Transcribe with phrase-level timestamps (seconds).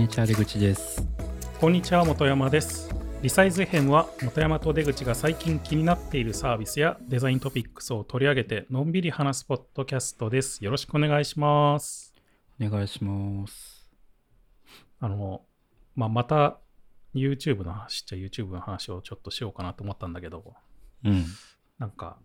[0.00, 1.06] にちは出口です。
[1.60, 2.88] こんにちは本山です。
[3.20, 10.64] リサイズ編は本山と出口が最近気になっているサービスやデザイントピックスを取り上げてのんびり話すポッドキャストです。
[10.64, 12.14] よろしくお願いします。
[12.58, 13.86] お願いします。
[15.00, 15.42] あの、
[15.94, 16.60] まあ、また
[17.14, 20.54] YouTube の話っちゃ YouTube の話をちょっとしようかなと思ったんだけど。
[21.04, 21.26] うん。
[21.78, 22.16] なんか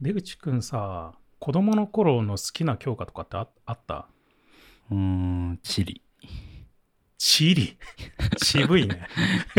[0.00, 4.08] 出口くんさ子供の頃の好きな教科とかってああった？
[4.90, 5.60] うーん
[7.18, 7.76] チリ。
[8.38, 9.06] 地理渋いね。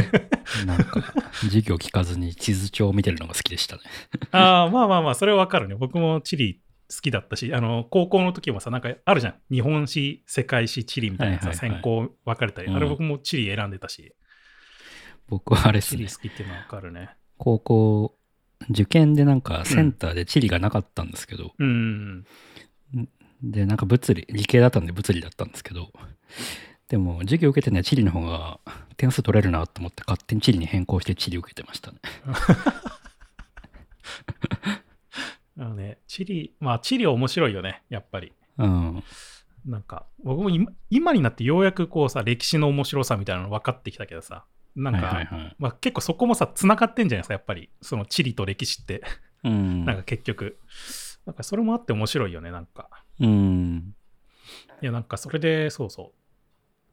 [0.65, 1.01] なんか
[1.41, 3.83] 授業聞かずに地図帳を見てるのが好きでしたね。
[4.31, 5.75] ああまあまあまあそれはわかるね。
[5.75, 9.35] 僕も地理好きだったしあの高校の時もさなんかあるじゃん。
[9.51, 11.81] 日本史世界史地理みたいなさ、はいはいはい。
[11.81, 12.75] 専攻分かれたり、うん。
[12.75, 14.13] あれ僕も地理選んでたし。
[15.27, 16.05] 僕はあれですね。
[16.05, 17.09] 地理好きっていうのはわかるね。
[17.37, 18.17] 高校
[18.69, 22.25] 受験でなんかセンターで地理がなかったんですけど、うん。
[23.43, 25.91] でなんか物理理系だったんで物理だったんですけど
[26.89, 28.59] でも授業受けてね地理の方が
[28.97, 31.99] 点数取れるなと思って勝手に地理に変更して地理受けてましたね。
[35.57, 38.33] あのね地理まあ地理面白いよねやっぱり。
[38.57, 39.03] うん。
[39.65, 44.45] なんか僕も今今になってようやくこうさ歴史の面白さみたいなの分かってきたけどさ
[44.75, 45.55] なんか、はいはいはい。
[45.59, 47.69] まあ、結構そこもさつながってんじゃないですかやっぱり。
[47.81, 49.03] その地理と歴史って。
[49.43, 49.83] うん。
[49.85, 50.59] なんか結局。
[51.25, 52.89] なんかそれもあって面白いよねなんか。
[53.19, 53.95] うん。
[54.81, 56.18] いやなんかそれでそうそう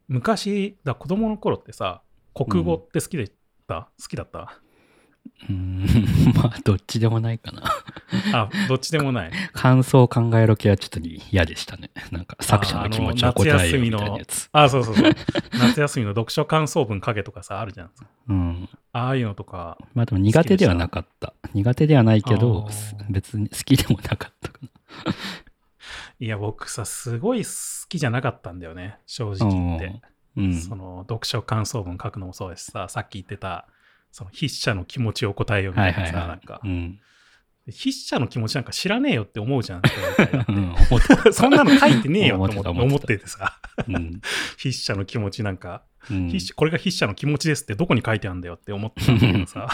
[0.07, 2.01] 昔だ子供の頃ってさ
[2.33, 3.29] 国語って好きで
[3.67, 4.59] た、好きだった？
[5.49, 5.85] うん。
[6.35, 7.63] まあどっちでもないかな。
[8.33, 9.31] あどっちでもない。
[9.53, 10.99] 感想を考えろ系はちょっと
[11.31, 11.89] 嫌でしたね。
[12.11, 14.47] なんか作者の気持ちを答えようみたいなやつ。
[14.53, 15.11] あそうそうそう。
[15.59, 17.91] 夏休みの読書感想文書けとかさあるじゃん。
[18.29, 18.69] うん。
[18.93, 19.77] ああいうのとか。
[19.93, 21.33] まあでも苦手ではなかった。
[21.53, 22.69] 苦手ではないけど
[23.09, 24.59] 別に好きでもなかったか
[26.19, 27.51] いや僕さすごい好
[27.89, 30.01] きじゃなかったんだよね正直言って、な
[30.37, 30.53] うん。
[30.53, 33.67] その読書感想文書くのもそうですささっき言ってた
[34.11, 36.21] その筆者の気持ちを答えようみたなさ、はいいはい。
[36.21, 36.61] はなんか。
[36.63, 36.99] いうん。
[37.67, 39.81] 筆者の気持ちなんか知らねえよって思うじゃん
[40.47, 40.75] うん
[41.33, 42.69] そんなの書いてねえよって思って。
[42.69, 43.59] 思ってさ。
[43.87, 44.21] うん。
[44.57, 45.83] 筆者の気持ちなんか、
[46.55, 49.67] これが筆者の気持ちですってどこに書いてあるんだよって思ってたんだけどさ。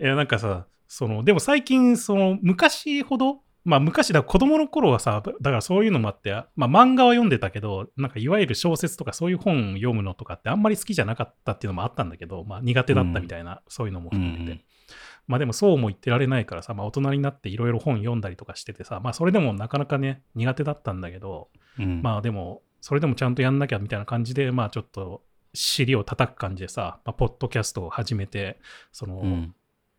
[0.00, 14.64] いやなんかさそのでも最近その昔ほどまあ昔だ子供の頃はさだからそういうのもあって、まあ、漫画は読んでたけどなんかいわゆる小説とかそういう本を読むのとかってあんまり好きじゃなかったっていうのもあったんだけど、まあ、苦手だったみたいな、そういうのもうん含めて、
[15.26, 21.48] まあでもそうも言ってられないからさ、まあ、大人になっていろいろ本読んだりとかしててさまあそれでもなかなかね苦手だったんだけど、
[21.78, 22.02] うん。
[22.02, 25.22] まあでも、それでもちゃんとやんなきゃみたいな感じで、まあちょっと
[25.52, 28.58] 尻を叩く感じでさ、まあ、ポッドキャストを始めて、
[28.92, 29.54] その、うん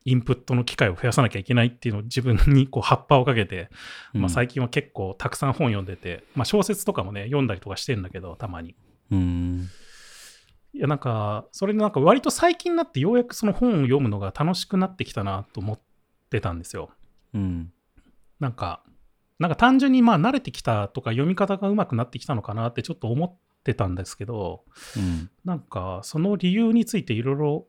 [0.06, 3.70] インプットの機会を増やさなきゃいけないっていうのを自分にこう葉っぱをかけて、
[4.14, 8.76] まあ、最近は結構たくさん本読んでて、まあ、小説とかもね、読んだりとかしてんだけど、たまに。
[9.12, 9.68] うん
[10.74, 15.80] いや、なんか、それでなんか割と最近になってようやくその本を読むのが楽しくなってきたなと思っ
[16.30, 16.92] てたんですよ。
[17.34, 17.72] うん
[18.40, 18.84] なんか、
[19.40, 24.64] なんか単純にまあ慣れてきたとか読み方が上手くなってきたのかなってちょっと思ってたんですけど、
[24.98, 27.68] うんなんかその理由についていろいろ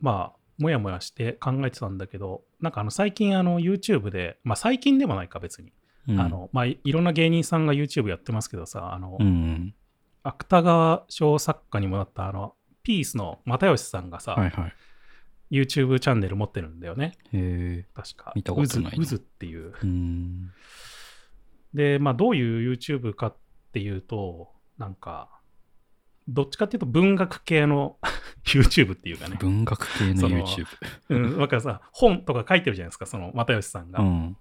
[0.00, 5.72] まあもやもやして考えてたんだけどなんかあの最近あの YouTube でまあ最近でもないか別に、
[6.08, 6.20] うん。
[6.20, 9.74] あのまあいいろんな芸人さんが YouTube やってますけどさあの、うん
[10.24, 14.74] 芥川賞作家にもなったあのピースの又吉さんがさ、はいはい。
[15.50, 17.16] YouTube チャンネル持ってるんだよね。
[17.32, 17.86] へえ。
[17.94, 18.32] 確か。
[18.34, 19.02] 見たことないな。
[19.02, 19.72] うずっていう。
[19.82, 20.50] うん。
[21.72, 23.36] でまあどういう YouTube かっ
[23.72, 25.30] ていうとなんか
[26.28, 27.96] どっちかっていうと文学系の
[28.44, 29.36] YouTube っていうかね。
[29.40, 30.66] 文学系の YouTube
[31.08, 34.00] うん、だからさ、本とか書いてるじゃないですか、その又吉さんが。
[34.00, 34.36] うん。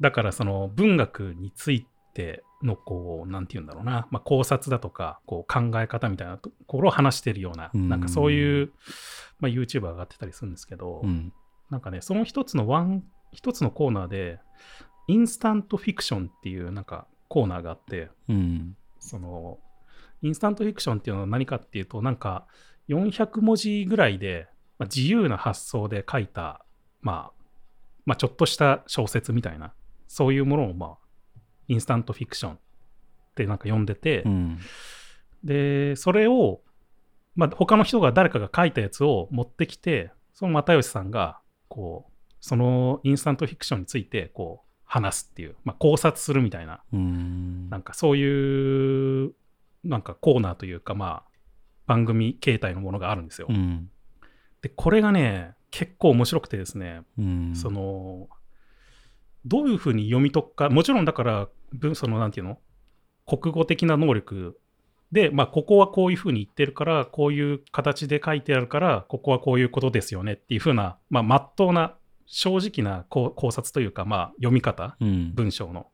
[0.00, 7.88] だから、その文学についての、こう、なんて言うんだろうな、まあ、考察だとか、こう考え方みたいなところを話してるような、うん。
[7.88, 8.72] なんかそういう、
[9.38, 11.32] まあ、YouTuber が上がってたりするんですけど、うん。
[11.68, 14.40] なんかね、その一つのワン、一つのコーナーで、
[15.06, 18.76] インスタントフィクションっていうなんかコーナーがあって、うん。
[18.98, 19.58] その、
[20.22, 22.46] インスタントフィクションっていうのは何かっていうと、なんか
[22.88, 26.64] 400文字ぐらいで、まあ、自由な発想で書いた、
[27.00, 27.42] まあ、
[28.04, 29.72] まあ、ちょっとした小説みたいな、
[30.08, 32.58] そういうものを、まあ、インスタントフィクションっ
[33.34, 34.58] てなんか読んでて、うん。
[35.44, 36.60] で、それを、
[37.36, 47.70] まあ、他の人が誰かが書いたやつを持ってきて、その又吉さんが、こう、そのインスタントフィクションについて、こう、話すっていう、まあ、考察するみたいなうん。
[47.70, 49.32] なんかそういう
[49.84, 51.30] なんかコーナーというかまあ
[51.86, 53.46] 番組形態のものがあるんですよ。
[53.50, 53.90] うん
[54.62, 58.28] でこれがね結構面白くてですね、うんその
[59.46, 62.58] どういうふうに読み解くかもちろんだから文そのなんていうの？
[63.26, 64.58] 国語的な能力
[65.12, 75.34] で、まあ、ここはこういうふうに言ってるから、こういう形で書いてあるから、ここはこういうことですよねっていうふうな、まあ、真っ当な、正直な考考察というか、まあ、読み方、うん。
[75.34, 75.88] 文章の、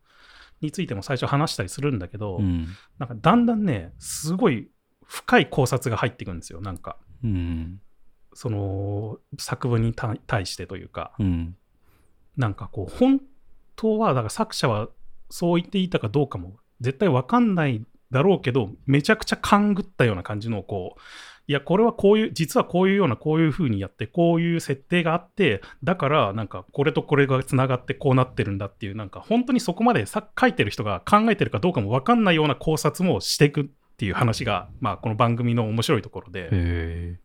[0.61, 2.67] についても最初話したりするんだけど、うん。
[2.99, 4.69] なんかだんだんね、すごい
[5.05, 6.61] 深い考察が入ってくるんですよ。
[6.61, 7.81] なんか、うん。
[8.33, 11.55] その作文に対対してというか、うん。
[12.35, 13.21] なんかこう、本
[13.75, 14.89] 当は、だから作者は
[15.29, 20.99] そう言っていたかどうかも絶対わかんないだろうけど、めちゃくちゃ勘ぐったような感じの、こう、
[21.49, 33.65] いや、これはこういう、実はこういうような、こういう風にやって、こういう設定があって、だから、なんか、これとこれがつながってこうなってるんだっていう、なんか、本当にそこまでさ書いてる人が考えてるかどうかもわかんないような考察もしていくっ
[33.95, 37.17] ていう話が、まあ、この番組の面白いところで。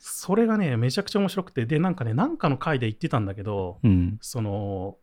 [0.00, 4.18] それがね、めちゃくちゃ面白くて、で、なんかね、なんかの回で言ってたんだけど、うん。
[4.20, 4.96] その、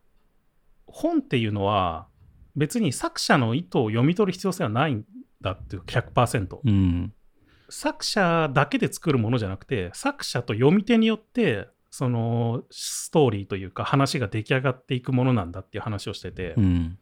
[0.86, 2.06] 本っていうのは、
[2.54, 5.04] 別に作者の意図を読み取る必要性はないん
[5.40, 6.58] だっていう100%。
[6.62, 7.12] うん。
[7.72, 16.98] 作者だけで作るものじゃなくて、作者と読み手によって、そのストーリーというか話が出来上がっていくものなんだっていう話をしてて、うん。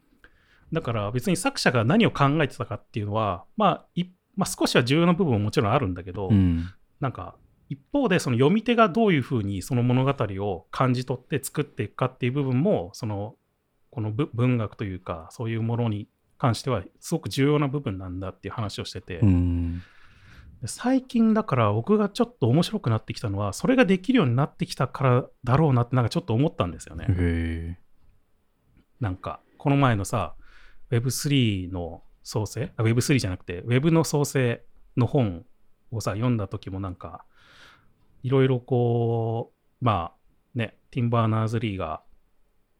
[0.71, 4.05] だから別に作者が何を考えてたかっていうのは、まあ、い
[4.37, 6.69] まあ、少しは重要な部分ももちろんあるんだけど、うん。
[7.01, 7.35] なんか
[7.69, 13.35] 一方でその読み手がどういうふうにその物語を感じ取って作っていくかっていう部分もその
[13.89, 16.07] このぶ文学というかそういうものに
[16.37, 19.83] 関してはすごく重要な部分なんだっていう話をしてて、うん。
[20.61, 27.05] で最近だから僕がちょっと面白くなってきたのはそれができるようになってきたからだろうなってなんかちょっと思ったんですよね。
[28.99, 30.35] なんかこの前のさ
[30.91, 34.63] Web3 の創生あ Web3 じゃなくて Web の創生
[34.95, 35.45] の本
[35.91, 37.25] をさ読んだ時もなんか
[38.21, 42.03] いろいろこうまあねティンバーナーズ・リーが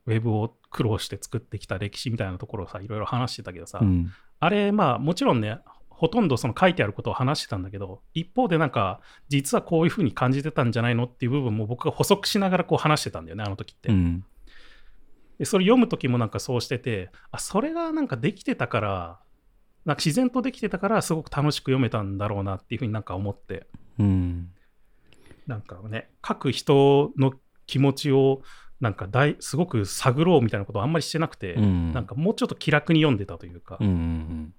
[0.05, 4.11] Web を苦労して作ってきた歴史みたいなところをさいろいろ話してたけどさ、うん。
[4.39, 5.59] あれまあもちろんね
[6.01, 13.89] ほとんどその書いてあることを話してたんだけど一方でなんか実はこういうふうに感じてたんじゃないのっていう部分も僕が補足しながらこう話してたんだよねあの時って。
[13.89, 14.25] うん。
[15.38, 19.19] でそれ読む時もなんかそうしててあそれがなんかできてたから
[19.86, 23.68] なんか自然とできてたからすごく楽しく読めたんだろうなっていうふうになんか思って
[24.00, 24.50] うん。
[25.45, 27.33] なんかね書く人の
[27.68, 28.42] 気持ちを
[28.80, 31.94] なんか大すごく探ろうみたいなことをあんまりしてなくて、うん。
[31.94, 33.88] なんかもうちょっと気楽に読んでたというか、うん。
[33.88, 34.53] うん。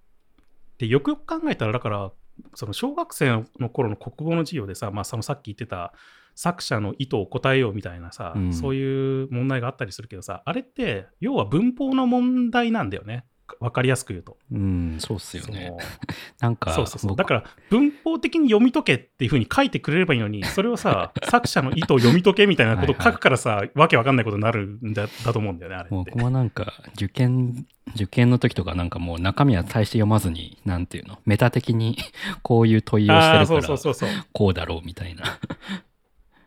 [0.79, 2.13] でよくよく考えたらだから
[2.55, 5.93] その小学生の頃の国語の授業でさ、まあ、そのさっき言ってた
[6.35, 8.53] 作者の意図を答えようみたいなさ、うん。
[8.53, 13.27] そういう問題があったりするけどさあれって要は文法の問題なんだよね
[13.61, 14.37] 分かりやすく言うと。
[14.53, 14.97] うん。
[14.99, 15.79] そうっすよそねの。
[16.41, 26.19] なんか、そうそうそう僕だから文法的に読み解けっていうふうに書いてくれればいいのに それをさ作者の意図を読み解けみたいなことを書くからさわけわかんないことになるんだだと思うんだよねあれって僕。
[26.19, 31.19] もなんか受験受験の時とかなんかもう中身は大して読まずになんていうの？
[31.27, 31.97] メタ的に
[32.43, 35.25] こういう問いをしてるからそうそうそうこうだろうみたいな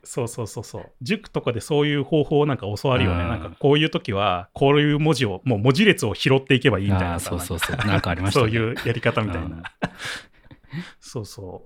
[0.06, 0.92] そうそうそうそう。
[1.02, 3.24] 塾とかでそういう方法をなんか教わるよね。
[3.24, 9.48] うんなんかこういう時は、こういう文字を、もう文字列を拾っていけばいいみたいなそうそうそうなんかありましたねそういうやり方みたいな。
[9.48, 9.63] うん
[11.00, 11.66] そうそ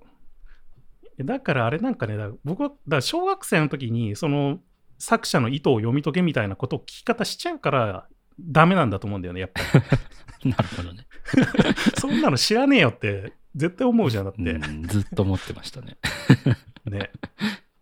[1.20, 1.24] う。
[1.24, 4.60] だからあれなんかね、僕は、だ小学生の時に、その
[4.98, 8.08] 作者の意図を読み解けみたいなことを聞き方しちゃうから、
[8.40, 9.62] ダメなんだと思うんだよね、やっぱ
[10.44, 10.52] り。
[10.52, 11.06] なるほどね、
[12.00, 14.42] そんなの知らねえよって、絶対思うじゃん、だって。
[14.42, 15.98] うん、ずっと思ってましたね
[16.86, 17.12] ね。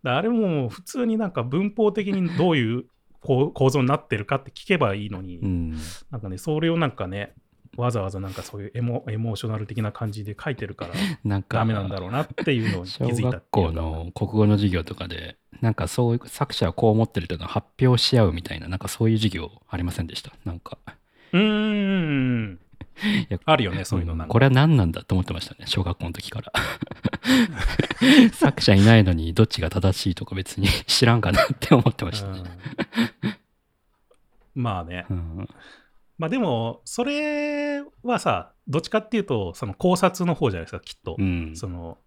[0.10, 2.86] あれも普通になんか文法的にどういう
[3.22, 5.78] 構 構造になってるかって聞けばいいのに、うん。
[6.12, 7.34] なんかね、それをなんかね、
[7.76, 20.32] わざわざなんかそういうエモエモーショナル的な感じで書いてるから、 なんかダメなんだろうなっていうのを気小づいたって学いうか校の国語の授業とかでなんかそういう作者はこう思ってるというのを発表し合うみたいななんかそういう授業ありませんでした？
[20.44, 20.78] なんか。
[21.34, 22.60] うーん。
[23.46, 24.32] あるよね、そういうのなんか。
[24.32, 26.52] んこれは何なんだと思ってましたね小学校の時から
[28.34, 32.44] 作者いないのにどっちが正しいとか別に 知らんかなって思ってましたね、
[33.24, 33.34] うん
[34.56, 35.06] まあね。
[35.10, 35.50] うん
[36.18, 41.16] まあでも、それはさ、どっちかっていうと、その考察の方じゃないですか、きっと。
[41.18, 42.00] うんその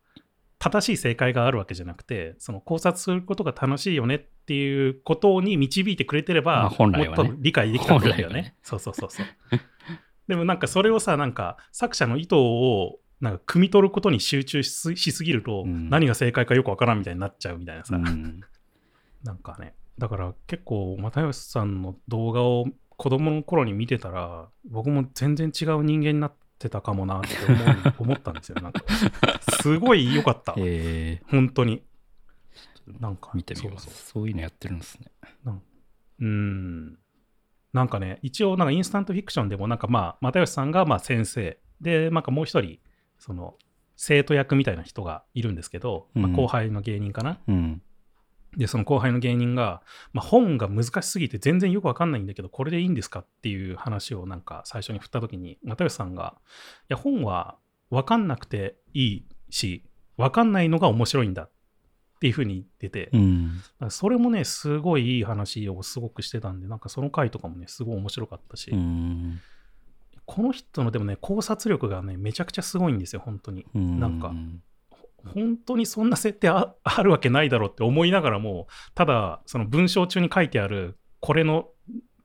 [0.58, 8.34] 正しい正解があるわけじゃなくて、その考察することが楽しいよねっていうことに導いてくれてれば、まあ本来はねもっと理解できたんだよね。
[8.34, 9.26] ねそうそうそうそう。
[10.30, 18.40] でもなんかそれをさ、なんか作者の意図をなんか汲み取ることに集中しすしすぎると、うん何が正解かよくわからんみたいになっちゃうみたいなさ、うん
[19.24, 27.28] なんかね、だから結構、又吉さんの動画を子供の頃に見てたら、僕も全然違う人間になってたかもなって
[27.98, 28.60] 思 ったんですよ。
[28.62, 28.84] なんか
[29.60, 30.54] すごい良かった。
[30.56, 31.82] え本当に。
[33.00, 35.06] なんか、ー、見てみますそうそういうのやってるんですね
[36.20, 36.98] うん。
[37.72, 42.78] なんかね、一応、なんかインスタントフィクションでも、なんかまあ、又吉さんがまあ先生、で、なんかもう一人、
[43.18, 43.54] その、
[43.96, 47.38] 生徒役みたいな人がいるんですけど、まあ、うん後輩の芸人かな。
[47.46, 47.82] うん。
[48.56, 56.34] で、その後輩の芸人が、まあ、本が難しすぎて全然よくわかんないんだけど、これでいいんですかっていう話をなんか最初に振った時に、又吉さんが、
[56.82, 57.58] いや、本は
[57.90, 59.84] わかんなくていいし、
[60.16, 61.50] わかんないのが面白いんだっ
[62.20, 63.62] ていうふうに言ってて、うん。
[63.88, 69.40] それもね、すごいいい話をすごくしてたんで、なんかその回とかもね、すごい面白かったし、うん。
[70.26, 73.66] この人のでもね、考察力がね、めちゃくちゃすごいんですよ、本当に。
[73.74, 74.32] なんか
[75.34, 81.68] 本当にそんな設定あ あるわけないだろうって思いながらも、ただ、その文章中に書いてある、これの、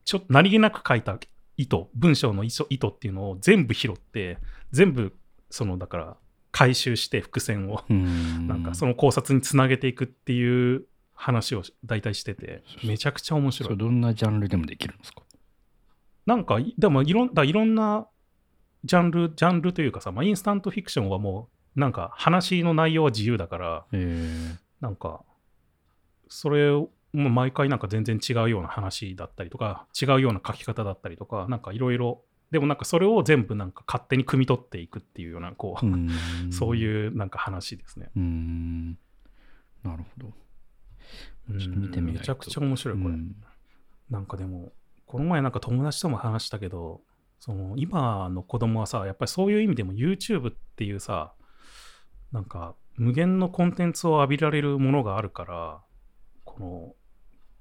[0.03, 1.17] ちょっと何気なく書いた
[1.57, 4.37] 意図、文章の意図っていうのを全部拾って、
[4.71, 5.15] 全部、
[5.49, 6.17] その、だから、
[6.57, 8.47] 回収して伏線を、うん。
[8.47, 13.77] なんかその考察につなげていくっていう話を大体してて、めちゃくちゃ面白い。
[13.77, 15.23] どんなジャンルでもできるんですか？
[16.25, 18.07] なんか、いでもいろんだいろんな
[18.85, 25.23] ジャンル、ジャンルというかさ、まあ、インスタントフィクションはもう、なんか話の内容は自由だから、えなんか、
[26.29, 32.21] それを、毎回なんか全然違うような話だったりとか、違うような書き方だったりとか、なんかいろいろ、
[32.51, 36.09] でもなんかそれを全部なんか勝手に汲み取っていくっていうような、こう、うん。
[36.51, 38.09] そういうなんか話ですね。
[38.15, 38.91] うん。
[39.83, 40.33] なるほど。
[41.47, 43.15] 見てみめちゃくちゃ面白い、これ。
[43.15, 43.35] うん
[44.09, 44.71] なんかでも、
[45.05, 47.01] この前なんか友達とも話したけど、
[47.39, 51.33] その今の子供はさ、やっぱりそういう意味でも YouTube っていうさ、
[52.31, 55.81] なんか無限のコンテンツを浴びられるものがあるから、
[56.43, 56.95] この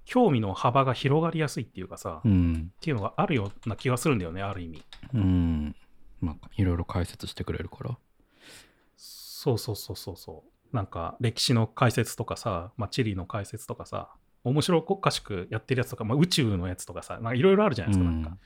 [0.05, 2.73] 興味の幅が広がりやすいっていうかさ、っうん。
[2.81, 4.83] ていうのがあるような気がするんだよね、ある意味。
[5.15, 5.77] うん。
[6.21, 7.99] まあ、いろいろ解説してくれるから。
[8.97, 10.77] そうそうそうそうそう。
[10.77, 14.11] なんか歴史の解説とかさ、まあ、地理の解説とかさ、
[14.43, 18.37] 面白おかしくやってるやつとか、まあ、宇宙のやつとかさ、なんかいろいろあるじゃないですか、なんか。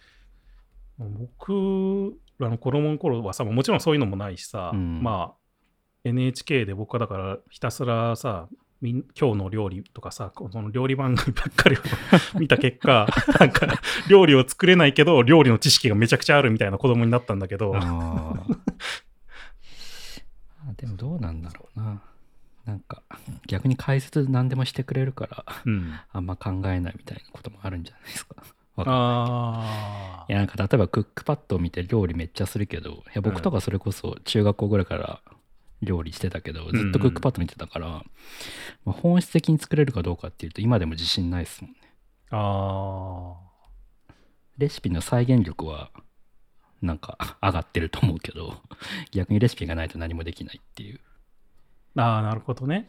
[0.98, 5.38] 僕らの子供の頃はさ、もちろんそういうのもないしさ、うんまあ
[6.04, 8.48] NHK で僕はだからひたすらさ、
[8.80, 11.80] 今日の料理とかさ、この料理番組ばっかりを
[12.38, 13.08] 見た結果、
[13.40, 13.66] なんか
[14.08, 18.58] 料理を作れないけど、料理の知識がめちゃくちゃあるみたいな子供になったんだけど、あー。
[20.68, 22.02] あでもどうなんだろうな。
[22.66, 23.02] なんか
[23.46, 28.36] 逆に解説何でもしてくれるからうん、あんま考えないみたいなこともあるんじゃないですか。
[28.76, 35.20] わかんあいやなんか例えばクックパッドを見て料理めっちゃするけどいや僕とかそれこそ中学校ぐらいから
[35.82, 38.04] 料理してたけど、んずっとクックパッド見てたから、ま
[38.86, 41.78] あ、本質的に作れるかどうかっていうと今でも自信ないですもんね。
[42.30, 43.36] あ
[44.58, 45.90] レシピの再現力は
[46.82, 48.54] なんか上がってると思うけど
[49.12, 51.00] 逆にレシピがないと何もできないっていう。
[51.96, 52.88] ーあー、なるほどね。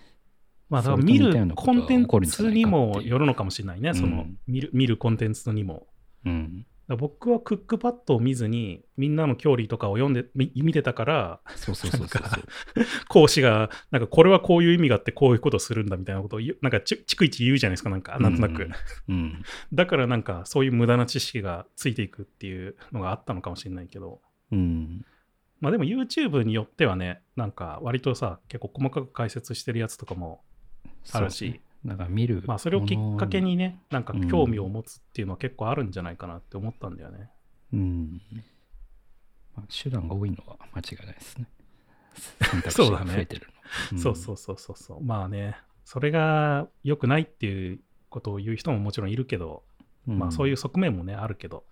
[0.70, 5.88] まあ、だそから見るコンテンツにもよるのかもしれないね、そのうん見る見るコンテンツにも。
[6.26, 6.66] うん。
[6.98, 12.20] 僕はクックパッドを見ずに、みんなの教理とかを読んで、み見てたから、そうそうそうそう
[13.08, 18.64] 講師が、なんかこれはこういう意味があって、こういうことするんだみたいなことをなんかち逐一言うじゃないですか、なんか、なんとなく。
[18.64, 18.72] うん。
[19.10, 19.44] うん。
[19.72, 25.06] だからなんか、そういう無駄な知識がついていくっていうのがあったのかもしれないけど、うん。
[25.60, 30.42] まあでも YouTube によってはね、なんか割とさ、結構細かく解説してるやつとかも
[31.12, 32.44] あるし、なんか見る。
[32.46, 37.30] まあそれをきっかけにね、なんかうん興味を持つっていうのは結構あるんじゃないかなって思ったんだよね。
[37.74, 38.22] うん。
[39.56, 41.48] まあ、手段が多いのは間違いないですね。
[42.52, 43.48] 選択肢が増えてる
[43.92, 43.98] の。
[43.98, 45.04] んそうそうそうそうそう。
[45.04, 45.56] まあね、
[45.86, 49.64] それが良くないっていうことを言う人ももちろんいるけど、
[50.06, 51.64] まあそういう側面もね、あるけど、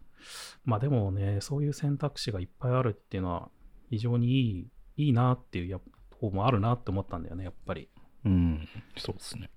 [0.63, 3.49] まあでもね、そういう選択肢がいっぱいあるっていうのは
[3.89, 5.79] 非常にいい、いいなっていうや
[6.19, 7.89] 方もあるなって思ったんだよね、やっぱり。
[8.25, 9.49] うん、そうですね。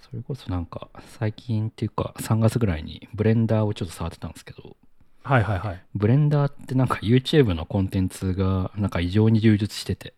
[0.00, 4.76] それこそなんか最近っていうか3月ぐらいにブレンダーをちょっと触ってたんですけど、
[5.24, 5.82] はいはいはい。
[5.94, 10.14] ブレンダーってなんか YouTube のコンテンツがなんか異常に充実してて、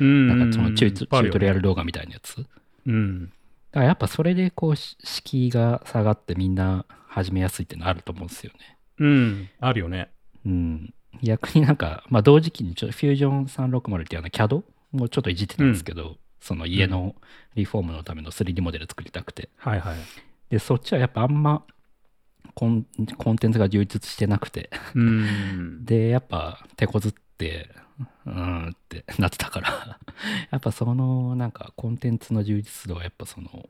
[0.00, 1.56] うんなんかそのチューチュートリアル。
[1.56, 2.36] ル動画みたいなやつ。
[2.36, 2.48] だか
[2.86, 3.32] うん。
[3.72, 8.76] らやっぱそれでこうし敷居が下がってみんな始めやすいってのあると思うんですよね。
[8.98, 9.48] うん。
[9.60, 10.10] あるよね。
[10.44, 10.94] うん。
[11.22, 17.14] 逆になんか、まあ同時期にちょっとフュージョン360っていうあの CAD もちょっといじってたんですけど、その家の
[17.54, 19.48] リフォームのための 3D モデル作りたくて。
[19.56, 19.96] はいはい。
[20.50, 21.64] で、そっちはやっぱあんま
[22.54, 22.86] コン
[23.16, 25.84] コンテンツが充実してなくて、うん。
[25.86, 27.70] で、やっぱ手こずって、
[28.26, 29.98] うーんってなってたから、
[30.52, 33.66] やっぱそのなんかコンテンツの充実度はやっぱその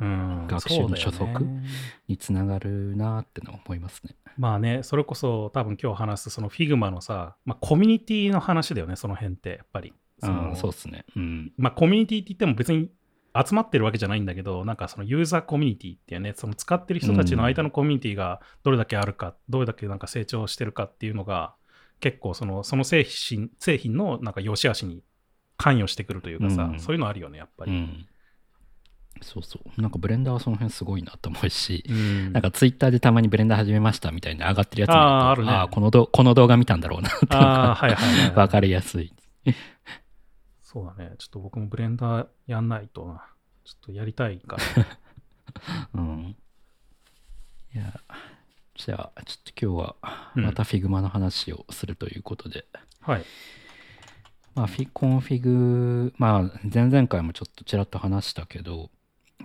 [0.00, 1.62] うん学習の初速そうだよね
[2.08, 4.14] につながるなってのは思いますね。
[4.38, 9.92] まあね、それこそ多分今日話すその Figma のさ、まあ、コミュニティの話だよね、その辺って、やっぱり。
[10.24, 11.04] そのうん、そうですね。
[11.16, 11.52] うん。
[11.56, 12.90] まあ、コミュニティって言っても別に
[13.46, 21.54] 集まってるわけじゃないんだけど、なんかそのユーザーコミュニティっていうね、その使ってる人たちの間のコミュニティがどれだけあるか、どれだけなんか成長してるかっていうのが、
[22.00, 25.02] 結構そのその製品製品のなんか良し悪しに
[25.56, 27.72] 関与してくるというかさ、うんそういうのあるよね、やっぱり。
[27.72, 28.06] うん。
[29.22, 29.80] そうそう。
[29.80, 38.34] なんかブレンダーはその辺すごいなと思うし、うんなんかツイッターでたまにブレンダー始めましたみたいな上がってるやつ見るとあねーこのどこの動画見たんだろうなってああ、はいはいはい、はい。
[38.36, 39.12] わかりやすい。
[40.74, 41.12] そうだね。
[41.18, 43.24] ちょっと僕もブレンダーやんないとな。
[43.64, 44.62] ちょっとやりたいから。
[45.94, 46.36] うん。
[47.72, 48.00] いや、
[48.74, 52.66] じゃあ、ちょっと今日はうんまた Figma の話をするということで、
[53.00, 53.24] はい。
[54.56, 58.90] まあ、フィ Config、まあ、前々回もちょっとちらっと話したけど、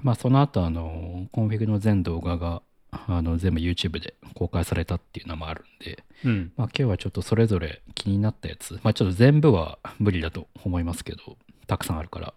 [0.01, 6.51] まあ、その後、あの、 Config の全動画が、あの、全部 YouTube で公開されたっていうのもあるんで、うん。
[6.58, 12.34] まあ、今日はちょっとそれぞれ気になったやつ、まあ、ちょっと全部は無理だと思いますけど、たくさんあるから、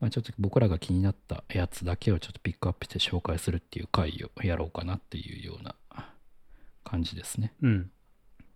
[0.00, 5.74] まあ、ちょっと僕らが気になったやつだけをちょっとピックアップして紹介するっていう回をやろうかなっていうような
[6.84, 7.52] 感じですね。
[7.62, 7.90] うん。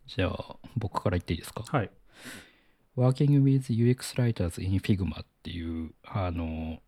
[0.06, 1.64] じゃあ、僕から言っていいですか？
[1.66, 1.90] はい。
[2.96, 6.80] Working with UX Writers in Figma っていう、あの、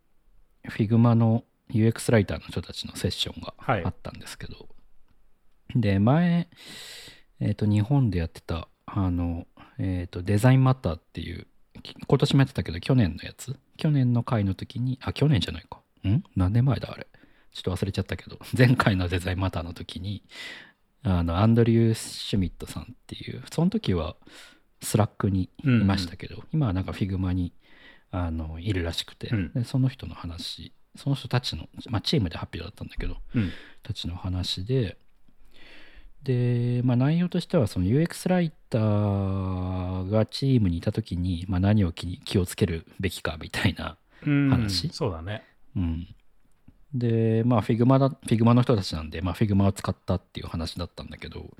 [0.69, 3.83] Figma の UX ライターの人たちのセッションがはい。
[3.83, 4.67] あったんですけど、
[5.75, 6.47] で、前、
[7.39, 9.45] えっ、と、日本でやってた、あの、
[9.79, 11.47] えっ、と、 Design Matters っていう、
[11.83, 15.81] き今年もやってたけど、去年のやつ、去年の回の時に、あ、去年じゃないか。
[16.07, 16.23] ん？
[16.35, 17.07] 何年前だ、あれ？
[17.51, 20.23] ちょっと忘れちゃったけど、 前回の Design Matters の時に、
[21.03, 24.15] あの、アンドリュー・シュミットさんっていう、その時は
[24.81, 27.53] Slack にいましたけど、今はなんか Figma に
[28.11, 29.53] あのいるらしくて、うん。
[29.53, 33.51] でその人の話、その人たちの、まあ、チームで発表だったんだけど、うん。
[33.83, 34.97] たちの話で、
[36.23, 45.43] で、まあ、内容としては、その UX ライターがチームにいた時に、まあ、何を気に気をつけるべきかみたいな、うん話そうだね。
[45.75, 46.07] うん。
[46.93, 51.51] で、まあ、Figma だ、Figma の人たちなんで、まあ、Figma を使ったっていう話だったんだけど、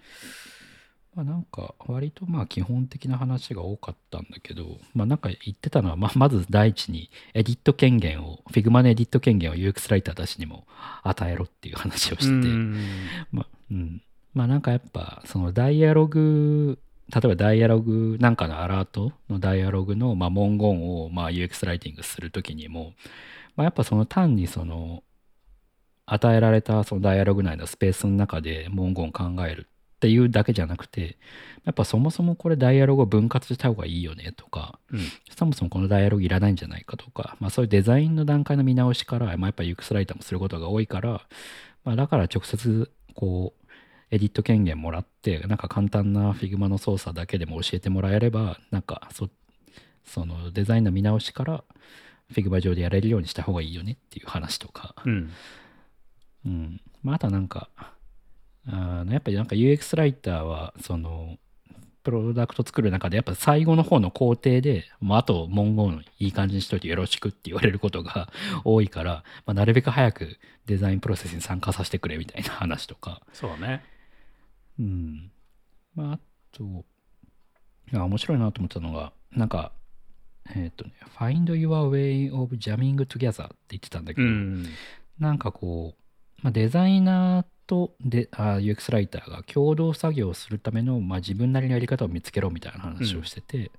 [1.18, 10.68] まあ、なんか、割とまあ、基本的な話が多かったんだけど、まあ、なんか言ってたのは、まあ、まず第一に、エディット権限を、Figma のエディット権限を UX ライターたちにも
[11.02, 12.48] 与えろっていう話をして
[13.32, 14.04] まあ、うん。
[14.36, 16.78] まあなんかやっぱ、そのダイアログ、
[17.12, 22.94] 例えばダイアログなんかのアラートのダイアログのまあ文言をまあ UX ライティングするときにも、
[23.56, 25.02] まあ、やっぱその単にその
[26.06, 31.18] 与えられたそのダイアログ内のスペースの中で文言を考えるっていうだけじゃなくて、
[31.66, 35.00] やっぱそもそもこれダイアログを分割した方がいいよねとか、うん。
[35.36, 41.22] そもそもこのダイアログいらないんじゃないかとか、まあ、そういうデザインの段階の見直しから、まあ、やっぱ UX ライターもすることが多いから、
[41.84, 43.68] まあ、だから直接こう
[44.12, 49.30] エディット権限もらってなんか簡単な Figma の操作だけでも教えてもらえればなんかそ
[50.06, 51.64] そのデザインの見直しから
[52.32, 55.32] Figma 上でやれるようにした方がいいよねっていう話とか、うん。
[56.46, 56.82] うん。
[57.04, 57.70] まあ、あとはなんか
[58.70, 61.38] あのやっぱりなんか UX ライターはその
[62.04, 68.30] プロダクト作る中でやっぱ最後の方の工程で、まあ、あと文言いい感じにしといてよろしくって言われることが
[68.64, 73.84] 多いから、まあ、なるべく早くデザインプロセスに参加させてくれみたいな話とか、そうだね。
[74.80, 75.32] うん。
[75.96, 76.20] まあ、あ
[76.54, 76.86] と、
[77.94, 79.74] あ面白いなと思ったのが、なんか、
[80.56, 84.66] えっ、とね、Find your way of jamming together って言ってたんだけど、うん。
[85.20, 93.72] なんかこう、まあ、デザイナーとであ UX ライターが共同作業をするための、まあ、自分なりのやり方を見つけろみたいな話をしてて、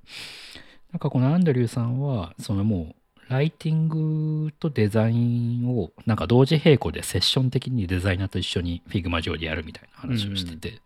[0.93, 10.81] なんかこのアンドリューさんはそのもうライティングとデザインをなんか同時並行でセッション的にデザイナーと一緒に Figma 上でやるみたいな話をしてて、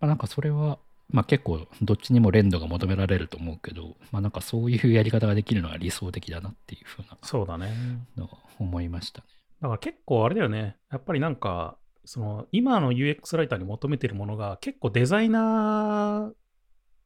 [0.00, 0.78] まあ、なんかそれは、
[1.10, 7.72] まあ、結構どっちにも連動が求められると思うけど、まあ、なんかそういうやり方ができるのは理想的だなっていうふうなそうだね。
[8.58, 9.26] 思いましたね。
[9.62, 10.76] だから結構あれだよね。
[10.92, 16.44] やっぱりなんか、その今の UX ライターに求めてるものが結構デザイナー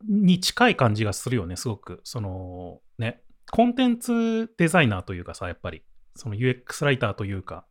[0.07, 2.01] に近い感じがするよね、すごく。
[2.05, 5.83] そのね、コンテンツデザイナーというかさ、やっぱり、
[6.15, 7.65] その UX ライターというか、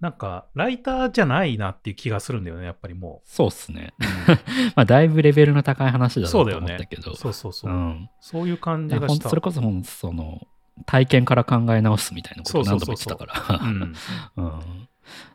[0.00, 3.92] なんか、ライターじゃないなっていう気がするんだよね、やっぱりもそうっすね。
[3.98, 4.02] う。
[4.76, 7.14] まあ、だいぶレベルの高い話だなと思そうだよねったけど。
[7.14, 7.72] そうそうそう。
[7.72, 8.08] ん。
[8.20, 9.28] そういう感じがした。
[9.28, 10.46] それこそその、
[10.86, 13.66] 体験から考え直すみたいなことを何度も言ってたうから。
[13.66, 13.94] ん、
[14.36, 14.88] うん。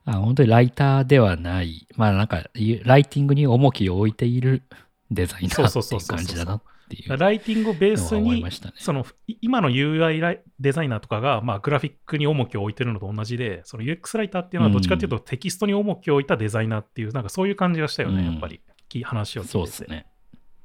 [0.06, 2.44] あ本当にライターではない、まあなんか、
[2.84, 4.64] ライティングに重きを置いている
[5.12, 8.46] デザイナーそうっていう感じだなっていうライティングをベースに。
[8.78, 18.62] そのい今の UI ライデザイナーとかが、まあ、グラフィックに重きを置いてるのと同じで、その UX ライターっていうのはどっちかっていうとテキストに重きを置いたデザイナーっていう、なんかそういう感じがしたよね、うんやっぱり。
[18.88, 19.52] き話を聞いてて。
[19.54, 20.06] そうですね。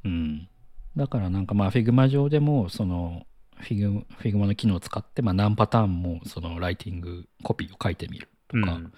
[0.05, 0.49] うん。
[0.97, 3.23] だからなんかまあ Figma 上でもその
[3.63, 8.93] Figma, Figma の機能を使ってまあ何パターンもそのライティングコピーを書いてみるとか、うん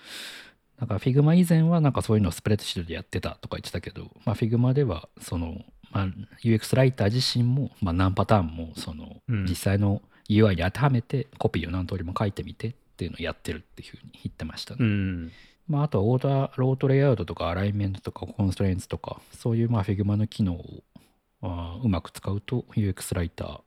[0.78, 5.60] なんか Figma 以前はなんかそういうのをスプレッドシートでやってたとか言ってたけど、まあ、Figma ではその、
[5.92, 6.06] まあ、
[6.42, 14.78] UX ライター自身も、まあ、何パターンもその、うん実際の UI に当てはめてコピーを何通りも書いてみてっていうのをやってるっていうふうに言ってましたね。
[14.80, 15.32] うん。
[15.68, 20.82] まあ、あとはオーダー、 Auto Layout とか alignment とか constraints とか、そういうまあ Figma の機能を
[21.42, 23.60] あーうまく使うと UX ライター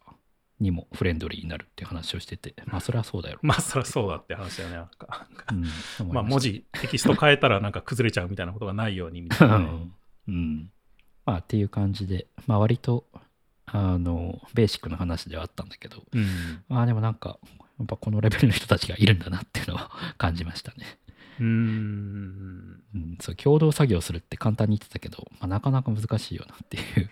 [0.60, 3.40] にもフレンドリーになるっていう話をしてて、まあそれはそうだよ。
[3.42, 4.76] まあ、そりゃそうだって話だよね。
[4.76, 5.28] なんか
[6.00, 9.66] うん、まあ、文字、テキスト変えたらなんか崩れちゃうみたいなことがないようにみたういなね。
[9.68, 9.94] ん。
[10.28, 10.72] うん。
[11.26, 13.06] まあっていう感じで、まあ割と、
[13.66, 16.64] あの、ベーシックな話ではあったんだけど、うん。
[16.70, 17.38] まあでもなんか、
[17.78, 21.00] やっぱこのレベルの人たちがいるんだなっていうのは 感じましたね。
[21.40, 22.84] うーん。
[22.96, 27.10] うん、そう共同作業するって簡単に言ってたけど、まあ、なかなか難しいよなっていう。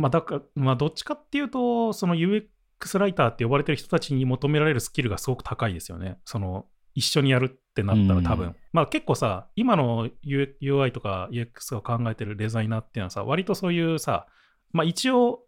[0.00, 6.18] まあ、だから、まあ、どっちかっていうと、その UX ライターって呼ばれてる人たちに求められるスキルがすごく高いですよね。
[6.24, 8.46] その、一緒にやるってなったら多分。
[8.48, 14.26] うんまあ結構さ、今の UI とか UX を考えてるデザイナーっていうのはさ、割とそういうさ、
[14.72, 15.40] まあ一応、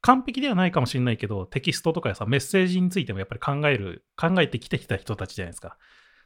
[0.00, 5.76] 完璧ではないかもしれないけど、テキストとかさ、メッセージについてもやっぱり考える、考えてきてきた人たちじゃないですか。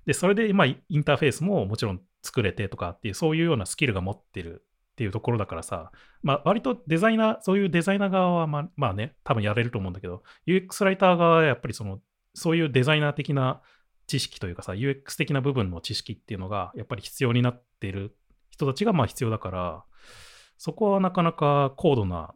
[0.05, 5.90] で、それで、まあ、インターフェースももちろん作れてとかっていう、そういうようなスキルが持ってるっていうところだからさ、
[6.22, 12.00] まあ、割とデザイナー、そういうデザイナー側はまあ、まあね、多分やれると思うんだけど、UX ライター側はやっぱりその、
[12.35, 13.62] そういうデザイナー的な
[14.07, 18.14] 知識というかさ、UX 的な部分の知識っていうのが、やっぱり必要になっている
[18.50, 19.85] 人たちがまあ必要だから、
[20.59, 22.35] そこはなかなか高度な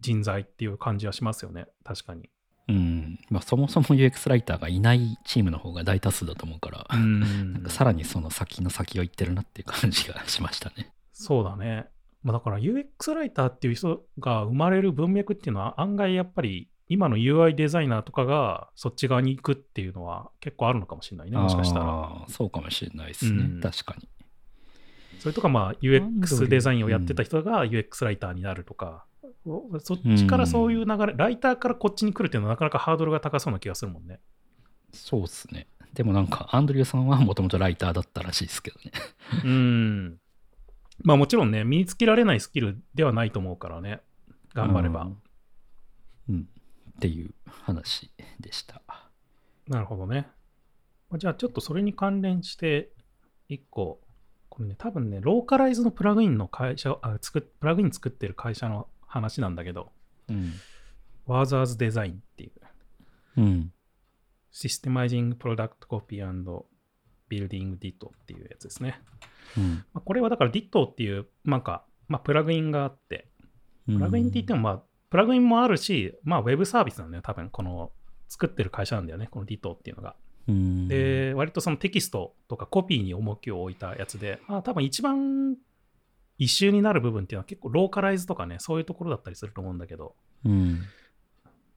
[0.00, 2.28] 人材っていう感じはしますよね、確かに。
[2.68, 3.18] うん。
[3.30, 10.92] まあ、そもそも UX ライターがいないチームの方が大多数だと思うから、なんかさらにその先の先を行ってるなっていう感じがしましたね。
[11.14, 11.86] そうだね。
[12.22, 22.24] まあ、だから UX ライターっていう人が生まれる文脈っていうのは案外やっぱり今の UI デザイナーとかがそっち側に行くっていうのは結構あるのかもしれないね、もしかしたら。
[22.28, 23.42] そうかもしれないですね。
[23.42, 24.08] うん確かに。
[25.20, 29.04] それとかまあ UX デザインをやってた人が UX ライターになるとか、
[29.80, 34.20] そっちからそういう流れ、ライターからこっちに来るっていうのはなかなかハードルが高そうな気がするもんね。
[34.92, 35.66] そうですね。
[35.94, 38.92] でもなんか、アンドリューさんはもともとライターだったらしいですけどね。
[39.44, 40.18] うん。
[41.02, 44.00] まあもちろんね、身につけられないスキルではないと思うからね、
[44.54, 45.02] 頑張れば。
[45.02, 45.18] うん。
[46.28, 46.48] うん
[46.96, 48.80] っていう話でした。
[49.66, 50.28] なるほどね。
[51.10, 52.90] まあじゃあちょっとそれに関連して、
[53.48, 54.00] 一個、
[54.48, 59.92] これね、多分ね、ローカライズのプラグインの会社、あ作っプラグイン作ってる会社の話なんだけど、
[60.28, 60.52] うん。
[61.26, 62.52] Warzers Design っていう、
[63.38, 63.72] うん。
[64.52, 66.64] Systemizing Product Copy and
[67.28, 69.00] Building Ditto っていうやつですね。
[69.56, 69.84] うん。
[69.92, 73.28] まあ、これはだから Ditto っていう、なんか、まあ、プラグインがあって、
[73.86, 77.92] プラグインって言っても、まあ、プラグインもあるし、まあ、ウェブサービスなんだよ、多分この
[78.28, 80.16] 作ってる会社なんだよね、この Ditto っていうのが。
[80.46, 85.56] うん、で、割とそのテキストとかコピーに重きを置いたやつで、まあ、多分一番
[86.38, 90.14] 一周になる部分っていうのは結構ローカライズとかね、そういうところだったりすると思うんだけど、
[90.44, 90.82] うん。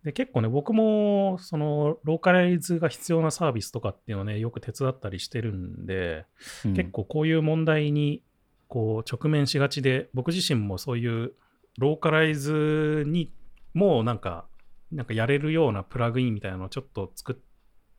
[0.07, 6.23] で結構ね、僕もそのローカライズが必要なサービスとかっていうのをね、よく手伝ったりしてるんで、
[6.63, 8.23] うん結構こういう問題に
[8.69, 11.33] こう直面しがちで、僕自身もそういう
[11.77, 13.33] ローカライズに
[13.73, 14.45] もなんか、
[14.93, 17.35] なんかやれるようなプラグインみたいなのをちょっと作っ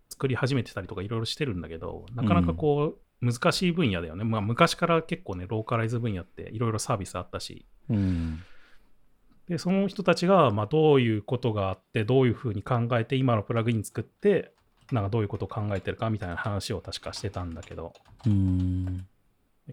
[0.08, 4.24] 作り始めてたりとかいろいろしてるんだけど、なかなかこう、難しい分野だよね。
[4.24, 8.42] まあ昔から結構ね、ローカライズ分野っていろいろサービスあったし、うん。
[9.48, 14.52] で、その人たちが、まあ、どういうことがあって、どういうふうに考えて、今のプラグイン作って、
[14.92, 17.92] なんかどういうことを考えてるかみたいな話を確かしてたんだけど、
[18.26, 19.06] うん。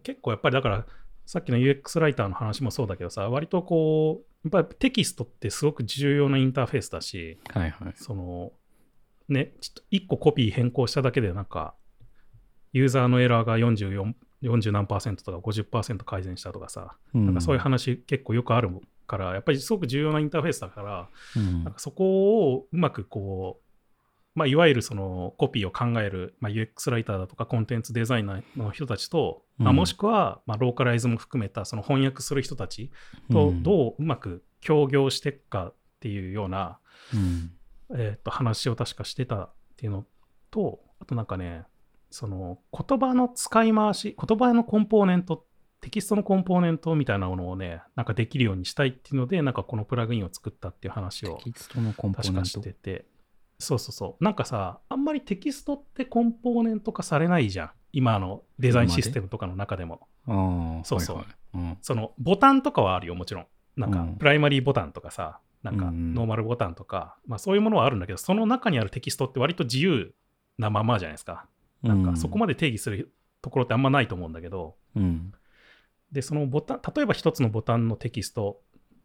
[0.03, 0.85] 結構やっぱりだから、
[1.25, 7.93] さっきの UX ライターの話もそうだけどさ、割とこう、やっぱりテキストってすごく重要なインターフェースだし、はいはい。
[7.95, 8.51] その、
[9.27, 11.73] ね、ちょっと1個コピー変更しただけで、なんか、
[12.73, 18.69] ユーザーのエラーが44、40何パーセントとか50%改善したとかさ、うんなんかそういう話結構よくある
[19.05, 21.63] から、やっぱりすごく重要なインターフェースだから、うん。
[21.63, 23.65] なんかそこをうまくこう、
[24.35, 32.91] まあ、いわゆるそのコピーを考える、まあ、UX ライターだとかコンテンツデザイナーの人たちと、まあ、うんもしくはまあローカライズも含めたその翻訳する人たち
[33.31, 33.63] とうん。
[33.63, 36.79] どううまく協業していくかっていうような、
[37.13, 37.51] うん。
[37.97, 40.05] えー、と話を確かしてたっていうの
[40.51, 41.63] と、あとなんかね、
[42.09, 45.45] その言葉の使い回し、言葉のコンポーネント、
[45.85, 53.05] テキストのコンポーネントみたいなものをね、なんかできるようにしたいっていうので、なんかこのプラグインを作ったっていう話をテキストのコンポー確かしネントてて、
[53.59, 54.23] そうそうそう。
[54.23, 57.71] なんかさ、あんまりテキストってコンポーネント化されないじゃん。
[57.93, 60.07] 今のデザインシステムとかの中でも。
[60.25, 63.47] ああ、そうそうはいはいうんそのボタンとかはあるよ、もちろん。
[63.77, 70.15] なんかうんプライマリーボタンとかさ、なんかうんノーマルボタンとか、まあそういうものはあるんだけど、その中にあるテキストって割と自由
[70.57, 71.45] なままじゃないですか。
[71.83, 75.31] なんかそこまで定義するところってあんまないと思うんだけど、うん。
[76.11, 78.61] で、そのボタン、例えば一つのボタンのテキスト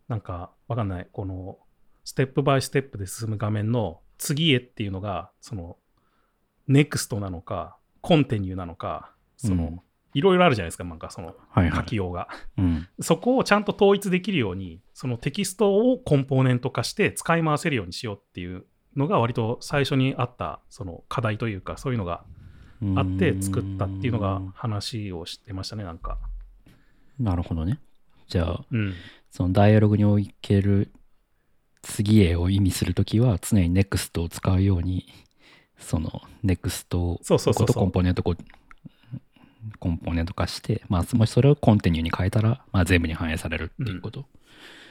[0.09, 1.59] なんかわかんない、この
[2.05, 5.77] ステップバイステップで進む画面の次へっていうのが、その、
[6.67, 9.81] ネクストなのか、コンテニューなのか、その、うん
[10.13, 11.37] いろいろあるじゃないですか、なんかその。
[11.55, 12.29] 書きようが。
[12.59, 12.89] うん。
[13.01, 18.65] そこをちゃんと統一できるように、そのテキストをコンポーネント化して使い回せるようにしようっていう
[18.97, 22.25] のが割と最初にあったその課題というか、そういうのが
[22.97, 26.19] あって作ったっていうのが話をしてましたね、なんか。
[27.21, 27.79] なるほどね。
[28.29, 28.95] じゃあ、うん。
[29.31, 30.91] そのダイアログにおける
[31.83, 35.07] 次へを意味するときは常に NEXT を使うように、
[35.79, 37.21] その NEXT を
[37.55, 38.37] ことコンポーネントコン
[39.99, 44.27] ポーネント化して、まあ、もしそれをコンテニューに変えたら、まあ、全部に反映されるっていうこと。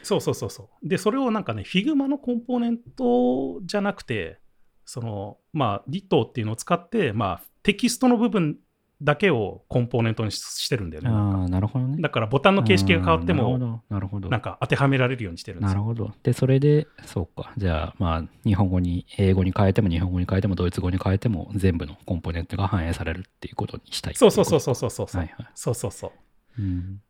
[0.03, 0.87] そうそうそうそう。
[0.87, 4.39] で、それをなんかね、Figma のコンポーネントじゃなくて、
[4.85, 8.57] その、まあ、Ditto っていうのを使って、まあ、テキストの部分
[9.01, 11.09] だけをコンポーネントにししてるんだよね。
[11.09, 12.01] ああ、なるほどね。
[12.01, 13.81] だからボタンの形式が変わってあーなるほも、ど。
[13.89, 14.29] なるほど。
[14.29, 15.75] なんか当てはめられるようにしてるんですよ。
[15.75, 16.13] なるほど。
[16.21, 17.53] で、それで、そうか。
[17.57, 25.21] じゃあ、まあ、日本語に、英語に変えても、日本語に変えても、ドイツ語に変えても、全部のコンポーネントが反映されるっていうことにしたいそうそうそうそそうそうそう。
[25.21, 25.47] はいはい。
[25.55, 26.61] そうそうそう。
[26.61, 27.01] うん。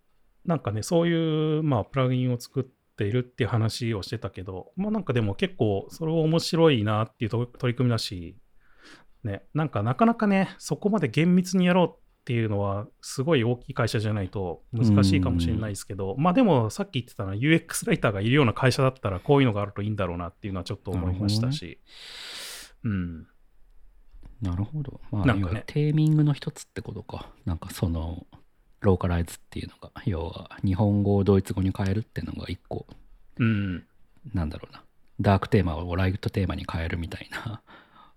[0.45, 2.63] なんかね、そういう、まあ、プラグインを作っ
[2.95, 8.36] ているっていう話をしてたけど、まあなんかでも結構、それは面白いなっていうと取り組みだし、
[9.24, 21.80] ね、なんかなかなかね、そこまで厳密にやろうっていうのは、すごい大きい会社じゃないと難しいかもしれないですけど、まあでもさっき言ってたのは UX ライターがいるような会社だったら、こういうのがあるといいんだろうなっていうのはちょっと思いましたし、
[22.84, 23.28] うん。
[24.42, 25.02] なるほど。
[25.12, 27.30] まあ、なんかねテーミングの一つってことか。
[27.46, 28.26] なんかその、
[28.82, 32.88] ローカライズっていうのが、要は日本語をドイツ語に変えるっていうのが一個、
[33.38, 33.84] うん。
[34.34, 34.84] なんだろうな。
[35.20, 37.62] ダークテーマをライトテーマに変えるみたいな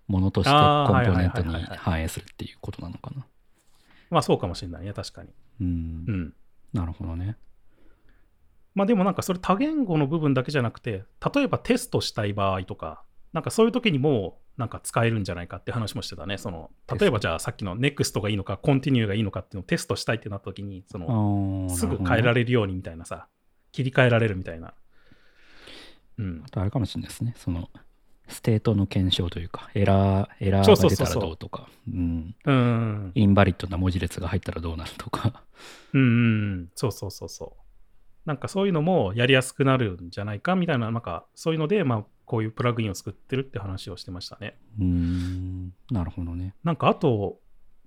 [0.07, 3.25] ものとしてコンポーネントに反映するっていうことなのかな。
[4.09, 5.29] まあそうかもしれないね、確かに。
[5.61, 6.11] うんう。
[6.11, 6.33] ん。
[6.73, 7.37] なるほどね。
[8.75, 16.37] まあでもなんかそれ多言語の部分だけじゃなくて、例えばテストしたい場合とか、なんかそういう時にもなんか使えるんじゃないかって話もしてたね。
[16.37, 23.27] その例えばじゃあさっきの NEXT がいいのか、Continue がいいのかっていうのをテストしたいってなった時に、そのすぐ変えられれるようにみたいなさ、
[23.71, 24.73] 切り替えられるみたいな。
[26.17, 26.49] うんあ。
[26.49, 27.33] とあれかもしれないですね。
[27.37, 27.69] その、
[28.33, 31.69] state の検証というか、エラー、エラーが出たらどうとか。
[31.87, 35.43] インバリッドな文字列が入ったらどうなるとか。
[35.93, 36.05] うんう
[36.63, 36.69] ん。
[36.75, 37.63] そうそうそうそう。
[38.25, 44.57] なんかそういうのもやりやすくなるんじゃないかみたいな、なんかそういうので、まあこういうプラグインを作ってるって話をしてましたね。
[44.79, 46.55] うーん、なるほどね。
[46.63, 47.39] なんかあと、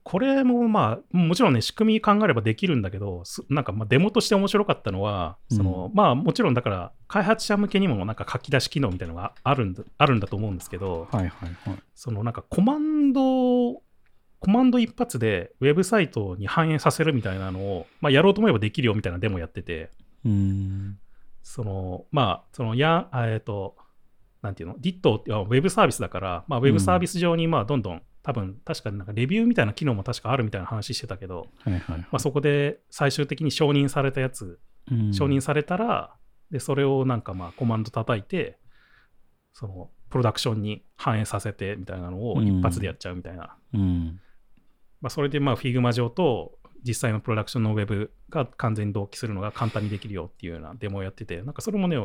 [0.08, 11.78] これもまあ、もちろんね、仕組み考えればできるんだけど、すなんかまあデモとして面白かったのは、そのまあもちろんだから、開発者向けにもなんか書き出し機能みたいなのがあるんだあるんだと思うんですけど、はいはいはい。
[11.96, 13.82] そのなんかコマンド、コ
[14.46, 19.90] マンド一発でウェブサイトに反映させるみたいなのを、まあ、やろうと思えばできるよみたいなデモやってて、
[20.24, 20.98] うーん、
[21.42, 23.74] そのまあ、そのや、あえっ、と、
[24.40, 31.98] なんていうの、Ditto ってあウェブサービスだから、まあ、ウェブサービス上にまあどんどん、多分確かになんかレビューみたいな機能も確かあるみたいな話してたけど、はいはいはい。
[32.00, 34.58] まあ、そこで最終的に承認されたやつ、
[34.90, 36.16] うん承認されたら、
[36.50, 38.58] でそれをなんかまあコマンド叩いて、
[39.52, 43.56] そのプロダクションに反映させてみたいなのを一発でやっちゃうみたいな。
[43.74, 44.20] うん、
[45.00, 51.96] まあ、それでまあ Figma 上と実際のプロダクションのウェブが完全に同期するのが簡単にできるよっていうようなデモをやってて、なんかそれもね、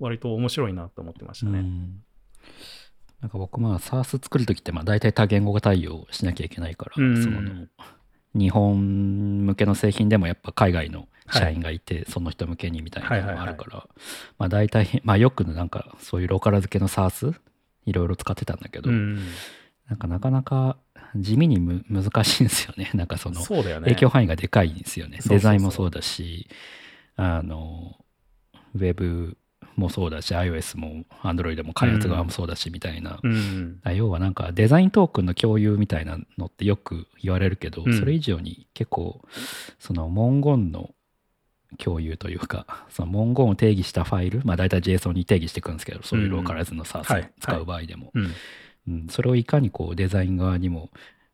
[0.00, 1.64] 割と面白いなと思ってましたね。
[3.24, 7.40] うんなんか僕まあ SARS 作るときってまあ大体多言語が対応しなきゃいけないから、うんその
[8.34, 13.86] 日本向けの製品でもやっぱ海外の社員がいて、その人向けにみたいなのがあるから、
[14.38, 17.34] まあ大体、まあよくなんかそういうローカル付けの SARS
[17.86, 19.20] いろいろ使ってたんだけど、うん、
[19.88, 20.76] なんかなかなか
[21.14, 22.90] 地味にむ難しいんですよね。
[22.94, 23.40] なんかその。
[23.40, 25.18] 影響範囲がでかいんですよね。
[25.20, 26.48] そうそうそうデザインもそうだし、
[27.16, 27.96] あの、
[28.74, 29.38] ウェブ
[29.76, 33.18] もそうだし、iOS も Android も開発側もそうだし、みたいな。
[33.22, 39.20] うん、あ要はなんかデザイントークンの共有みたいなのってよく言われるけど、うんそれ以上に結構
[39.78, 40.90] その文言の
[41.78, 48.34] 共有というかその文言を定義したファイルまあ大体 JSON に定義していくんですけどそういうローカライズの SARS はいを使う場合でも、うん、
[48.88, 50.90] うん、それをいかにこうデザイン側にも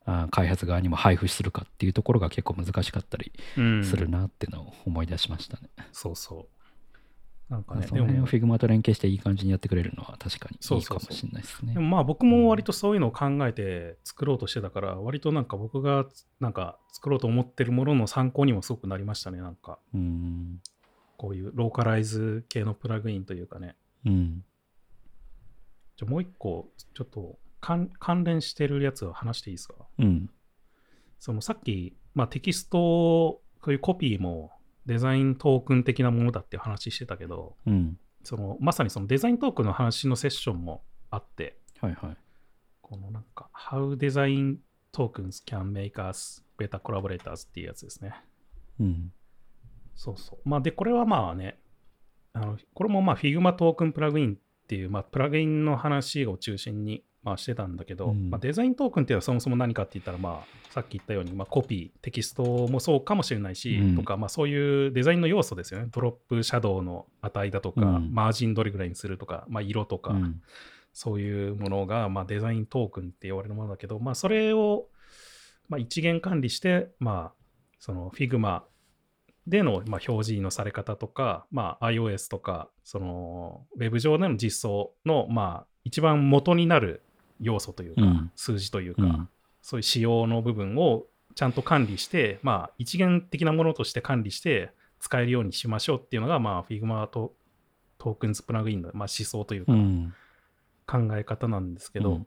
[0.06, 5.68] あ開発側にも配布するかっていうところが結構難しかったりうんするなっていうのを思い出しましたね。
[5.92, 6.59] そうそう。
[7.50, 11.80] なんかね、その辺をでも Figma と連携していい感じにやってくれるのは確かにそそうそういういかもしれないですねで。
[11.80, 16.06] もまあ僕も割とそういうのを考えて作ろうとしてたから、割となんか僕が
[16.38, 19.38] なんか作ろうと思ってるものの参考にもすごくなりましたね。
[19.38, 20.60] なんかうん。
[21.16, 23.74] こういうローカライズ系のプラグインというかね。
[24.06, 24.44] うん。
[25.96, 29.74] じゃあもう一個、ちょっと関関連してるやつを話していいですか？
[29.98, 30.30] うん。
[31.18, 34.52] そのさっき、まあ、テキスト、こういうコピーも
[34.90, 37.96] デザイントークン的なものだっていう話してたけど、うん。
[38.24, 42.16] そのまさにそのデザイントークンの話のセッションもあって、はいはい。
[42.82, 44.56] このなんか、How Design
[44.92, 48.16] Tokens Can Make Us Better Collaborators っていうやつですね。
[48.80, 49.12] うん。
[49.94, 50.48] そうそう。
[50.48, 51.60] まあ、で、これはまあね、
[52.32, 58.30] あのこれもまあ Figma トークンプラグインっていう、まあ、プラグインの話を中心にまあしてたんだけど、うん。
[58.30, 63.96] まあ、デザイントークンっていうのはそもそも何かって言ったら、まあ、さっき言ったように、まあ、コピー、テキストもそうかもしれないし、うん。
[63.96, 65.88] とか、まあ、そういうデザインの要素ですよね。
[65.90, 68.10] ドロップシャドウの値だとか、うん。
[68.12, 70.40] マージンどれぐらいにするとか、まあ、色とか、うん。
[70.92, 74.88] そういうものが、まあ、デザイントークンって言われるものだけど、まあ、それを、
[75.68, 77.40] まあ、一元管理して、まあ、
[77.78, 78.62] その Figma
[79.46, 87.02] での、まあ、表示のされ方とか、まあ、iOS とか、その、ウェブ上での実装の、まあ、一番元になる
[87.40, 89.28] 要素というか、うん数字というか、うん
[89.62, 97.34] そういう仕様の部分をちゃんと管理して、まあ、一元的なものとして管理して使えるようにしましょうっていうのが、まあ、Figma と
[97.98, 100.14] トークンズプラグインの、まあ、思想というか、うん。
[100.86, 102.26] 考え方なんですけど、うん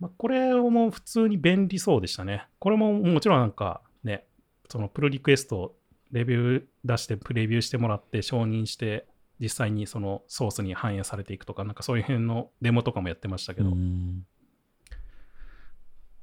[0.00, 2.46] まあ、これも普通に便利そうでしたね。
[2.58, 4.26] これももちろんなんかね、
[4.68, 5.74] そのプルリクエスト、
[6.10, 9.06] レビュー出してプレビューしてもらって承認して、
[9.40, 14.26] 実際にそのソースに反映されていくとか、なんかそういう辺のデモとかもやってましたけど、うん。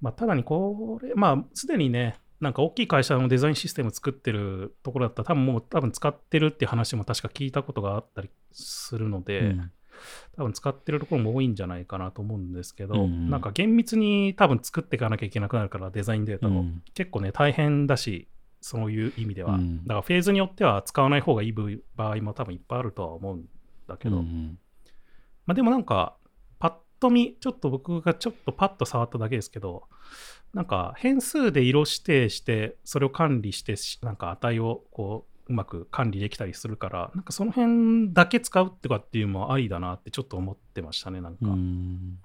[0.01, 9.71] まあ、ただにこれ、まあ、すでにね、なんか大きい会社のデザインシステム作ってるところだったら、多分もう多分使ってるって話も確か聞いたことがあったりするので、うん。
[10.35, 13.29] 多分使ってるところも多いんじゃないかなと思うんですけど、うん。
[13.29, 16.49] なんか厳密に多分作っていかなきゃいけなくなるから、デザインデータを。
[16.49, 16.83] うん。
[16.93, 18.27] 結構ね、大変だし、
[18.63, 19.55] そういう意味では。
[19.55, 23.45] うんだからフェーズによっては使わない方がいい場合も多分いっぱいあるとは思うん
[23.87, 24.57] だけど、うん
[25.45, 26.15] まあでもなんか、
[26.59, 29.83] パッと見、ちょっと僕がちょっとパッと触っただけですけど、
[30.53, 41.39] なんか変数で色指定して、それを管理して、しなんか値をこう、うまく管理できたりするから、なんかその辺だけ使うってかっていうのもありだなってちょっと思ってましたね、なんか。
[41.41, 42.19] うん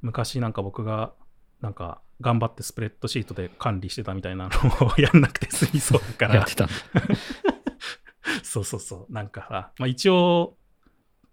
[0.00, 1.12] 昔なんか僕が、
[1.60, 6.68] なんか頑張ってスプレッドシートで管理してたみたいなのをやんなくて済みそうだからやっ、てた。
[8.42, 9.12] そうそうそう。
[9.12, 10.56] なんかさ、まあ、一応、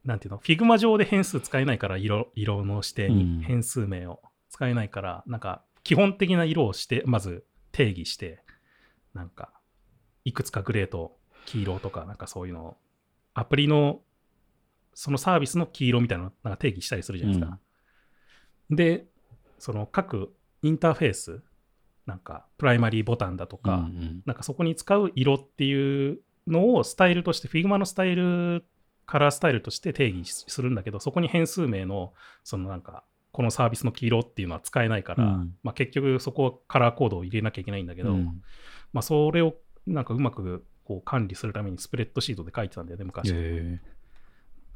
[0.04, 8.42] なんていうの、Figma 上で変数使えないから色、色の指定うんに変数名を使えないから、なんか基本的な色をして、まず定義して、
[9.14, 9.54] なんか、
[10.24, 12.78] いくつかグレーと黄色とか、なんかそういうのを、
[13.34, 14.02] アプリの、
[14.94, 17.60] そのサービスの黄色みたいなのなんか定義したりするじゃないですか。
[18.70, 19.06] で、
[19.60, 20.34] その各
[20.66, 21.42] インターフェース、
[22.08, 28.66] なんかプライマリーボタンだとか、うんなんかそこに使う色っていうのをスタイルとして、Figma のスタイル、
[29.06, 35.56] カラースタイルとして定義するんだけど、そこに変数名の、そのなんか、このサービスの黄色っていうのは使えないから、うん。
[35.62, 38.42] まあ、結局そこはカラーコードを入れなきゃいけないんだけど、うん。
[38.92, 43.32] まあ、それをなんかうまくこう管理するためにスプレッドシートで書いてたんだよね、昔。
[43.34, 43.80] へ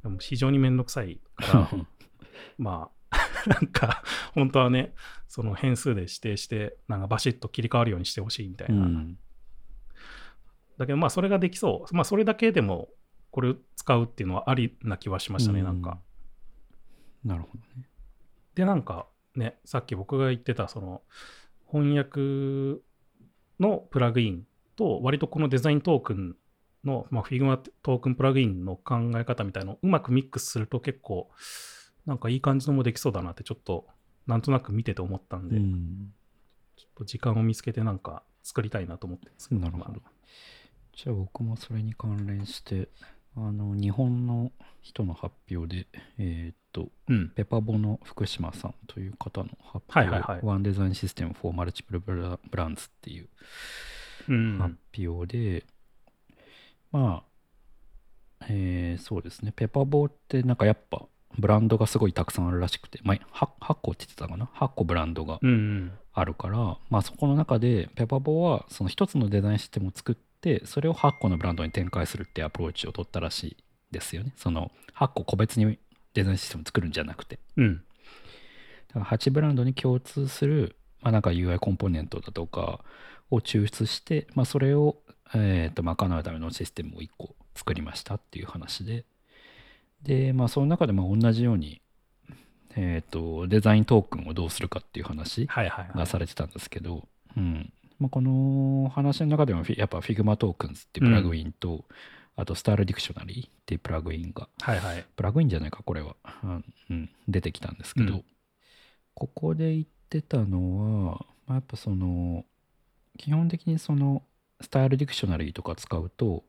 [0.04, 1.86] でも非常にめんどくさいかえら、
[2.58, 2.99] まあ、
[3.48, 4.94] なんか、本当はね、
[5.28, 8.86] その変数で指定して、なんかバシッと切り替わるようにしてほしいみたいうな。
[8.86, 9.18] ん
[10.78, 11.96] だけど、まあ、それができそう。
[11.96, 12.90] まあ、それだけでも、
[13.32, 16.00] これを使うっていうのはありな気はしましたね、うんなんか。
[17.24, 17.90] なるほどね。
[18.56, 21.02] で、なんか、ね、さっき僕が言ってた、その、
[21.72, 22.82] 翻訳
[23.60, 26.36] のプラグインと、割とこのデザイントークン
[26.84, 31.30] の、まあ、Figma トークンプラグインの考え方みたいなのをうまくミックスすると結構、
[32.10, 33.86] なんかいい感じのもできそうだなって、ちょっと、
[34.26, 36.12] なんとなく見てて思ったんで、うん。
[36.76, 39.54] ちょっと時間を見つけてなんか作りたいなと思ってるんです。
[39.54, 39.86] なるほど。
[39.86, 40.12] まあ
[40.92, 42.90] じゃあ僕もそれに関連して、
[43.36, 47.30] あの、日本の人の発表で、えーっと、うん。
[47.30, 50.40] ペパボの福島さんという方の発表、はいはいはい。
[50.42, 53.30] ワンデザインシステム for Multiple Bra- Brands っていう
[54.30, 54.58] うん。
[54.58, 54.76] 発
[55.08, 55.64] 表で、
[56.92, 57.24] ま
[58.42, 61.06] あ、えーそうですね、ペパボってなんかやっぱ
[61.38, 63.18] ブランドがすごいたくさんあるらしくて、まあ、
[63.62, 65.92] 8, 8個って言ってたかな ?8 個ブランドがうんうん。
[66.14, 73.58] あるから、まあそこの中でペパボはその一つのデザインシステムを作って、それを8個のブランドに展開するってアプローチを取ったらしい
[73.92, 74.34] ですよね。
[74.36, 75.78] その8個個別に
[76.14, 77.40] デザインシステムを作るんじゃなくて。
[77.58, 77.84] うん。
[78.90, 82.82] だから8ブランドに共通する、まあ、なんか UI コンポーネントだとか
[83.30, 84.98] を抽出して、まあ、それを、
[85.36, 89.06] えー、と賄うためのシステムを1個作りましたっていう話で、
[90.04, 91.82] で、まあ、その中でも同じように、
[92.76, 95.48] えー、とデザイントークンをどうするかっていう話。
[95.48, 101.86] がされてたんですけど、うんまあ、この話の中でもやっぱ Figma トークンズっていうプラグインと、
[102.36, 105.06] あと Star Dictionary っていうプラグインがはいはい。
[105.16, 106.16] プラグインじゃないか、これは。
[106.44, 108.24] うん、うん出てきたんですけど、うん
[109.20, 112.46] ここで言ってたのは、まあ、やっぱその、
[113.18, 114.24] 基本的にその、
[114.62, 116.46] スタイルディクショナリーとか使うと、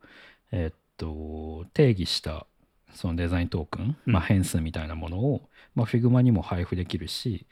[0.52, 2.46] えっと、定義した
[2.94, 7.46] そのデザイントークン、うんまあ、変数みたいなものを、まあ、Figma にも配布できるし、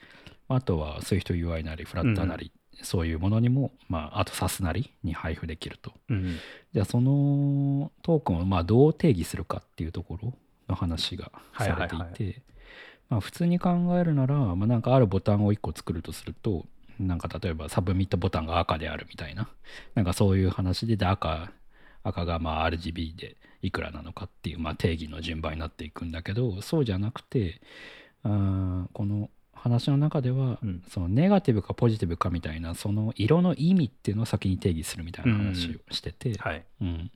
[0.49, 5.93] あとは SwiftUI なり、フラッターなり、そういうものにも、まあ、あと SAS なりに配布できると。
[6.09, 6.37] うん。
[6.73, 10.35] じゃあ、そのトークンをまあどう定義するかっていうところ
[10.69, 12.43] の話がされていて、
[13.09, 16.67] まあ、普通に考えるなら、まあ、なんかあるボタンを1個作るとすると、
[16.99, 19.49] なんか例えばサブミットボタンが赤であるみたいな、
[19.95, 21.51] なんかそういう話で、で赤、
[22.03, 27.61] 赤がまあ RGB でいくらなのかっていうまあ定義の順番になっていくんだけど、そうじゃなくて、
[28.23, 30.85] あーこの話の中では、うん。
[30.89, 36.65] そのネガティブかポジティブかみたいな、その色の意味っていうのを先に定義するみたいな話をしてて、はい。
[36.81, 37.11] うん。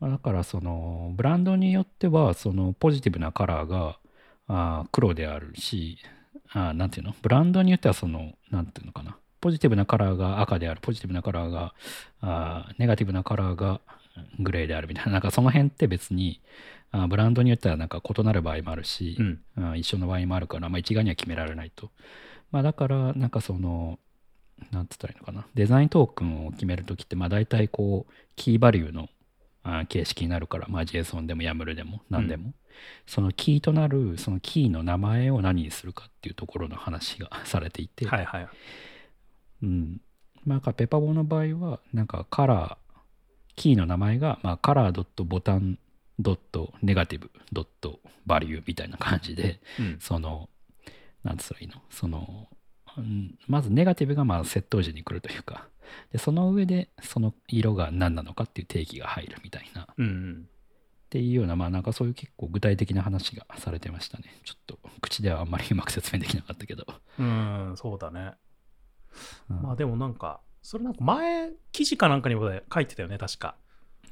[0.00, 3.98] まあだからそのブランドによってはそのポジティブなカラーが
[4.46, 5.98] あー黒であるし
[6.52, 7.14] あーなんていうの？
[7.22, 9.16] ブランドによってはそのなんていうのかな？
[9.40, 11.74] ポジティブなカラーが赤であるポジティブなカラーが
[12.20, 13.80] あーネガティブなカラーが
[14.38, 16.40] グレーであるみたいななんかその辺って別に
[16.94, 19.16] あーブランドによってはなんか異なる場合もあるし、
[19.56, 19.78] うん。
[19.78, 21.90] 一緒の場合もあるから、まあ、一概には決められないと。
[22.52, 23.98] まあ、だから、なんかその、
[24.70, 29.08] なんつったらいいのかな、デザイントークンを決めるときって、まあ、大体こう、キーバリューの
[29.88, 32.54] 形式になるから、まあ、JSON でも YAML でも何でも、
[33.06, 38.48] そのキーとなる、そのキーの名前を何にするかっていうところの話が されていて、はいはい。
[39.64, 40.00] うん。
[40.44, 42.83] まあ、なんかペパボの場合は、なんかカラー、
[43.56, 45.78] キーの名前が、まあ、カラーボタン
[46.18, 49.98] ドットネガティブドットバリューみたいな感じで、うん。
[50.00, 50.48] その、
[51.22, 51.74] なんつったらいいの？
[51.90, 52.48] その、
[52.96, 55.66] うんまずネガティブがまあ窃盗時に来るというか、
[56.12, 60.48] でその上でその色が何なのかっていう定義が入るみたいな、っうんうん。
[61.10, 64.24] ていうような、まあなんかそういう結構具体的な話がされてましたね。
[64.44, 66.84] ちょっと口ではあんまりうまく説明できなかったけど。
[67.18, 68.32] うん、そうだね。
[69.50, 73.54] うんまあでもなんか、それなんか前、記事かなんかにも書いてたよね、確か。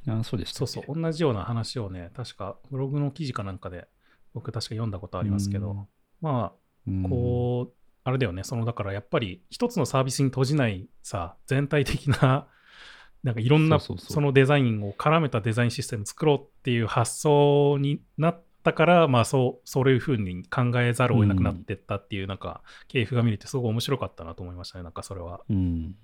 [0.07, 3.89] あそうでしたそうそう、同じような話をね、確かブログの記事かなんかで、
[4.35, 5.89] 僕確か読んだことありますけど、
[6.21, 6.53] ま
[6.87, 7.75] うんあ、こう、
[8.05, 12.47] あれだよね、そのだからやっぱり一つのサービスに閉じないさ、全体的な、
[13.25, 25.41] なんかいろんなそのデザインを絡めたデザインシステム作ろうっていう発想になったから、まあそう、そういうふうに考えざるを得なくなってったっていう、なんか、系譜が見れてすごい面白かったなと思いましたね、なんかそれは。
[25.49, 25.95] うん。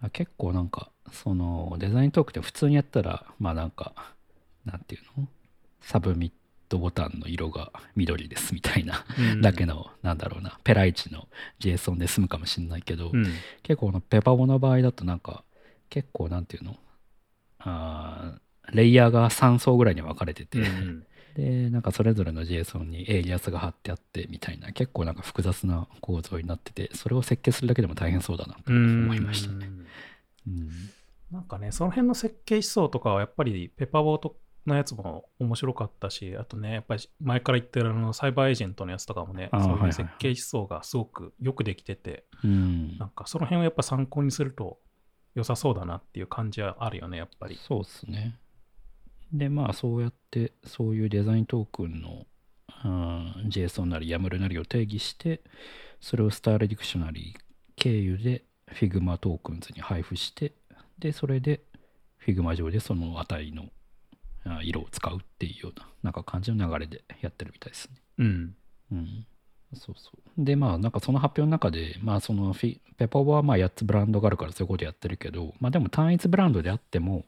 [0.00, 3.94] あ結構なんか、そのデザイントークって普通にやったら、まあなんか、
[4.64, 5.28] なんていうの？
[5.80, 6.32] サブミッ
[6.68, 9.40] トボタンの色が緑ですみたいなうん。
[9.40, 11.28] だけの、なんだろうな、ペライチの
[11.60, 13.24] JSON で済むかもしれないけど、うん。
[13.62, 15.44] 結構このペパボの場合だとなんか、
[15.88, 16.76] 結構なんていうの？
[17.60, 21.06] あーレイヤーが3層ぐらいに分かれてて、うん
[21.36, 29.68] で、なんかそれぞれの JSON にエイリアスが貼ってあってみたいな、結構なんか複雑な構造になってて、それを設計するだけでも大変そうだなと思いましたね。
[30.46, 30.70] うん
[31.30, 44.78] なんかね、その辺の設計思想とかはやっぱりペッパーボートのやつも面白かったし、あとね、やっぱり前から言ってるあのサイバーエージェントのやつとかもね、そういはいいう設計思想がすごくよくできてて、うんなんかその辺をやっぱ参考にすると
[45.34, 47.58] 良さそうだなっていう感じはあるよね、やっぱり。
[47.66, 48.38] そうですね。
[49.32, 52.26] で、まあ、そうやって、そういうデザイントークンの、
[52.84, 55.40] うん、JSON なり YAML なりを定義して、
[56.00, 57.40] それをスタイルディクショナリー
[57.76, 60.52] 経由で Figma トークンズに配布して、
[60.98, 61.62] で、それで
[62.24, 63.66] Figma 上でその値の
[64.44, 67.96] あ色を使うっていうような、なんか感じの流れでやってるみたいですね。
[68.18, 68.54] うん。
[68.92, 69.26] うん。
[69.74, 70.44] そうそう。
[70.44, 77.24] で、まあ、なんかその発表の中で、まあ、そのフィペパボはまあ8つブランドがあるからそういうことやってるけど、まあでも単一ブランドであっても、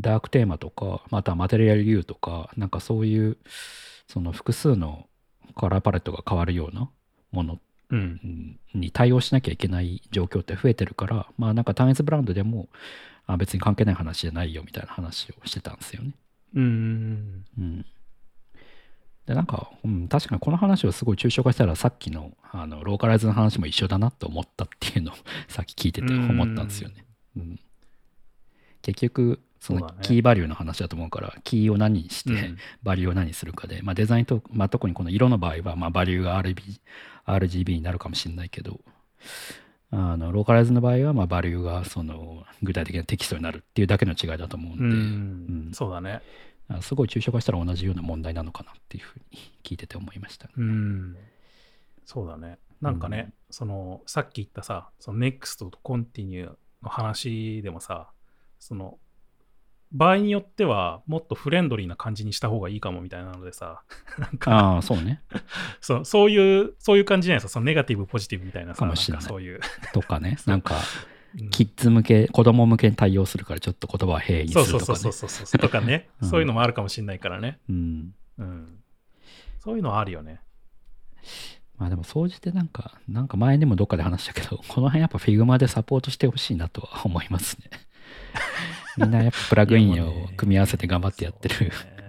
[0.00, 3.36] ダークテーマとか、またマテリアルユーとか、なんかそういう、
[4.08, 5.06] その複数の
[5.56, 6.90] カラーパレットが変わるような
[7.32, 7.58] もの
[7.90, 7.98] うん。
[7.98, 12.68] うんに対応しなきゃいけない状況って増えてるから、まあなんか単一ブランドでも、
[13.26, 16.12] あ別に関係ない話じゃないよみたいな話をしてたんですよね。
[16.54, 17.44] うん。
[17.58, 17.86] うん。
[19.30, 25.14] で、なんか、うん、確かにこの話をすごい抽象化したら、さっきのあのローカライズの話も一緒だなと思ったっていうのを
[25.46, 27.04] さっき聞いてて思ったんですよね。
[27.36, 27.60] うん、
[28.82, 32.58] 結局、そのキーバリューの話だと思うから、キーを何にして、うん。
[32.82, 36.80] バリューを何にするかで、まあ、デザインと、まあ、特にこの色の場合は、まあ、バリューが RB
[37.26, 38.80] RGB になるかもしれないけど、
[39.92, 44.90] あのローカライズの場合は、まあ、バリューがその具体的なテキストになるっていうだけの違いだと思うんで、うん。
[45.66, 45.72] うん。
[45.72, 46.22] そうだね。
[46.70, 50.48] あすごい抽象化したら同じような問題なのかなっていうふうに聞いてて思いました。
[50.56, 51.16] うん。
[52.04, 52.58] そうだね。
[52.80, 56.52] なんかね、うんその、さっき言ったさ、その NEXT と Continue
[56.82, 58.10] の話でもさ、
[58.60, 58.98] その、
[59.90, 63.82] 場合によってはもっとフレンドリーな感じにした方がいいかもみたいなのでさ、
[64.18, 65.20] なんか、ああ、そうね。
[65.80, 69.60] そうそういう、そういう感じじゃないですか、そのネガティブ、ポジティブみたいなさ、かもしれないそういう。
[69.92, 70.36] とかね。
[70.46, 70.80] なんか、うん
[71.50, 74.98] キッズ向け、子供向けに対応するからちょっと言葉は平易するとかね。
[74.98, 77.58] そうそうそうそうとかね、 うんそういうのもあるかもしれないからね。
[77.68, 78.14] うん。
[78.38, 78.78] うん。
[79.60, 80.40] そういうのはあるよね。
[81.78, 87.70] まあでも、総じてなんか、なんか前にもどっかで話したけど、 この辺やっぱ Figma でサポートしてほしいなとは思いますね。
[88.98, 91.54] みんなやっぱプラグインを組み合わせて頑張ってやってる。
[91.54, 92.00] そうね。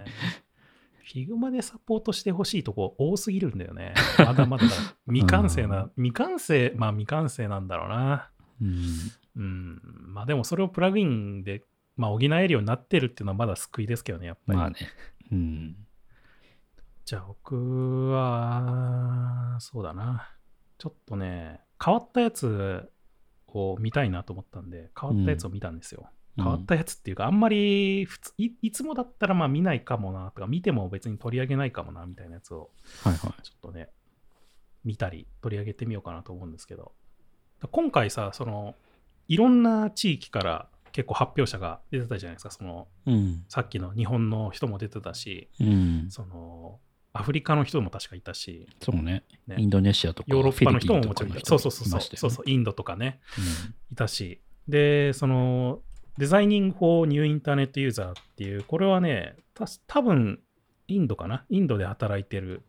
[1.12, 3.92] Figma でサポートしてほしいとこ多すぎるんだよね。
[4.18, 4.64] まだまだ
[5.06, 8.30] 未完成な、未完成、まあ未完成なんだろうな。
[8.60, 8.86] うん。
[9.36, 9.80] うん。
[10.08, 11.64] まあでもそれをプラグインで、
[11.96, 14.58] まあ、補えるようになってるっていうのはまだ救いですけどね、やっぱり。
[14.58, 14.76] まあね。
[15.30, 15.76] うん。
[17.04, 20.30] じゃあ僕は、そうだな。
[20.78, 22.90] ちょっとね、変わったやつ
[23.48, 26.08] を見たいなと思ったんで、変わったやつを見たんですよ。
[26.36, 32.70] 変わったやつっていうか、あんまり普通いいつもだったらまあ見ないかもなとか、見ても別に取り上げないかもなみたいなやつを
[33.02, 33.42] はいはい。
[33.42, 33.90] ちょっとね、
[34.84, 36.92] 見たり取り上げてみようかなと思うんですけど、
[37.70, 38.74] 今回さ、その、
[39.28, 43.44] いろんな地域から結構発表者が出てたじゃないですか、その、うん。
[43.48, 46.06] さっきの日本の人も出てたし、うん。
[46.10, 46.80] その、
[47.12, 49.24] アフリカの人も確かいたし、そうね。
[49.46, 51.46] ねインドネシアとか、ヨーロッパの人ももちろんいた。
[51.46, 54.40] そうそうそうそうそう、インドとかね、うんいたし。
[54.66, 55.82] で、その、
[56.18, 60.40] Designing for New Internet User っていう、これはね、た多分
[60.88, 61.44] インドかな？
[61.48, 62.62] インドで働いてる。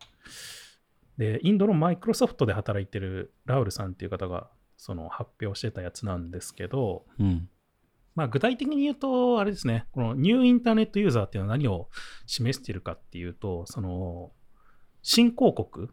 [1.18, 4.48] で、インドのマイクロソフトで働いてるラウルさんっていう方が、
[4.84, 7.48] その発表してたやつなんですけど、うん。
[8.14, 11.88] まあ、具体的に言うと、あれですね、この New Internet User っていうのは何を
[12.26, 14.30] 示しているかっていうと、その、
[15.00, 15.88] 新興国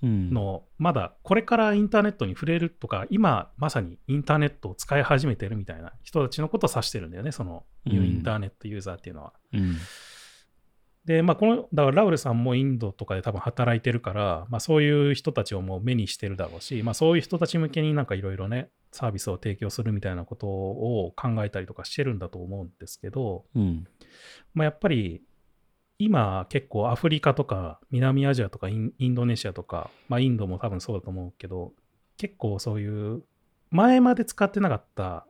[0.00, 0.30] うん。
[0.32, 9.32] の、まだこれからインターネットに触れるとか、今まさにインターネットを使い始めてるみたいな人たちのことを指してるんだよね、その New Internet User っていうのは。
[9.52, 9.76] うん。
[11.06, 23.86] で、まあ、この、だからラウルさんもインドとかで多分働いてるから、まあ、そういう人たちをもう目にしてるだろうし、まあ、そういう人たち向けになんかいろいろね、サービスを提供するみたいなことを考えたりとかしてるんだと思うんですけど、うん。
[24.52, 25.22] まあ、やっぱり
[25.98, 31.72] 今結構アフリカとか南アジアとかインインドネシアとか、まあ、インドも多分そうだと思うけど
[32.18, 33.22] 結構そういう
[33.70, 35.26] 前まで使ってなかった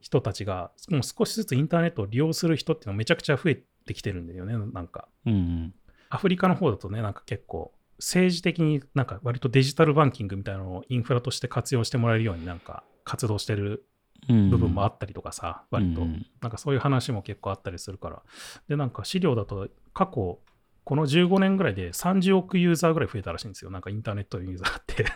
[0.00, 5.74] 人たちがもう少しずつインターネットを利用する人っていうのがめちゃくちゃ増えてきてるんだよねなんかうん。
[6.10, 13.84] アフリカの方だとねなんか結構政治的になんか割とデジタルバンキングみたいなのをインフラとして活用してもらえるようになんか活動してる
[14.28, 14.50] うん。
[14.50, 18.22] 部分もあったりとかさ、割と、うんなんかそういう話も結構あったりするから。
[18.68, 20.40] で、なんか資料だと過去、
[20.84, 23.70] この15年ぐらいで30億ユーザーぐらい増えたらしいんですよ。
[23.70, 25.06] なんかインターネットのユーザーって。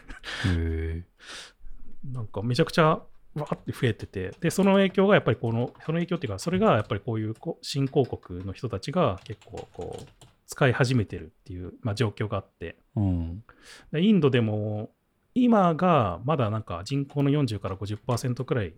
[2.04, 3.02] なんかめちゃくちゃ
[3.34, 13.42] わーって増えてて、で、その影響がやっぱりこの、その影響っていうか、それがやっぱりこういう新興国の人たちが結構こう、使い始めてるっていう、まあ、状況があって、うん。
[13.90, 14.90] でインドでも
[15.34, 18.74] 今がまだなんか人口の40から50%くらい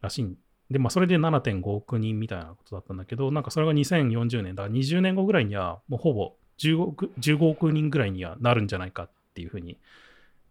[0.00, 0.36] らしいん。
[0.70, 9.78] で、まあ、それで7.5億人みたいなことだったんだけど、なんかそれが2040年、だから20年後ぐらいには、もうほぼ15億 ,15 億人ぐらいにはなるんじゃないかっていうふうに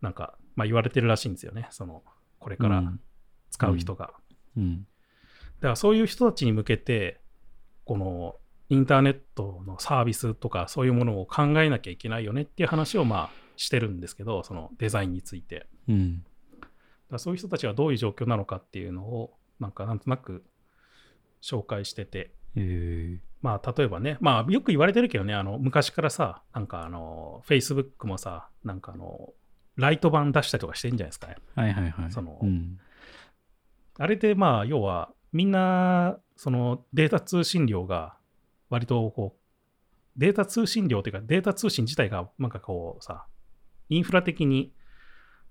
[0.01, 2.03] なんか、まあ、言われてるらしいんですよね、その
[2.39, 2.83] これから
[3.49, 4.13] 使う人が。
[4.57, 4.85] うん。
[5.59, 7.19] だからそういう人たちに向けて、
[7.85, 8.35] この
[8.69, 15.67] インターネットのサービスとかそういうものを考えなきゃいけないよねっていう話をまあしてるんですけど、そのデザインについて。
[15.87, 16.23] うん。
[16.61, 16.69] だか
[17.11, 20.43] らそういう人たちがどういう状況なのかっていうのを、なんかなんとなく
[21.41, 22.31] 紹介してて。
[23.41, 29.33] まあ例えばね、まあよく言われてるけどね、あの昔からさ、なんかあの、Facebook もさ、なんかあの、
[29.77, 31.37] ライト版出したりとかしてんじゃないですかね。
[31.55, 32.11] はいはいはい。
[32.11, 32.77] そのうん。
[33.99, 38.15] あれでまあ要はみんなそのデータ通信量が
[38.69, 39.39] 割とこう
[40.17, 43.25] データ通信量というかデータ通信自体がなんかこうさ
[43.89, 44.71] インフラ的に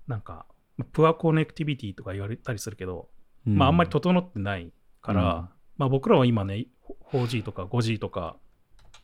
[0.07, 0.45] なんか
[0.91, 3.09] プアコネクティビティとか言われたりするけど、
[3.45, 4.71] まああんまり整ってない
[5.01, 5.49] から、うん。
[5.77, 6.67] まあ僕らは今ね
[7.11, 8.37] 4G とか 5G とか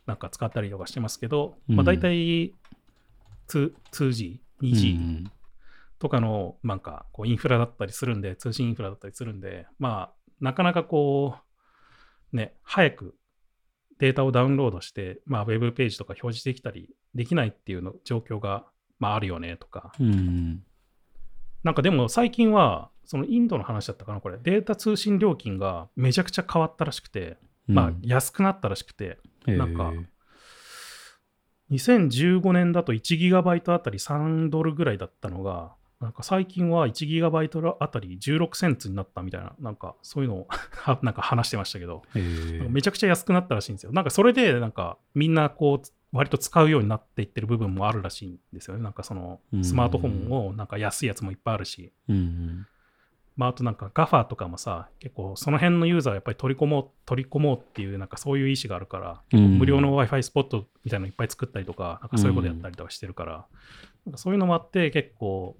[0.06, 2.52] なんか使ったりとかしてますけど、まあ大体
[3.48, 5.30] 2- 2G、2G、うん
[5.98, 11.36] とかのなんかこうインフラだったりするんで、通信インフラだったりするんで、まあ、なかなかこ
[12.32, 13.14] う、ね、早く
[13.98, 18.66] データをダウンロードして、まあ、ウェブページとか表示できたりできないっていうの状況が、
[18.98, 19.92] まあ、あるよねとか。
[19.98, 20.62] うん。
[21.62, 30.06] なんかでも最近は、そのインドの話だったかな、これ、データ通信料金がめちゃくちゃ変わったらしくて、まあ、安くなったらしくて、なんかへえ
[31.70, 40.46] 2015年だと 1GB あたり3ドルぐらいだったのが、なんか最近は 1GB あたり16センツになったみたいな、なんかそういうのを
[40.82, 42.02] はなんか話してましたけど、
[42.68, 43.92] めちゃくちゃ安くなったらしいんですよ。
[43.92, 48.82] なんかそれで、なんかみんなこう、割と使うようになっていってる部分もあるらしいんですよね。
[48.82, 52.66] なんかそのうんスマートフォンもなんか安いやつもいっぱいあるし、うん。
[53.36, 63.46] まあ、あとなんか GAFA とかもさ、結構その辺のユーザーをやっぱり取り込もう、取り込もうっていう、なんかそういう意思があるから、うん無料の Wi-Fi スポットみたいなのいっぱい作ったりとか、なんかそういうことやったりとかしてるから、
[64.06, 65.56] なんかそういうのもあって、結構、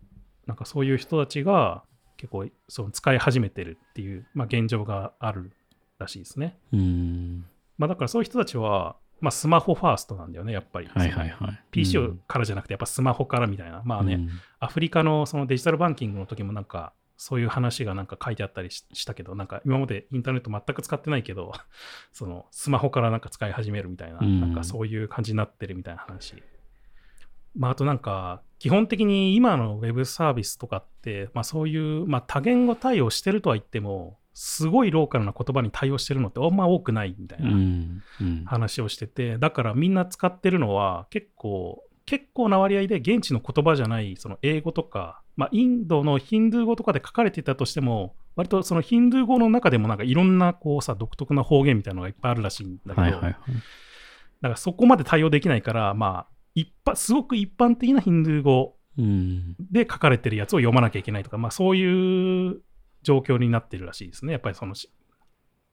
[0.46, 1.82] なんかそういう人たちが
[2.16, 5.52] 結構その使い始めてるっていう、まあ、現状がある
[5.98, 6.58] らしいですね。
[6.72, 7.44] うん。
[7.78, 10.88] まあ、だからそういう人たちは、まあ、スマホファーストなんだよね、やっぱり。
[10.88, 11.60] はいはいはい。
[11.70, 13.82] PC うんからじゃなくて、やっぱスマホからみたいな。
[13.84, 14.28] まあね、うん
[14.58, 21.52] アフリカのそのデジタルバンキングの時もなんか、そういう話がなんか書いてあったりししたけど、なんか今までインターネット全く使ってないけど、
[22.12, 26.42] そのスマホからなんか使い始めるみたいな、うんなんかそういう感じになってるみたいな話。
[27.56, 37.48] まあ、あとなんか、基本的に今のウェブサービスとかって、まあそういう、まあ多言語対応してるとは言っても、すごいローカルな言葉に対応してるのってあんま多くないみたいな。
[37.48, 38.02] うん。
[38.20, 53.32] うん話をしてて、だからみんな使ってるのは結構、結構な割合で現地の言葉じゃない、その英語とか、まあ、インドのヒンドゥー語とかで書かれていたとしても、割とそのヒンドゥー語の中でもなんかいろんなこうさ、独特な方言みたいなのがいっぱいあるらしいんだけど、はいはいはい。
[53.32, 59.54] だからそこまで対応できないから、まあ、一般すごく一般的なヒンドゥー語うん。
[59.70, 62.62] で書かれてるやつを読まなきゃいけないとか、まあそういう
[63.02, 64.32] 状況になってるらしいですね。
[64.32, 64.90] やっぱりそのし、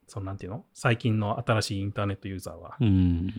[0.07, 0.65] そのなんていうの？
[0.73, 2.75] 最近の新しいインターネットユーザーは。
[2.81, 3.27] うん。
[3.27, 3.33] だ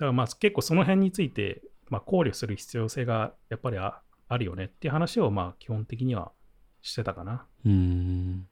[0.00, 6.32] からまあ結構その辺について、まあ、考慮する必要性がやっぱりああるよねっていう話をまあ基本的には
[6.80, 7.46] してたかな。
[7.64, 8.48] うん。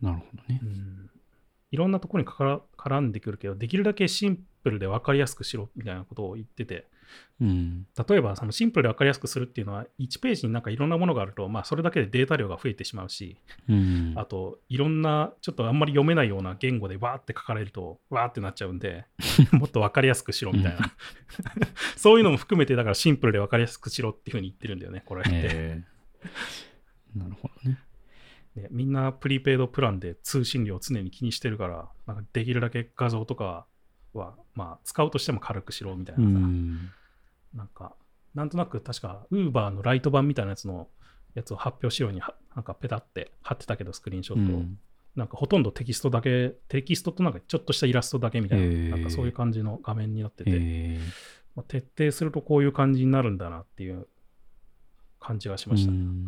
[0.00, 0.66] なるほどねう。
[0.66, 1.10] ん、
[1.70, 6.88] いろんなところにかから絡んでくるけど、できるだけシンプルで分かりやすくしろみたいなことを言ってて、
[7.40, 7.86] うん。
[8.08, 13.36] 例えばそのシンプルで分かりやすくするっていうのは、1ページになんかいろんなものがあると、まあそれだけでデータ量が増えてしまうし、
[13.68, 14.14] うん。
[14.16, 19.06] あといろんなちょっとあんまり読めないような言語でわーって書かれると、わーってなっちゃうんで、
[19.52, 20.78] もっと分かりやすくしろみたいな。
[21.96, 25.30] そういうのも含めて、だからシンプルで分かりやすくしろっていうふうに言ってるんだよね、これって。
[25.32, 26.00] えー
[27.16, 27.78] なるほどね。
[28.56, 33.66] ねみんなプリペイドプランで通信量を常に気にしてるから、なんかできるだけ画像とか
[34.12, 36.92] は、まあ、使うとしても軽くしろみたいうなさ、ん。
[37.54, 37.94] なんか、
[38.34, 40.88] なんとなく確か、ウーバーのライト版みたいなやつの
[41.34, 44.56] やつを発表しようには、なんかペタって貼ってたけど、スクリーンショットを。
[44.58, 44.78] うん
[45.16, 51.00] なんかほとんどテキストだけ、テキストとなんかちょっとしたイラストだけみたいな、へーなんかそういう感じの画面になってて、え
[51.56, 54.06] まあ、徹底するとこういう感じになるんだなっていう
[55.18, 55.90] 感じがしました。
[55.90, 56.26] うん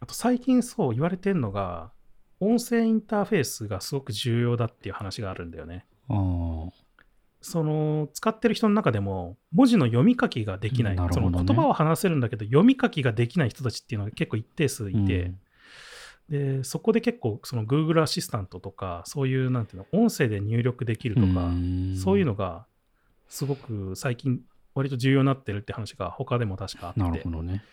[0.00, 1.92] あと最近そう言われてるのが、
[2.40, 5.86] 音声インターフェースがすごく重要だっていう話があるんだよね。
[7.42, 11.38] その使ってる人の中でも文字の読み書きができない、そなるほどね。
[11.38, 15.32] の言葉は話せるんだけど読み書きができない人たちっていうのが結構一定数いて、
[16.30, 16.58] うん。
[16.58, 21.96] でそこで結構その Google アシスタントとかそういうなんていうの音声で入力できるとか、ん。
[21.96, 22.64] そういうのが
[23.28, 24.40] すごく最近
[24.74, 27.28] 割と重要になってるって話が他でも確かあって。
[27.42, 27.64] ね。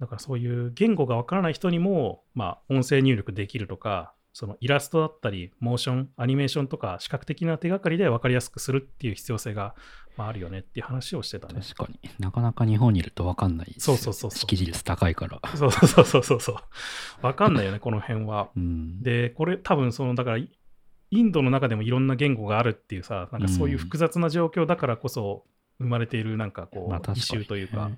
[0.00, 9.74] だからそういう言語がわからない人にも、まあ、音声入力できるとかそのイラストだったりモーションアニメーションとか視覚的な手がかりで分かりやすくするっていう必要性が、
[10.16, 11.60] まあ、あるよねっていう話をしてたね。
[11.60, 15.40] 確かになかなか日本にいると分かんないそうそうそうそう識字率高いから。
[15.56, 16.56] そうそうそうそうそう。
[17.20, 18.50] わかんないよね、この辺は。
[18.56, 20.48] うん、で、これ多分その、だから、イ
[21.10, 25.46] インドの中でもいろんな言語があるっていうさ、なんかそういう複雑な状況だからこそ
[25.80, 27.90] 生まれているなんかこう、まあ確かにねイシューというか、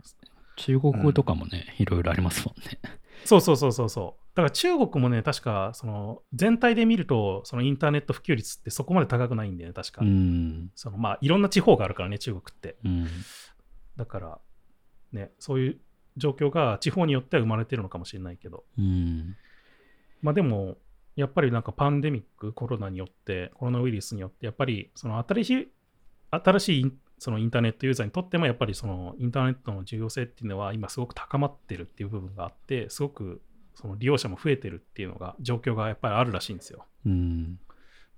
[0.57, 2.79] 中国語とかもね、いろいろありますもんね。
[3.25, 4.21] そうそうそうそうそう。
[4.35, 10.03] だから中国もね、確かその全体で見ると、そのインターネット普及率ってそこまで高くないんだよね、確か。
[10.03, 10.71] うん。
[10.75, 12.77] そのまあいろんな地方があるからね、中国って。
[12.85, 13.07] うん。
[13.97, 14.39] だから、
[15.13, 15.81] ね、そういう
[16.17, 18.65] 状況が地方によっては生まれてるのかもしれないけど。
[18.79, 19.37] うん。
[20.23, 20.77] まあでも、
[21.17, 25.69] やっぱりなんかパンデミック、コロナによって、コロナウイルスによって、やっぱりその新しい、
[26.31, 33.43] 新しいそのインターネットユーザーにとっても、やっぱりそのインターネットの重要性っていうのは今すごく高まってるっていう部分があって、すごく
[33.75, 36.87] その利用者も増えてるっていうのが、状況がやっぱりあるらしいんですよ。
[37.05, 37.57] うん。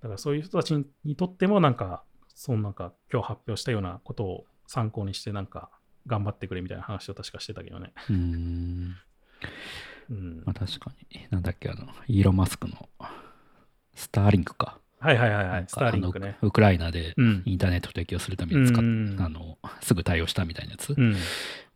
[0.00, 0.72] だからそういう人たち
[1.04, 5.70] にとっても、なんか、そのなんか今日発表したようなことを参考にして、なんか
[6.06, 7.92] 頑張ってくれみたいな話を確かしてたけどね。
[8.08, 8.96] うん。
[10.10, 11.26] うんまあ確かに。
[11.30, 12.88] なんだっけ、あの、イーロン・マスクの
[13.94, 14.78] スターリンクか。
[15.02, 16.36] はいはいはいはい、スタかーリンクね。
[16.42, 17.42] ウクライナでうん。
[17.44, 20.94] インターネット提供するために使っうんあの、すぐ対応したみたいなやつ。
[20.96, 21.12] うん。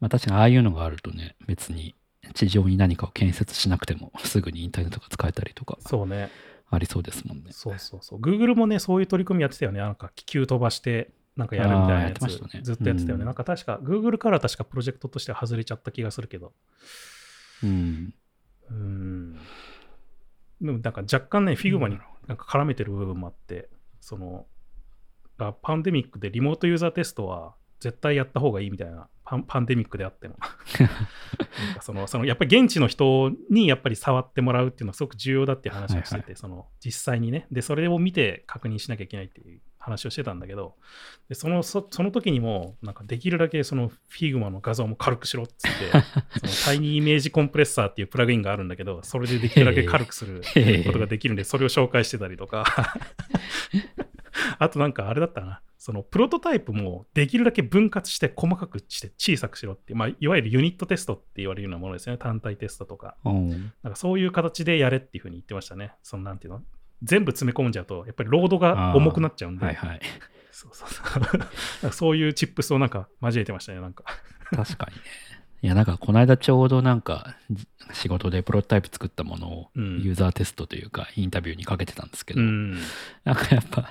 [0.01, 1.97] まあ確かにああいうのがあるとね、別に
[2.35, 6.31] 地上に何かを建設しなくても すぐにインターネットが使えたりとかそうね。
[6.71, 7.53] ありそうですもんね。
[7.53, 8.21] そうそうそう。
[8.21, 9.81] Google もね、そういう取り組みやってたよね。
[9.81, 13.23] なんか気球飛ばして、なんかやるみたいなやつ、したねずっとやってたよね。
[13.23, 16.53] うんなんか確か、Google から確かプロジェクトとしては外れちゃった気がするけど。
[17.63, 18.15] うん。
[18.71, 19.39] うーん。
[20.61, 23.69] でもなんか若干ね、Figma になるなんか絡めてる部分もあって、
[24.01, 24.47] その、
[25.39, 30.37] あパンデミックでリモートユーザーテストは絶対やった方がいいみたいなパンパンデミックであっても。
[30.79, 36.37] なんかそのそのやっぱり現地の人にやっぱり触ってもらうっていうのはすごく重要だっていう話をしてて、はい。
[36.37, 37.47] その実際にね。
[37.51, 40.75] でそれを見て確認しなきゃいけないっていう話をしてたんだけど
[41.29, 45.91] でそのそその時にもなんかできるだけその Figma の画像も軽くしろっつって
[46.41, 50.43] そのタイニーイメージコンプレッサーっていうプラグインがあるんだけどそれでできるだけ軽くする
[50.85, 52.65] ことができるんで、 それを紹介してたりとか、
[54.59, 63.17] あとなんかあれだったな、そのプロトタイプもできるだけ分割して細かくして小さくしろってまあ、いわゆるユニットテストって言われるようなものですよね、単体テストとか。
[63.25, 63.51] うん。
[63.83, 65.93] なんかそういう形でやれっていうふうに言ってましたね。
[66.03, 66.63] そのなんていうの？
[67.03, 70.01] 全部詰め込んじゃうと、やっぱりロードが重くなっちゃうんで、はいはい。
[70.51, 74.05] そうそうそう そういうチップスをなんか交えてましたね、なんか。
[74.51, 75.03] 確かにね。
[75.63, 82.79] いや、なんかこの間ちょうどなんかじ仕事でプロトタイプ作ったものをうんユーザーテストというかインタビューにかけてたんですけど、うん。
[83.25, 83.91] なんかやっぱ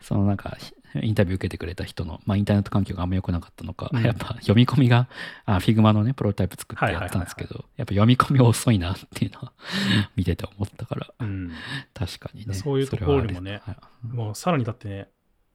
[0.00, 0.56] そのなんか
[1.00, 4.02] インタビュー受けてくれた人の、まあ、インターネット環境があんま良くなかったのか、うん。
[4.02, 5.08] やっぱ読み込みが
[5.44, 9.52] あ Figma のねプロトタイプ作ってやってたんですけど、やっぱ読み込み遅いなっていうのは
[10.16, 11.52] 見てて思ったからうん、
[11.94, 13.76] 確かにねそういうところにもねはあれ
[14.12, 15.08] もうさらにだってね、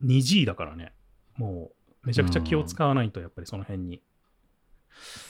[0.04, 0.94] 2G だからね、
[1.36, 1.72] も
[2.04, 4.02] うめちゃくちゃ気を使わないと、やっぱりその辺に。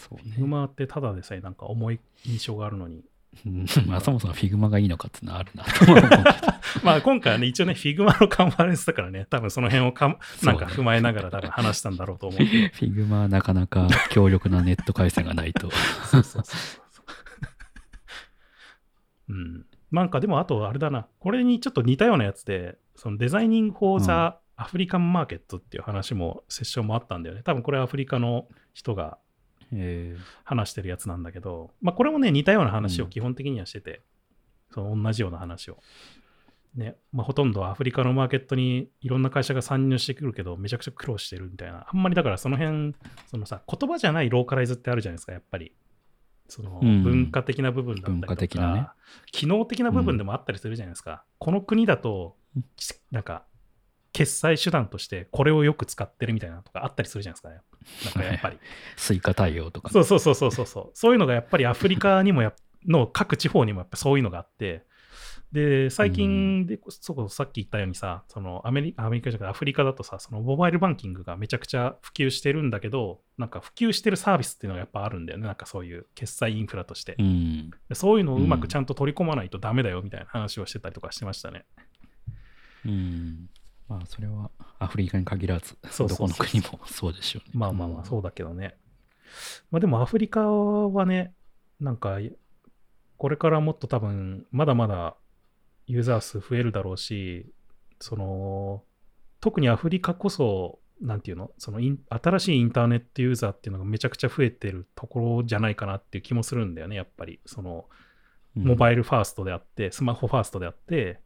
[0.10, 0.36] そうね。
[0.38, 3.03] Figma ってただでさえなんか重い印象があるのに。
[3.45, 6.23] うん まあそもそも Figma がいいのかっていうのはあるなと思うけど
[6.83, 12.51] まあ今回はね、一応ね、Figma のカンファレンスだからね、多分その辺をかなんか踏まえながら多分話したんだろうと思うけど。
[12.51, 17.03] Figma はなかなか強力なネット回線がないとそうそうそうそ
[19.29, 19.33] う。
[19.33, 19.65] うん。
[19.91, 27.43] なんかでもあとあれだな、これにちょっと似たようなやつで、そのデザイニング・フォー・ザ・アフリカン・マーケットっていう話も、セッションもあったんだよね。
[27.43, 29.26] 多分これはアフリカの人がえ
[30.43, 34.01] 話してるやつなんだけど、まあこれもね、似たような話をうん基本的にはしてて、
[34.72, 35.78] その同じような話を。
[36.76, 41.88] ね、まあほとんどアフリカのマーケットにいろんな会社が参入してくるけど、めちゃくちゃ苦労してるみたいな。
[41.91, 42.95] あんまりだからその辺、
[43.28, 45.74] そのさ、言葉じゃないローカライズってあるじゃないですか、やっぱり。
[46.49, 48.88] そのうん文化的な部分だったりとか、文化的なね
[49.32, 51.24] 機能的な部分でもあったりするじゃないですか。
[51.39, 52.63] この国だとうん、
[53.11, 53.43] なんか、
[54.13, 57.61] 決済手段としてこれをよく使ってるみたいなのとかあったりするじゃないですか、ね。
[58.05, 58.57] なんかやっぱり。
[58.97, 60.91] スイカ対応とかね、そうそうそうそうそうそう。
[60.93, 62.55] そういうのがやっぱりアフリカにもやっ
[62.88, 64.86] の各地方にもやっぱそういうのがあって、
[65.51, 75.45] で、最近で、そこさっき言ったようにさ、そのアメリカ、アメリカじゃなくてアフリカだとさ、そのモバイルバンキングがめちゃくちゃ普及してるんだけど、なんか普及してるサービスっていうのがやっぱあるんだよね。
[75.45, 77.15] なんかそういう決済インフラとして。
[77.17, 81.65] うんでそういうのをうまくちゃんと取り込まないとダメだよみたいな話をしてたりとかしてましたね。
[82.86, 83.49] うん
[83.88, 87.51] まあそれはアフリカに限らずどこの国もそうでしょうね。
[87.53, 88.75] まあまあまあ、そうだけどね。
[89.71, 91.33] まあでもアフリカはね、
[91.79, 92.17] なんか、
[93.17, 95.15] これからもっと多分、まだまだ
[95.88, 97.51] ユーザー数増えるだろうし、
[97.99, 98.83] その、
[99.39, 101.79] 特にアフリカこそ、なんていうの、その
[102.09, 107.39] 新しいインターネットユーザーっていうのがめちゃくちゃ増えてるところじゃないかなっていう気もするんだよね、やっぱり。
[107.45, 107.85] その、
[108.55, 111.21] モバイルファーストであって、スマホファーストであって、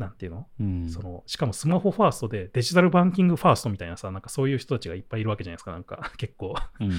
[0.00, 0.46] なんていうの？
[0.58, 0.88] うん。
[0.88, 6.10] そのしかもスマホファーストでデジタルバンキングファーストみたいなさ、なんかそういう人たちがいっぱいいるわけじゃないですか、なんか。
[6.16, 6.54] 結構。
[6.80, 6.90] うん。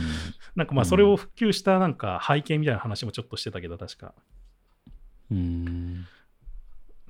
[0.56, 4.14] なんかまあそれを普及したなんか背景みたいな話もちょっとしてたけど、確か。
[5.32, 6.06] うん。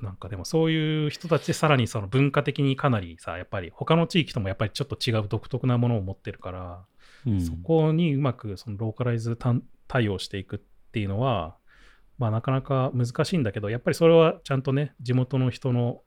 [0.02, 6.86] なんかでもそういう人たちでさらにその文化的にかなりさ、やっぱり他の地域ともやっぱりちょっと違う独特なものを持ってるから、
[7.28, 7.42] うん。
[7.42, 10.60] そこにうまくそのローカライズ対対応していくっ
[10.94, 11.58] ていうのは、
[12.22, 16.04] まあなかなか難しいんだけど、やっぱりそれはちゃんとね、地元の人の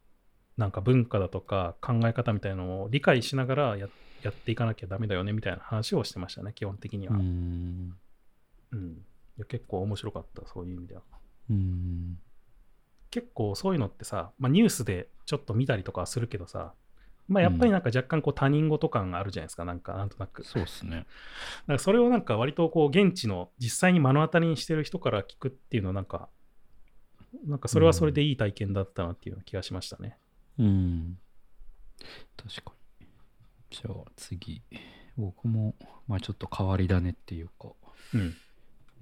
[0.56, 3.88] なんか文化だとか考え方みたいなのを理解しながらや
[4.22, 7.16] やっていかなきゃダメだよねみたいな話をしてましたね、基本的には。
[7.16, 8.92] ううんん
[9.36, 11.02] いや結構面白かった、そういう意味では。
[11.50, 12.16] うん
[13.10, 16.74] 結構そういうのってさ、まあ、ニュースでちょっと見たりとかはするけどさ、
[17.26, 20.44] まあ、やっぱりなんか若干こう他人事感があるじゃないですか、なんかなんとなく。
[20.44, 21.06] そうですね。
[21.66, 26.28] なんかそれをなんか割とこう現地の実際に目の当たりにしてる人から聞くっていうのはなんか、
[27.46, 30.18] なんかそれはそれでいい体験だったなっていう気がしましたね。
[30.58, 31.18] うん。
[32.36, 33.06] 確かに。
[33.70, 34.62] じゃあ次。
[35.16, 35.74] 僕も
[36.08, 37.72] まあちょっと変わり種っていうか。
[38.12, 38.34] うん。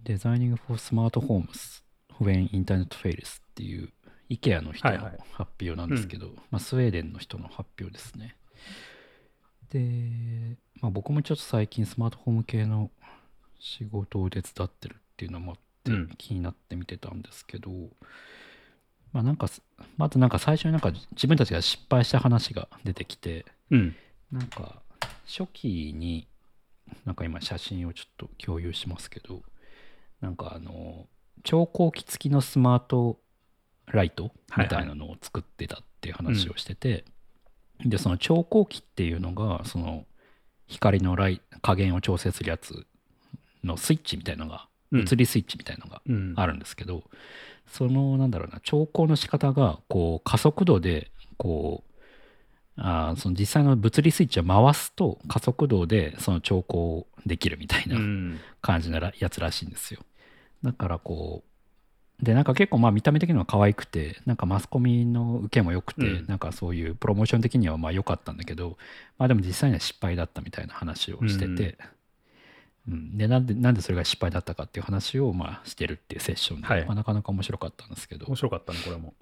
[0.05, 1.83] デザイニング for Smart Homes
[2.21, 3.93] When Internet Fails っていう
[4.41, 8.37] IKEA の人のはいはい発表なんですけど、まあ、スウェーデンの人の発表ですね。
[9.71, 12.91] で、まあ、僕もちょっと最近スマートフォーム系の
[13.59, 17.71] 仕事を手伝ってるっていうのもあってうん気になって見てたんですけど、
[19.13, 19.63] まあなんかす
[19.97, 23.97] まずなんか最初になんか自分たちが失敗した話が出てきてうん。
[24.31, 24.83] なんか
[25.27, 26.27] 初期に
[27.05, 29.43] なんか今写真をちょっと共有しますけど
[30.21, 31.07] なんかあの
[31.45, 33.19] 超光器付きのスマート
[33.87, 37.05] ライトみたいなのを作ってたっていう話をしてて、
[37.85, 40.05] でその超光器っていうのがその
[40.69, 42.87] 光のライ加減を調整するやつ
[43.65, 46.35] のスイッチみたいのが、うん物理スイッチみたいのがうん。
[46.37, 47.03] あるんですけど、
[47.67, 51.93] そのなんだろうな調光の仕方がこう加速度でこう
[52.77, 58.39] あーその実際の物理スイッチを回すと加速度でその調光できるみたいなうん。
[58.61, 60.01] 感じならやつらしいんですよ
[60.63, 61.52] だからこう
[62.23, 66.27] でなんか結構まあ見た目的には可愛くてなんかマスコミの受けも良くて、うん。
[66.27, 68.77] なんかそういうプロモーション的にはまあ良かったんだけど
[69.19, 71.57] まあでも実際には失敗だったみたいな話をしてて、うん
[72.87, 76.85] でなんでなんでそれが失敗だったかっていう話をまあしてるっていうセッションで、はい。
[76.85, 78.27] まあ、なかなか面白かったんですけど。
[78.27, 79.15] 面、白かったね、これも。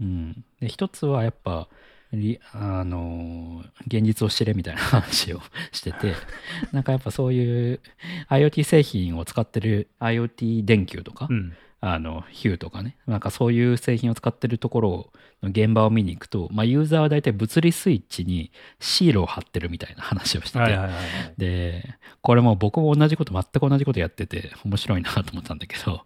[0.00, 1.68] うん、で一つはやっぱ
[2.12, 5.40] リあの現実を知れみたいな話を
[5.72, 6.14] してて
[6.72, 7.80] なんかやっぱそういう
[8.28, 11.54] IoT 製品を使ってる IoT 電球とか、うん。
[11.82, 12.96] あのヒューとかね。
[13.06, 15.12] なんかそういう製品を使ってるところ
[15.42, 21.34] の現場を見に行くと、まあ、ユーザーは大体物理スイッチにシールを貼ってるみたいな話をしてて、はいはいはいはい。
[21.38, 26.04] でこれも僕も同じこと全く同じことやってて面白いなと思ったんだけど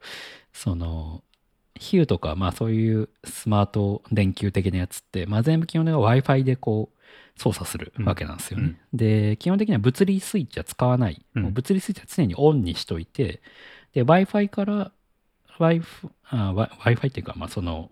[0.52, 1.24] その
[1.74, 8.78] ヒューとかまあそういうスマート電球的なやつって、まあ、全部基本的には w i f i でこう操作するわけなんですよね。
[8.92, 11.42] で基本的には物理スイッチは使わない、うん。
[11.42, 13.42] もう物理スイッチは常にオンにしといて
[13.92, 14.92] で w i f i から
[15.58, 17.90] Wi-Fi っていうか、まあ、その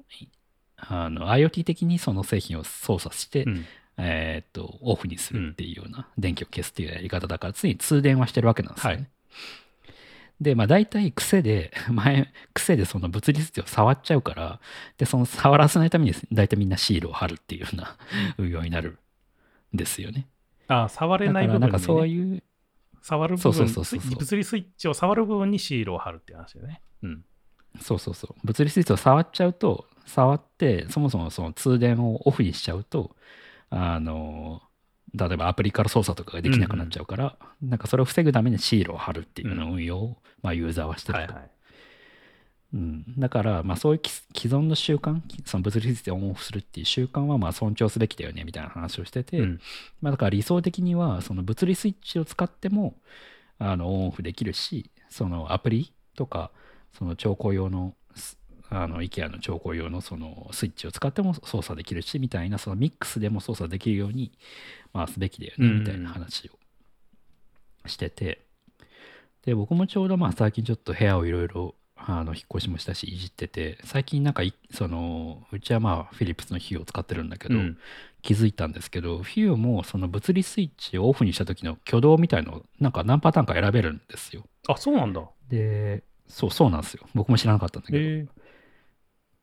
[0.77, 3.65] あの IoT 的にその製品を操作して、うん
[3.99, 8.97] えーっとオフにするっていうような、電気を消すっていうやり方だから常に通電はしてるわけなんですよね。
[8.97, 9.07] はい
[10.41, 14.61] でまあ大体癖で 前癖でその物理スイッチを触っちゃうから
[14.99, 17.97] でその触らせないために大体みんなシールを貼るっていうような
[18.39, 18.99] 運用になる
[19.73, 20.27] んですよね。
[20.67, 22.43] あ、触れだない部分に、からなんかそうね、いう
[23.03, 26.81] 触る部そうそう分そうそうそう物理スイッチを触る部分にシールを貼るっていう話だよね。
[27.03, 27.25] うん。
[27.81, 28.35] そうそうそう。
[28.45, 33.17] 物理スイッチを触っちゃうと触ってそもそもその通電をオフにしちゃうと
[33.71, 34.61] あの
[35.15, 41.51] 例えばアプリから操作とかができなくなっちゃうから、なんかそれを防ぐためにシールを貼るっていうような運用を、まあ、ユーザーはしてると、はいはい。
[42.75, 49.61] うん、だから、まあ、そういう既既存の習慣その物理スイッチをオンオフするっていう習慣はまあ尊重すべきだよねみたいな話をしてて、うん。
[50.01, 52.95] まあ、だから理想的にはその物理スイッチを使っても
[53.59, 56.51] あのオンオフできるしそのアプリとか
[56.97, 58.39] その調光用のす
[58.69, 64.33] あの IKEA の調光用のそのスイッチを使っても操作できるしみたいなそのミックスでも操作できるように、
[64.93, 68.41] まあ、すべきだよねうんみたいな話をしてて
[69.45, 77.79] で僕もちょうどまあ最近ちょっと部屋をいろいろあの引っ越しもしたしいじってて最近なんかいそのうちはまあフィリップスのヒューを使ってるんだけど、うん
[78.23, 84.45] 気づいたんですけど、フィューもその物理スイッチをオフにした時の挙動みたいのをなんか何パターンか選べるんですよ。
[84.69, 85.23] あ、そうなんだ。
[85.49, 87.07] で、そうそうなんですよ。
[87.15, 88.27] 僕も知らなかったんだけど、え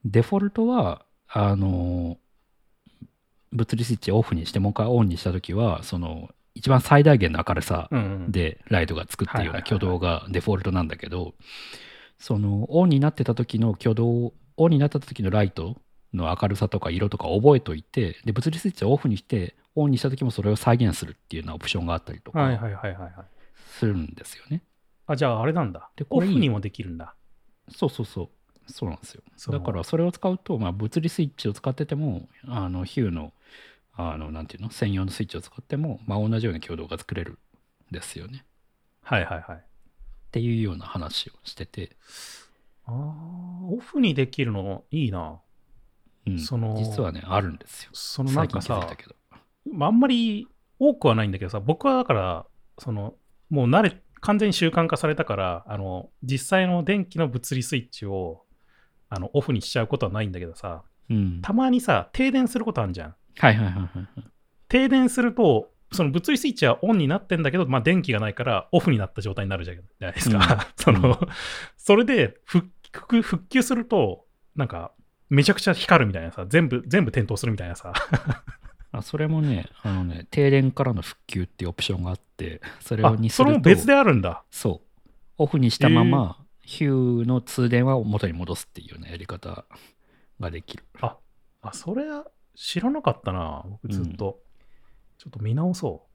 [0.06, 2.18] デフォルトは、あの、
[3.52, 7.90] 物理スイッチをオフにしてもう一回オンにした時は、その一番最大限の明るさ。
[8.30, 11.36] でライトがつくっていうような挙動がデフォルトなんだけど、
[12.18, 15.78] そのオンになってた時の挙動、オンになった時のライト
[16.12, 22.40] の明るさとか色とか覚えといて、で、物理スイッチをオフにして、オンにした時もそれを再現するっていうようなオプションがあったりとか。
[23.78, 24.64] するんですよね。
[25.10, 25.90] あ、じゃああれなんだ。
[25.96, 27.16] でオフにもできるんだ。
[27.70, 28.30] そうそうそう。
[28.72, 29.24] そうなんですよ。
[29.52, 33.34] だからそれを使うと、まあ、物理スイッチを使ってても、あのヒューの、
[33.94, 37.40] あの、なんていうの、専用のスイッチを使っても、まあ、同じような挙動が作れる
[37.92, 38.46] んですよね。
[39.02, 39.58] はいはいはい。
[39.58, 39.62] っ
[40.32, 41.98] ていうような話をしてて、
[42.86, 45.40] ああ、オフにできるのいいな。
[46.28, 47.90] うん、その実はね、あるんですよ。
[47.94, 48.88] そのなんかさ。
[49.72, 50.48] まあ、あんまり
[50.78, 52.46] 多くはないんだけどさ、僕はだから、
[52.78, 53.16] その、
[53.50, 58.44] もう慣れ、完全に習慣化されたから、あの、実際の電気の物理スイッチを、
[59.10, 61.42] あの、オフにしちゃうことはないんだけどさ、うん。
[61.42, 63.16] たまにさ、停電することあるじゃん。
[63.38, 64.08] はいはいはいはいはい。
[64.68, 70.68] 停電すると、その物理スイッチはオンになってんだけど、まあ、電気がないからオフになった状態になるじゃないですか。
[70.78, 71.20] その、
[71.78, 74.92] それで復復復旧すると、なんか、
[75.30, 77.94] めちゃくちゃ光るみたいなさ、全部、全部点灯するみたいなさ。
[78.92, 84.44] あそれもね、あのね、停電からの復旧っていうオプションがあって、それあをに、すそると、れも別であるんだ。
[84.52, 85.10] そう。
[85.38, 89.66] オフにしたまま、ヒューの通電は元に戻すっていうようなやり方
[90.40, 90.84] ができる。
[91.02, 91.18] あ、
[91.74, 92.26] それは
[92.56, 94.40] 知らなかったな、僕ずっと。
[95.18, 96.06] ちょっと見直そ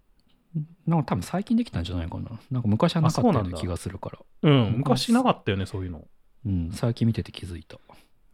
[0.87, 2.31] なんか多分最近できたんじゃないかな。
[2.51, 4.18] なんか昔はなかったようあそうな気がするから。
[4.43, 4.51] う。
[4.51, 6.07] うん、昔なかったよね、そういうの。
[6.47, 7.77] うん、最近見てて気づいた。
[7.77, 7.81] へ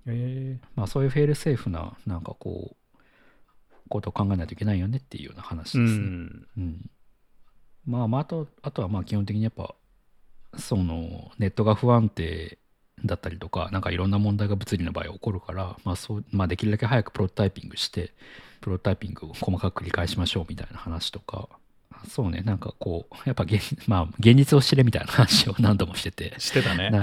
[0.07, 2.77] えまあそういうフェールセーフな、なんかこう、
[3.91, 6.01] ことを考えないといけないよねっていうような話うですね。
[6.01, 6.47] ん。
[6.57, 6.91] うん。
[7.85, 9.75] まあまあ、あと、あとはまあ基本的にやっぱ、
[10.59, 12.59] その、ネットが不安定
[13.05, 18.15] だったりとか、なんかいろんな問題が物理の場合起こるから、まあそう、まあできるだけ早くプロトタイピングして、
[18.61, 21.49] プロトタイピングを細かく繰り返しましょうみたいな話とか
[22.09, 26.91] そうね、なんかこう、やっぱ現,、まあ、現実を知れみたいな話を何度もしてて、してたね。
[26.91, 27.03] な,、うん、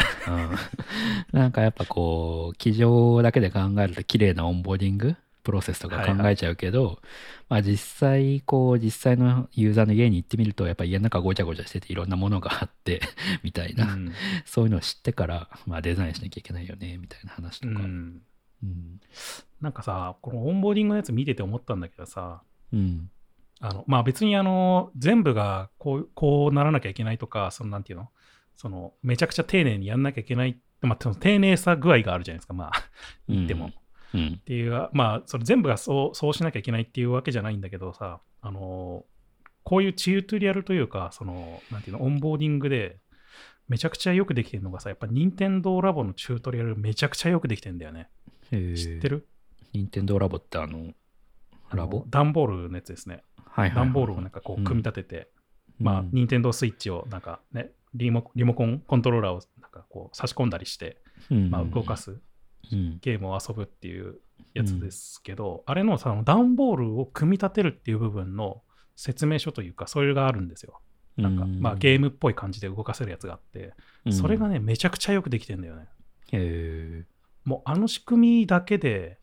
[1.39, 5.15] なんかやっぱこう、机上だけで考えると綺麗なオンボーディング
[5.47, 6.99] プロセスとか考えちゃうけど、
[7.47, 12.99] まあ実際、こう、実際のユーザーの家に行ってみると、やっぱ家の中ごちゃごちゃしてていろんなものがあって、
[13.43, 14.11] みたいな、うん
[14.43, 17.75] そういうのを知ってから、まあデザインしなきゃいけないよね、みたいな話とか。
[17.75, 18.21] うん
[18.61, 18.99] うん。
[19.61, 22.41] なんかさ、このオンボーディングのやつ見てて思ったんだけどさ、
[22.73, 23.09] うん。
[23.61, 28.09] あのまあ別にあの全部がこうこうならなきゃいけないとか、そのなんていうの？
[28.57, 32.71] そのめちゃくちゃ丁寧にやんなきゃいけない、まあ、丁寧さ具合があるじゃないですか、まあ
[33.29, 33.71] 言っても。
[34.13, 34.39] うん。
[34.39, 39.05] っていう、まあ、それ全部がそうそうしなきゃいけないっていうわけじゃないんだけどさ、あの
[39.63, 42.99] こういうチュートリアルというか、その、なんていうの、オンボーディングで、
[43.67, 48.09] めちゃくちゃよくできてるのがさ、やっぱ任天堂ラボのチュートリアルめちゃくちゃよくできてんだよね。
[48.49, 49.17] 知ってる？
[49.17, 49.27] る
[49.73, 50.93] 任天堂ラボってあの、
[51.73, 51.97] ラボ？
[51.97, 53.23] あの段ボールのやつですね。
[53.45, 53.85] はいはいはい。
[53.87, 55.27] 段ボールをなんかこう組み立てて、
[55.81, 60.95] うん、まあ、うん任天堂スイッチをなんかね、リモリモコン、コントローラーをなんかこう差し込んだりして、
[61.29, 61.97] まあ、動か。
[61.97, 62.21] すうん。
[63.01, 64.19] ゲームを遊ぶっていう
[64.53, 68.61] やつですけど、あれのさ、段ボールを組み立てるっていう部分の
[68.95, 70.81] 説明書というか、それがあるんですよ。
[71.17, 73.73] なんか、まあ、ゲームっぽい感じで動かせるやつがあって、
[74.05, 75.87] ムそれがね、ね、めちゃくちゃよくできてんだよね。
[76.31, 77.05] へ
[77.43, 79.19] もう、あの仕組みだけで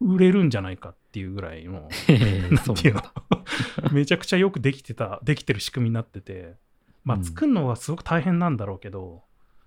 [0.00, 2.48] 売れるんじゃないかっていうぐらいの、え。
[2.50, 3.02] なんそうていうの？
[3.92, 6.56] めちゃくちゃよくできてた、できてる仕組みになってて、
[7.04, 9.24] まあ、うん作るのはすごく大変なんだろうけど、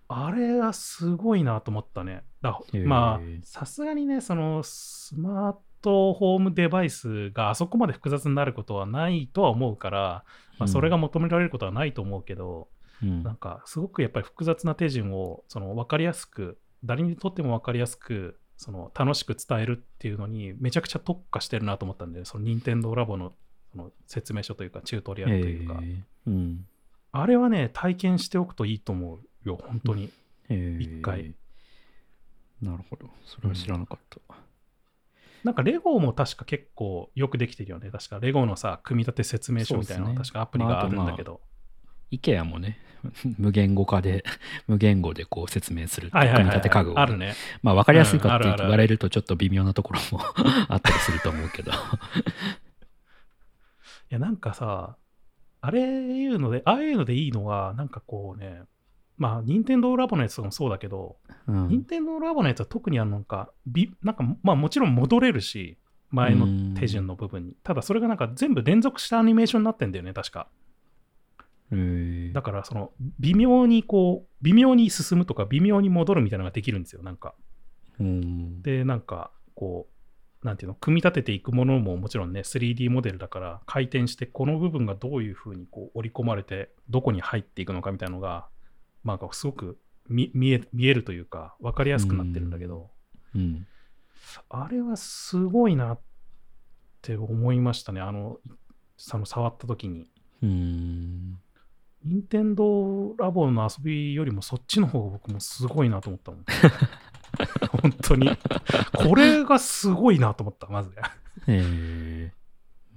[0.07, 2.23] あれはすごいなと思ったね。
[2.85, 10.23] まあ、さすがにね、そのスマートホームデバイスがあそこまで複雑になることはないとは思うから、
[10.59, 12.67] まあ、それが求められることはないと思うけど、
[13.03, 23.33] うん、なんかすごくやっぱり複雑な手順をその分かりやすく、誰にとっても分かりやすく、その楽しく伝えるっていうのにめちゃくちゃ特化してるなと思ったんで、その任天堂ラボの
[23.75, 25.81] その説明書というか、チュートリアルというか、
[26.27, 26.65] うん。
[27.11, 30.11] あれはね、体験しておくといいと思うよ、本当に。
[30.49, 31.33] 一回。
[32.61, 33.09] なるほど。
[33.25, 34.35] それは知らなかった。
[35.43, 37.91] なんかレゴも確か結構よくできてるよね。
[37.91, 41.39] 確かレゴのさ、組み立て説明書みたいなね確かアプリがあるんだけど。
[42.11, 42.79] IKEA もね、
[43.37, 44.23] 無言語化で、
[44.67, 47.35] 無言語でこう説明するはいはい組みはいはい立て家具をね、あるね。
[47.61, 50.19] まあ分かりやすいかって言われるとちょっと微妙なところも
[50.67, 51.71] あったりすると思うけど。
[51.71, 51.75] い
[54.09, 54.97] や、なんかさ、
[55.61, 58.63] あれいうので、ああいうのでいいのは、なんかこうね、
[59.17, 65.77] まあ、任天堂ラボのやつとかもそうだけど、うん任天堂ラボのやつは特にあのなんか、びなんか、まあもちろん戻れるし、
[66.11, 67.53] 前の手順の部分に。
[67.63, 70.47] ただそれがなんか全部連続したアニメーションになってんだよね、確か。
[72.33, 77.33] だからその、微妙にこう、微妙に進むとか、微妙に戻るみたいなのができるんですよ、なんか。
[77.99, 79.87] うんで、なんか、こ
[80.43, 88.47] う、なんていうの、組み立てていくものももちろんね、3D モデルだから、回転して、この部分がどういうふうにこう織り込まれて、どこに入っていくのかみたいなのが、
[89.05, 89.77] まあ、すごく
[90.09, 92.89] 見見え見えるというか、分かりやすくなってるんだけど、
[93.33, 93.67] うん。
[94.49, 95.99] あれはすごいなっ
[97.01, 98.39] て思いましたね、あの、
[98.97, 100.07] その触った時に。
[100.41, 101.39] うん。
[102.03, 106.45] 任天堂ラボの遊びよりもそっちの方が僕もすごいなと思ったもん。
[107.81, 108.29] 本当に。
[108.93, 110.91] これがすごいなと思った、まず。
[111.47, 112.45] えー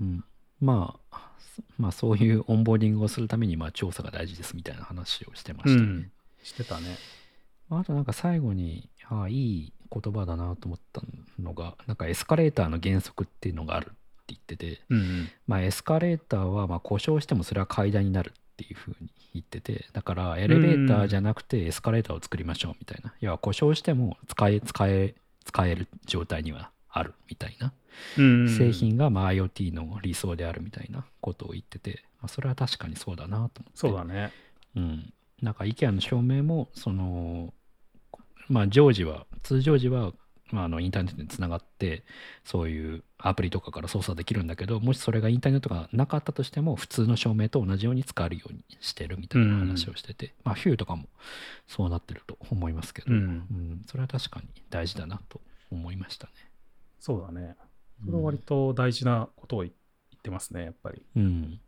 [0.01, 0.25] うん、
[0.61, 1.08] まあ、そ
[1.79, 5.77] まあそういうオンボーディングをするためにまあ調査が大事ですみたいな話をしてましたね。
[5.77, 6.11] うん
[6.43, 6.97] してたね。
[7.71, 11.03] あとなんか最後に、ああ、いい言葉だなと思った
[11.41, 13.95] のが、なんかエスカレーターの原則っていうのがあるって
[14.29, 23.15] 言ってて、うんまあエスカレーターはまあ故障してもそれは階段になるっていうふうに言ってて、だからエレベーターじゃなくてエスカレーターを作りましょうみたいな。
[23.21, 27.73] 要は故障しても使え、使え、使える状態にはあるみたいな。
[28.17, 33.63] うん製品がまあ IoT の理想であるみたいなことを言ってて、まあ、それは確かにそうだなと思って。
[33.75, 34.33] そうだね。
[34.77, 35.13] うん。
[35.43, 37.53] なんか IKEA の照明も、その、
[38.49, 40.13] まあ常時は、通常時は、
[40.51, 42.05] まあ、あのインターネットにつながって、
[42.45, 51.09] そういうアプリとかから操作できるんだけど、もしそれがインターネットがなかったとしても、普通の照明と同じように使えるようにしてるみたいな話をしてて、まあ、ヒューとかも
[51.67, 55.41] そうなってると思いますけど、うんうんそれは確かに大事だなと
[55.71, 56.33] 思いましたね。
[56.99, 57.57] そうだね。
[58.05, 59.73] それは割と大事なことを言っ
[60.23, 61.03] てますね、やっぱり。
[61.17, 61.61] うん。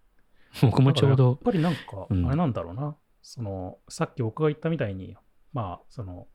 [0.62, 2.96] 僕もちょうだからやっど、ぱりなんか、うんあれなんだろうな。
[3.22, 5.16] その、さっき僕が言ったみたいに、
[5.52, 6.26] まあ、その、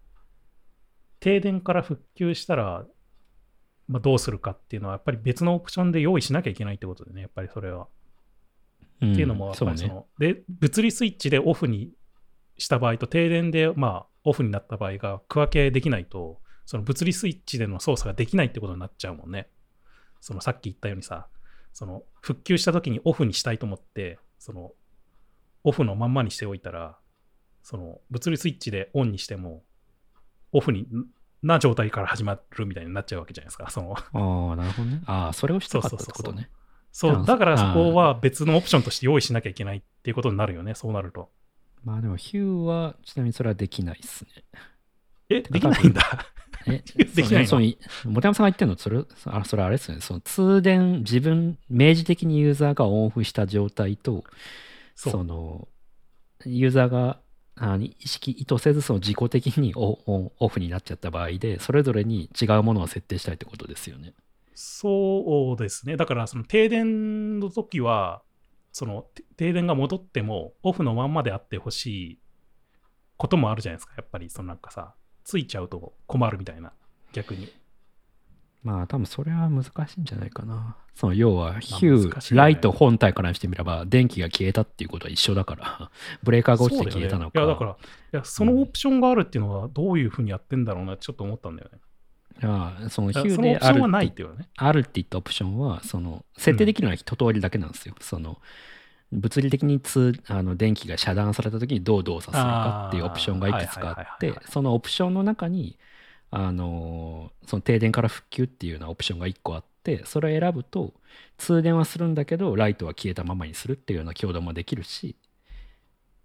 [1.19, 2.85] 停電から復旧したら、
[3.87, 7.83] まあ、どうするかっていうのは、やっぱり別のオプションで用意しなきゃいけないってことでね、やっぱりそれは。
[7.85, 7.87] っ
[8.97, 11.91] っていうのも、やっぱりその、で、物理スイッチでオフに
[12.57, 19.49] した場合と、停電で、まあ、オフになった場合が区分けできないと、その物理スイッチでの操作ができないってことになっちゃうもんね。
[20.19, 21.27] そのさっき言ったようにさ、
[21.73, 24.71] その復旧した時にオフにしたいと思って、その
[25.63, 26.97] オフのまんまにしておいたら、
[27.63, 29.63] その物理スイッチでオンにしても、
[30.51, 30.87] オフに
[31.43, 33.69] な状態から始まるみたいになっちゃうわけじゃないですか。
[33.69, 35.01] そのああ、なるほどね。
[35.05, 36.49] ああ、それをしたかったってことね。
[36.51, 36.55] あ
[36.91, 41.29] そう、だからそこは別のオプションとして用意しなきゃいけないっていうことになるよね、そうなると。
[41.83, 44.31] まあでも、ヒューは、ちなみにそれはできないっすね。
[45.29, 46.01] え、できないんだ。
[46.67, 46.83] え
[47.15, 47.47] できないの？
[47.47, 47.65] その
[48.01, 48.77] その本山さんが言ってるの？
[48.77, 54.23] それあそれあれですよねその通電自分明示的にユーザーがオンオフした状態と
[54.95, 55.67] その
[56.45, 57.19] ユーザーが
[57.57, 64.13] あ意識意図せずその自己的にオオンオフになっちゃった場合でそれぞれに違うものを設定したいってことですよね。
[64.55, 65.97] そうですね。
[65.97, 68.23] だから、その停電の時は、
[68.71, 72.19] そのて停電が戻っても、オフのまんまであってほしい
[73.17, 73.93] こともあるじゃないですか。
[73.97, 74.95] やっぱり、そのなんかさ、
[75.25, 76.71] ついちゃうと困るみたいな、
[77.11, 77.51] 逆に。
[78.63, 80.77] まあ多分それは難しいんじゃないかな。
[80.93, 85.91] その要はヒュー、ねライト本体からしてみれば電気が消えたっていうことは一緒だから
[86.23, 87.39] ブレーカーが落ちて消えたのか。
[87.39, 87.75] ねいや、だから、い
[88.11, 91.79] や、そのオプションがあるっていうのは、どういうふうにやってんだろうなちょっと思ったんだよね。
[92.43, 94.49] ああそのヒューであるってないっていうのはね。
[94.57, 97.95] あるって言ったオプションは、その、設定できるのは一通りだけなんですよ。
[97.99, 98.39] その、
[99.11, 105.77] 物理的に通あの電気が遮断された時にどう動作するかっていうオプションがいくつかあってそのオプションの中に、
[106.31, 110.93] あのーその停電から復旧っていうようなオプションが1個あって、それを選ぶと、
[111.37, 115.15] 通電はするんだけど、ライトは消えたままにするっていうような挙動もできるし、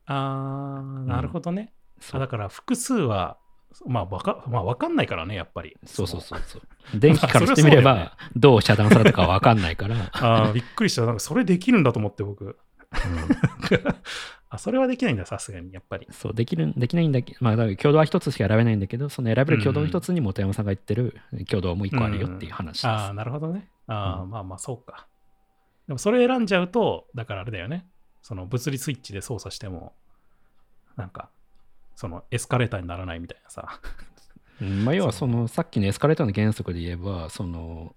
[0.07, 1.73] あー、なるほどね。
[2.01, 3.37] そうあだから、複数は、
[3.87, 5.77] まあ、わか、まあ、わかんないからね、やっぱり。
[5.85, 6.23] そうそうう。
[6.23, 6.63] そうそう。
[6.99, 11.05] 電気からしてみれば、 どう遮断されたかわかんないから、ああ、びっくりした。
[11.05, 12.59] なんか、それできるんだと思って、僕。
[12.93, 13.79] うん
[14.53, 16.09] あ、それはできないんだ、さすがに、やっぱり。
[16.11, 22.87] そう、できる、できないんだけど、まあ、だから挙動は一つしか選べないんだけど、その選べる挙動の一つに本山さんが言ってる挙動も一個あるよっていう話です。
[22.89, 23.71] ああ、なるほどね。
[23.87, 25.07] ああ、うんまあまあ、そうか。
[25.87, 27.87] でも、それ選んじゃうと、だからあれだよね。
[28.23, 29.95] その物理スイッチで操作しても、
[30.97, 31.31] なんか、
[31.95, 33.81] そのエスカレーターにならないみたいなさ。
[34.61, 37.95] うんまあ、要はそのさっきのエスカレーターの原則で言えば、その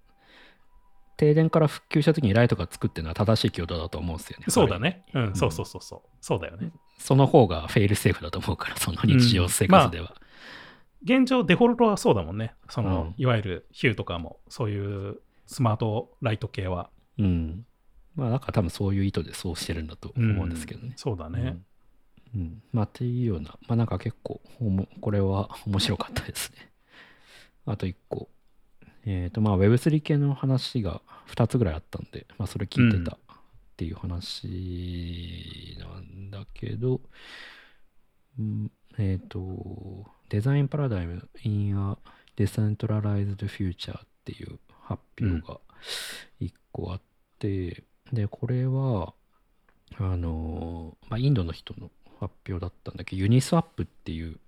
[1.16, 4.46] 停電から復旧した時にライトがつくっていうのは正しい挙動だと思うんですよね。
[4.48, 5.04] そうだね。
[5.14, 6.08] ううんん、そうそうそうそう。
[6.20, 6.72] そうだよね。
[6.98, 10.14] その方がフェイルセーフだと思うから、その日常生活では。
[11.04, 12.54] 現状、デフォルトはそうだもんね。
[12.68, 16.90] その、うんいわゆるヒューとかも、そういうスマートライト系は。
[17.18, 17.66] うん。
[18.16, 20.94] まあ、だから多分そういう意図でそうしてるんだと思うんですけどね。
[20.96, 21.58] そうだね。
[22.34, 22.40] うん。
[22.40, 24.40] うんまあ、っていうような、まあなんか結構
[25.00, 26.70] これは面白かったですね。
[27.66, 28.28] あと一個。
[29.06, 33.18] えっ、と、まあ Web3 系の話が2つぐらいあったんで、まあそれ聞いてたっ
[33.76, 37.00] ていう話なんだけど、
[38.38, 41.96] うんえっ、と、デザインパラダイム in a
[42.36, 45.60] Decentralized Future っていう発表が
[46.40, 47.00] 1個あっ
[47.38, 49.14] て、で、これは、
[49.98, 51.90] あの、まあ、インドの人の
[52.20, 54.38] 発表だったんだけど、ユニスワップっていう、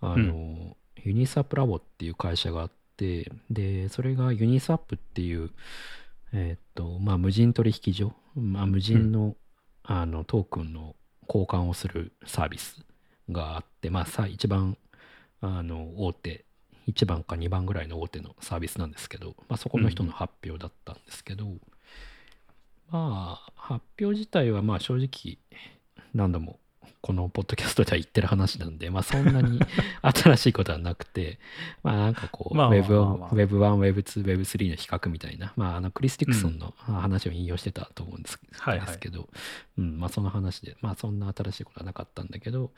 [0.00, 5.50] あの、ユニスワップラボっていう会社があって、で、それがユニスワップっていう、
[6.32, 9.36] えーっと、まあ、無人取引所、まあ、無人の、
[9.82, 10.96] あのトークンの
[11.28, 12.84] 交換をするサービス
[13.30, 14.78] があって、まあ、さ一番
[15.40, 16.44] あの大手、
[16.88, 21.46] 1番か2番ぐらいの大手のサービスなんですけど、まあ、そこの人の発表だったんですけど、
[22.90, 25.38] まあ、発表自体はまあ正直
[26.14, 26.58] 何度も
[27.00, 29.60] このポッドキャストでは言ってる話なんで、まあそんなに
[30.02, 31.38] 新しいことはなくて、
[31.82, 38.38] まあなんかこう、まあまあ Web1、まあまあ Web1、Web2、Web3 の比較みたいな、まああのクリス・ティクソンの話を引用してたと思うんです,、
[39.00, 39.28] けど、
[39.78, 42.72] うん、まあその話で、まあそんな新しいことはなかったんだけど、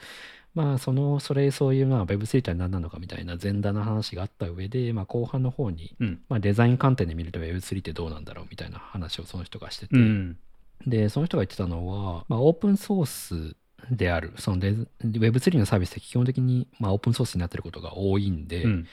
[0.55, 6.21] まあその、それ、そういうまあ Web3 とは何なのかみたいな前段の話があった上で、まあ後半の方に、うん。
[6.29, 10.39] まあデザイン観点で見ると Web3 ってどうなんだろうみたいな話をその人がしてて、うん。
[10.87, 13.57] で、その人が言ってたのは、まあ、オープンソース
[13.91, 14.75] である、そのデ
[15.05, 18.87] Web3 のサービスって基本的に、まあ、オープンソースになってることが多いんで、うん。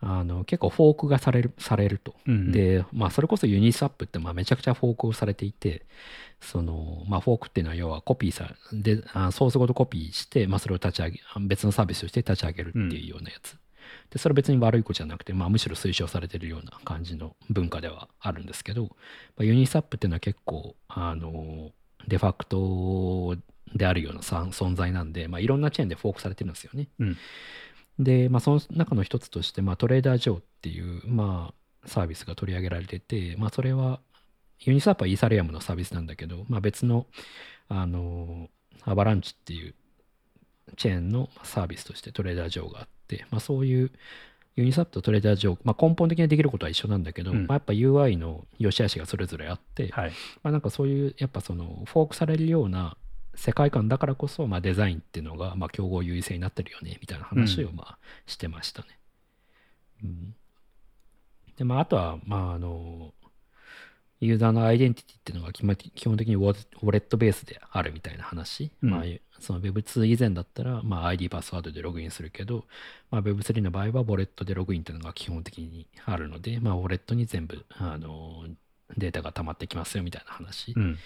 [0.00, 2.14] あの結構フォークがされるされると。
[2.26, 5.86] うん、で、まあ、それこそユニスワップってまあめちゃくちゃフォークをされていて、
[6.40, 13.56] そのまあ、フォークっていうのは要はコピーさであソースごとコピーして、まあ、それを立ち上げ別のサービスとして立ち上げるっていうようなやつ。
[14.10, 18.88] でそれは別に悪いことじゃなくて、まあ、むしろ推奨されてるような感じの文化ではあるんですけど、ま
[19.40, 21.70] あ、 Uniswap っていうのは結構あの
[22.06, 23.36] デファクト
[23.74, 26.88] であるようなさ存在なんで、まあ、いろんなチェーンでフォークされてるんですよね。
[26.98, 27.16] うん
[27.98, 34.00] で、まあ、その中の一つとして、まあ、 Trader Joe っていう、まあ、サービスが取り上げられてて、まあ、それは、
[34.60, 37.06] Uniswap はイーサリアムのサービスなんだけど、まあ、別の、
[37.68, 38.48] あの、
[38.82, 39.74] Avalanche っていう
[40.76, 43.90] チェーンのサービスとして Trader Joe があって、まあ、そういう
[44.56, 50.10] ユニスワップとトレーダー上、まあ、根本的にできることは一緒なんだけど、うんまあ、やっぱ UI の良し悪しがそれぞれあって、はい。
[50.42, 52.96] まあ、なんかそういうやっぱそのフォークされるような
[53.36, 58.88] 世界観だからこそ、まあ、デザインっていうのが、まあ、競合優位性になってるよねみたいな話をまあしてましたね。
[60.04, 60.34] うん、
[61.56, 63.12] でまああとはまああの
[64.20, 65.62] ユーザーのアイデンティティっていうのが基
[66.04, 66.50] 本的にウォ
[66.82, 69.02] ウォレットベースであるみたいな話、うんまあ、
[69.40, 72.64] その Web2 以前だったら、まあ、ID パスワードでログインするけど、
[73.10, 78.44] まあ、Web3 の場合はウォレットでログインっていうのが基本的にあるので、まあ、ウォレットに全部あの
[78.96, 80.72] データが溜まってきますよみたいな話。
[80.74, 80.98] うん。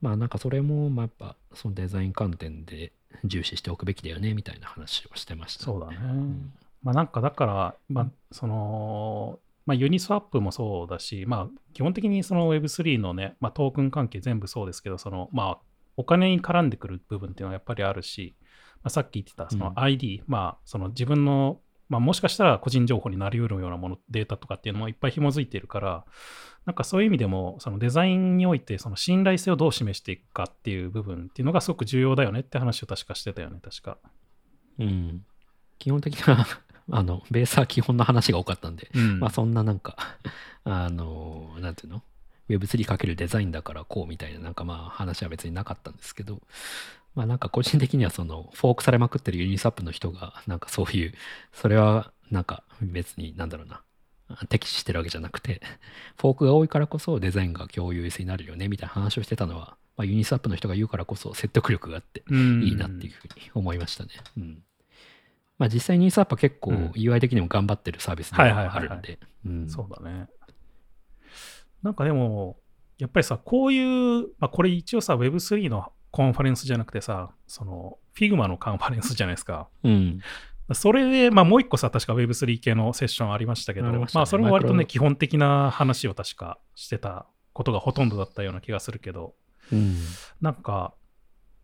[0.00, 2.92] まあなんかそれも、まあやっぱそのデザイン観点で
[3.24, 5.64] 重視しておくべきだよねみたいな話をしてました。
[5.64, 5.96] そうだね。
[5.96, 6.52] ん
[6.82, 15.58] まあなんかだから、まあその、まあユニスワップもそうだし、まあ基本的にその Web3 のね、まあトークン関係全部そうですけど、そのまあ
[15.96, 18.34] お金に絡んでくる部分っていうのはやっぱりあるし、
[18.82, 21.60] まあ、さっき言ってたそのうん ID、まあその自分の、
[21.90, 26.04] まあもしかしたら個人情報になり得るようなもの、データとかっていうのもいっぱい紐づいているから、
[26.64, 33.98] なんかそういう意味でも、そのデザインにおいて、その信頼性をどう示していくかっていう部分っていうのがすごく重要だよねって話を確かしてたよね、確か。
[34.78, 35.24] うん。
[35.78, 36.46] 基本的な
[36.92, 39.96] あの、ベースは基本の話が多かったんで、うんまあそんななんか、
[40.64, 42.02] あの、なんていうの
[42.48, 46.40] ?Web3× デザインだからこうみたいななんかまあ話は別になかったんですけど、
[47.14, 51.14] まあなんか個人的にはそのフォークされまくってる Uniswap の人がなんかそういう、
[51.52, 53.82] それはなんか別になんだろうな、
[54.48, 55.60] 敵視してるわけじゃなくて、
[56.18, 64.10] フォークが多いからこそデザインが共有性になるよねみたいな話をしてたのは、まあ、 Uniswap の人が言うからこそ説得力があってうんいいなっていうふうに思いましたね。
[64.36, 64.62] うん。
[65.58, 69.18] まあ実際 Uniswap は結構うん UI 的にも頑張ってるサービスではいはいははいはいあるんで。
[69.44, 70.28] うんそうだね。
[71.82, 72.58] なんかでも、
[72.98, 79.68] やっぱりさ、こういう、まあ、これ一応さ、Web3 のコンファレンスじゃなくてさ、その、Figma のカンファレンスじゃないですか。
[79.84, 80.20] うん。
[80.72, 89.34] それで、まあ、もう一個さ、確か Web3 系のセッションありましたけど、まねまあ、それも割とね、基本的な話を確かしてたことがほとんどだったような気がするけど、
[89.72, 89.96] うん。
[90.40, 90.94] なんか、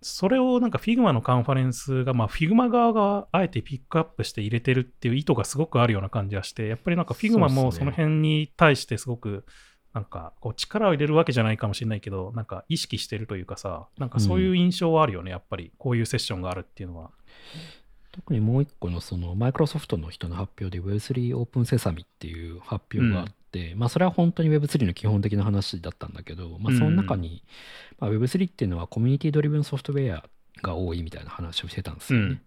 [0.02, 9.44] それをなんか Figma のカンファレンスが、まあ、Figma 側があえてピックアップして入れてるっていう意図がすごくあるような感じがして、やっぱりなんかうっすねもその辺に対してすごく、
[9.96, 15.72] なんかこう力を入れるわけじゃないかもしれないけど、なんか意識してるというかさ、なんかそういう印象はあるよね、やっぱり。
[15.78, 17.10] こういうセッションがあるっていうのは。
[18.12, 27.42] 特にもう一個のそのマイクロソフトの人の発表で Web3 オープンセサミっていう発表があって、まあそれは本当に Web3 の基本的な話だったんだけど、まあその中に、
[27.98, 30.24] まあ、Web3 っていうのはコミュニティドリブンソフトウェア
[30.60, 32.42] が多いみたいな話をしてたんですよね。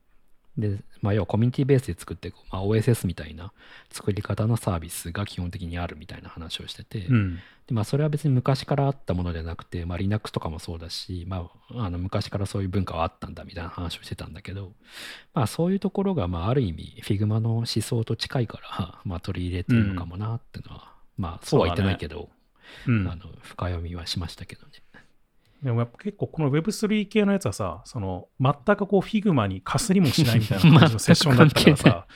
[0.60, 3.52] で、まあ、要はコミュニティベースで作っていく、まあ、OSS みたいな
[3.92, 7.40] 作り方のサービスが基本的にあるみたいな話をしてて、うん。
[7.68, 14.74] でまあ、それは別に昔からあったものではなくて、まあ、Linux とかもそうだし、まあ、あの昔からそういう文化はあったんだみたいな話をしてたんだけど、
[15.34, 22.30] まあ、そういうところが、まあ、ある意味 Figma の思想と近いから、 まあ、取り入れてるのかもなっていうのは、まあそうは言ってないけど、
[22.88, 24.74] うんあの深読みはしましたけどね。
[25.64, 32.08] でもやっぱ結構この Web3 系のやつはさ、その全くこう Figma にかすりもしないみたいな 感じのセッションだったからさ、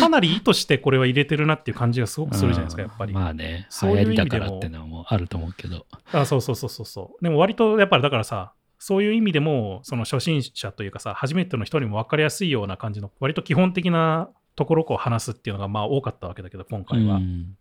[0.00, 3.12] かなり意図してこれは入れてるなっていう感じがすごくするじゃないですか、やっぱり。
[3.12, 5.86] まあね、そういう流行りだか意味でもらってのはもうあると思うけど。
[6.12, 7.22] あそうそうそうそうそう。
[7.22, 17.16] でも割とやっぱりだからさ、そういう意味でも、その初心者というかさ、初めての人にも分かりやすいような感じの、割と基本的なところをこう話すっていうのがまあ多かったわけだけど、今回は。
[17.16, 17.56] うん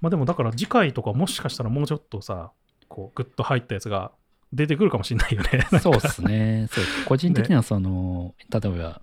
[0.00, 2.52] まあでもだから次回とかもしかしたらもうちょっとさ、
[2.88, 4.12] こうグッと入ったやつが
[4.52, 5.66] 出てくるかもしれないよね。
[5.80, 6.68] そうですね。
[6.70, 9.02] そう個人的にはその、例えば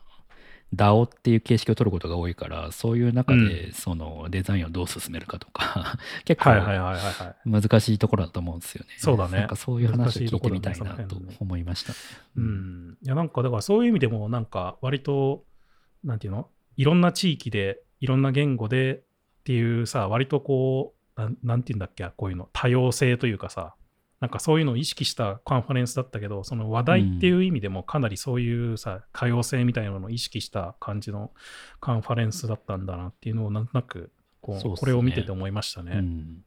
[0.73, 7.61] DAO っていう形式を取ることが多いから、そういう中でそのデザインをどう進めるかとか、 結構はいはいはいはいはい。
[7.63, 8.89] 難しいところだと思うんですよね。
[8.97, 11.93] そうだねなんかそういう話を聞いてみたいなと思いました。
[12.35, 12.97] うん。
[13.03, 15.45] いやなんかだからそういう意味でもなんか割と、
[16.03, 16.49] なんていうの？
[16.77, 19.03] いろんな地域で、いろんな言語でっ
[19.45, 23.75] ていうさ、割とこう、なんなんていうんだっけ、こういうの、多様性というかさ、
[24.21, 31.31] なんかそういうのを意識したカンファレンスだったけど、その話題っていう意味でもかなりそういうさ、多様性みたいなのを意識した感じの
[31.81, 34.11] カンファレンスだったんだなっていうのをなんとなく
[34.41, 35.91] こう、ねこれを見てて思いましたね。
[35.95, 36.45] うん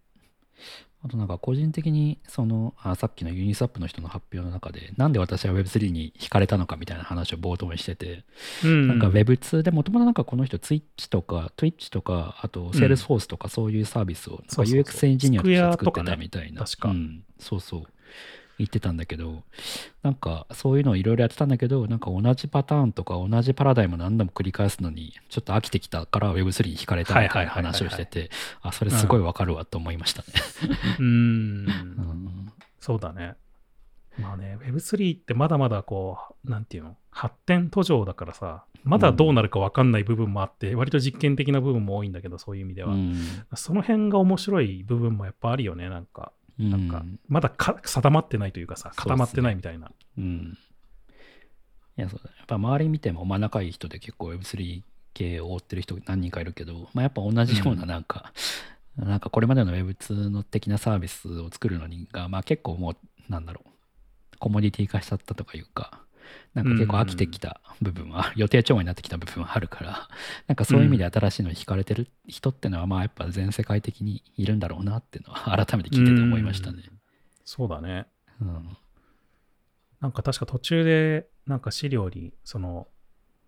[1.04, 8.24] あとなんか個人的にそのあさっきのユニスワップの人の発表の中でなんで私は Web3 に惹かれたのかみたいな話を冒頭にしてて、
[8.64, 8.88] うん。
[8.88, 14.80] なんか Web2 でもともとなんかこの人 Twitch とか Twitch とかあと Salesforce とかそういうサービスをなんかそうそうそう。
[14.80, 16.88] UX エンジニアとして作ってたみたいな、確か。
[16.88, 17.82] うん、そうそう
[18.58, 19.42] 言ってたんだけど
[20.02, 28.30] なんかそういうのをいろいろやってたんだけどなんか同じパターンとか同じパラダイム何度も繰り返すのにちょっと飽きてきたから Web3 に惹かれたみたいな話をしてて
[28.62, 30.28] あそれすごいわかるわと思いましたね。
[30.98, 31.10] うんう
[31.70, 33.34] んそうだね。
[34.18, 42.94] まあね、Web3 ってまだまだこう、なんていうの、発展途上だからさ、まだどうなるか分かんない部分もあって、割と実験的な部分も多いんだけど、そういう意味では。
[42.94, 43.14] うん
[43.54, 46.32] その辺が面白い部分もやっぱあるよね、なんか。
[46.58, 49.90] なんか、まだか定まってないというかさ、固まってないみたいな。
[50.16, 50.58] うん。
[51.96, 52.36] いや、そうだね。
[52.38, 54.82] やっぱ周り見ても、まあ仲いい人で結構 Web3
[55.14, 58.32] 系を追ってる人何人かいるけど、まあやっぱ同じようななんか、
[58.96, 62.96] なんかこれまでの Web2 の的なサービスを作るのにが、まあ結構もう、
[63.28, 63.70] なんだろう、
[64.38, 66.00] コモディティ化しちゃったとかいうか、
[66.54, 70.08] なんか結構飽きてきた部分は、予定調和になってきた部分はあるから、
[70.46, 76.82] なんかそういう意味で新しいのに惹かれてる人ってのは、まあやっぱ全世界的にいるんだろうなっていうのは改めて聞いてて思いましたね。
[77.44, 78.06] そうだね。
[78.40, 78.76] うん。
[80.00, 82.88] なんか確か途中で、なんか資料に、その、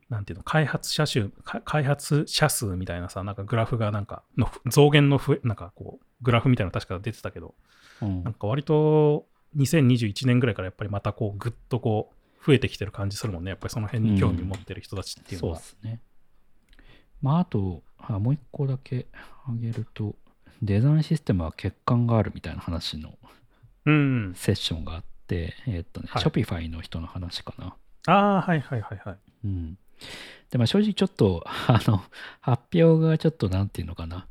[0.08, 7.54] なんていうの、開発者数、か開発者数みたいなさ、なんかグラフがなんか、の増減の増え、なんかこう、グラフみたいなの確か出てたけど、
[8.02, 9.26] うんなんか割と
[9.56, 12.14] 2021年ぐらいからやっぱりまたこう、ぐっとこう、
[12.44, 13.50] 増えてきてる感じするもんね。
[13.50, 15.58] やっぱりその辺に興味持ってる人たちっていうのそうは。
[15.58, 16.00] ですね。
[17.22, 19.06] まあ、あと、あもう一個だけ
[19.44, 20.16] 挙げると、
[20.62, 23.18] デザインシステムは欠陥があるみたいな話の
[23.86, 24.34] うん。
[24.34, 27.74] セッションがあって、えーっとね、はい Shopify の人の話かな。
[28.06, 29.18] ああ、はいはいはいはい。
[29.44, 29.78] うん。
[30.50, 32.02] で、まあ正直ちょっと、あの、
[32.40, 34.26] 発表がちょっとなんていうのかな、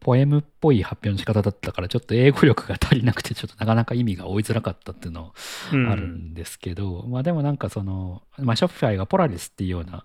[0.00, 5.34] ポエムっぽい発表の仕方だったから、ちょっと英語力が足りなくて、ちょっとなかなか意味が追いづらかったっていうの
[5.72, 5.88] うん。
[5.90, 10.04] あるんですけど、まあでもなんかその、まあ Shopify が Polaris っていうような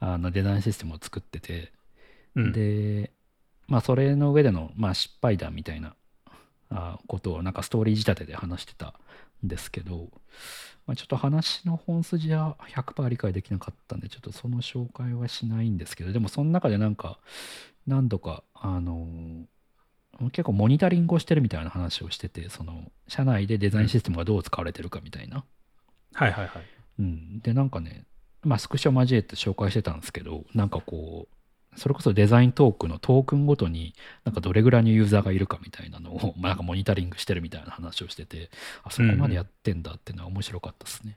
[0.00, 1.72] あのデザインシステムを作ってて、
[2.34, 2.52] うん。
[2.52, 3.12] で、
[3.68, 5.94] まあそれの上での、まあ、失敗談みたいな
[6.70, 8.94] あことをなんかストーリー仕立てで話してた
[9.44, 10.08] んですけど、
[10.86, 17.18] まあ、ちょっと話の本筋は100%理解できなかったんで、ちょっとその紹介はしないんですけど、でもその中でなんか
[17.86, 19.46] 何度か、あの
[20.30, 25.44] 結構モニタリングをしてるみたいな話をしてて、その社内でデザインシステムがどう使われてるかみたいな。
[26.14, 26.62] はいはいはい。
[26.98, 28.04] うん、でなんかね、
[28.42, 33.94] まあ、スクショ交えて紹介してたんですけどなんかこうそれこそデザイントークのトークンごとに
[34.24, 38.50] なんかどれぐらいのユーザーがいるかみたいなのを、 まあ、なんかモニタリングしてるみたいな話をしてて
[38.84, 41.16] あそこまでやってんだっていうのは面白かったですね。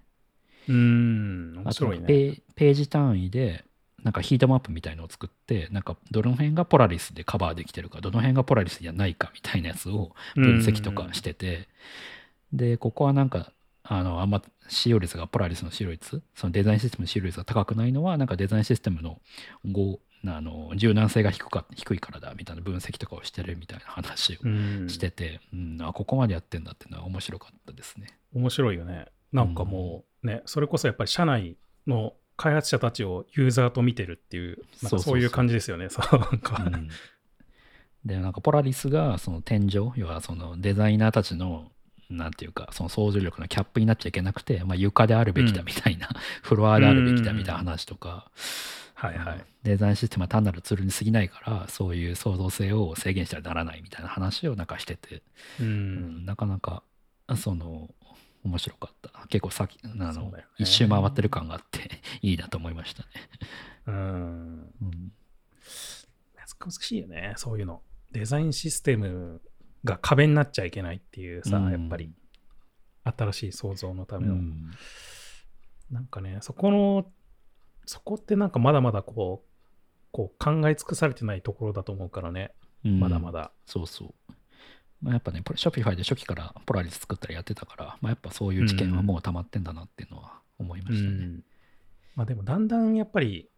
[0.69, 2.05] うーん、面白いね。
[2.05, 3.65] ペページ単位で
[4.05, 11.67] なんかヒートマップみたいのを作ってなんかどの辺がポラリスでカバーできてるかどの辺がポラリスじゃないかみたいなやつを分析とかしてて、
[12.53, 13.51] で、ここはなんか、
[13.83, 19.19] あの、あんま使用率がポラリスの使用率、そのデザインシステムの使用率が高くないのは、なんかデザインシステムの
[19.71, 28.07] ごあの柔軟性が低か低いからだみたいな分析とかをしてるみたいな話をうんしてて、うんあここまでやってんだっていうのは面白かったですね。
[28.33, 29.05] 面白いよね。
[29.31, 35.89] なんかもうね、それこそやっぱり社内の開発者たちをユーザーと見てるっていう、なんそういう感じですよね。
[35.89, 36.89] そうなんか、うん。
[38.05, 41.71] でなんかポラリスがその天井要はそのデザイナーたちの
[42.09, 46.09] なんていうかその想像力のキャップになっちゃいけなくて、まあ、床であるべきだみたいな、
[46.43, 48.29] フロアであるべきだみたいな話とか、
[48.93, 49.45] はいはい。
[49.63, 55.23] デザインシステムは単なるツールに過ぎないからそういう創造性を制限してはならないみたいな話をなんかしてて、
[55.59, 55.63] う。
[55.63, 56.25] うんん。
[56.25, 56.83] なかなか
[57.35, 57.89] その
[58.45, 63.09] 面白かった結構さきあの、ね一周回ってる感があって いいなと思いましたね。
[63.87, 64.73] うん。
[64.81, 65.11] うん
[66.57, 67.81] 難しいよね、そういうの。
[68.11, 69.41] デザインシステム
[69.83, 72.13] が壁になっちゃいけないっていうさ、うんやっぱり
[73.03, 74.35] 新しい創造のための。
[74.35, 74.71] うん
[75.91, 77.11] なんかね、そこの、
[77.85, 79.49] そこってなんかまだまだこう、
[80.11, 82.53] こう考え尽くされてないところだと思うからね、
[82.83, 83.51] うんまだまだ。
[83.65, 84.33] そうそう。
[85.05, 91.07] まあ、やっぱね、ショピファイで初期からポラリス作ったりやってたから、まあ、やっぱそういう知見はもう溜まってんだなっていうのは思いましたね。
[91.07, 91.43] うん
[92.15, 93.49] まあでもだんだんやっぱり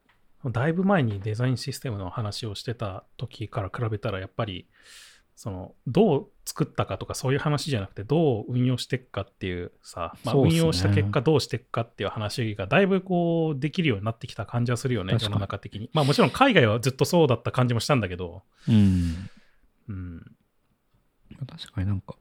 [0.44, 4.68] だいぶ前にデザインシステムの話をしてた時から比べたらやっぱり
[5.36, 15.92] そのどう作ったかとかそういう話じゃなくてどう運用していくかっていうさ、まあ、運用した結果どうしていくかっていう話がだいぶこうできるようになってきた感じはするよね世の中的に。
[15.94, 18.42] まあもちろん海外はずっとそうだった感じもしたんだけど。
[18.68, 19.30] うん。
[19.90, 20.32] うん
[21.48, 22.16] 確かになんか、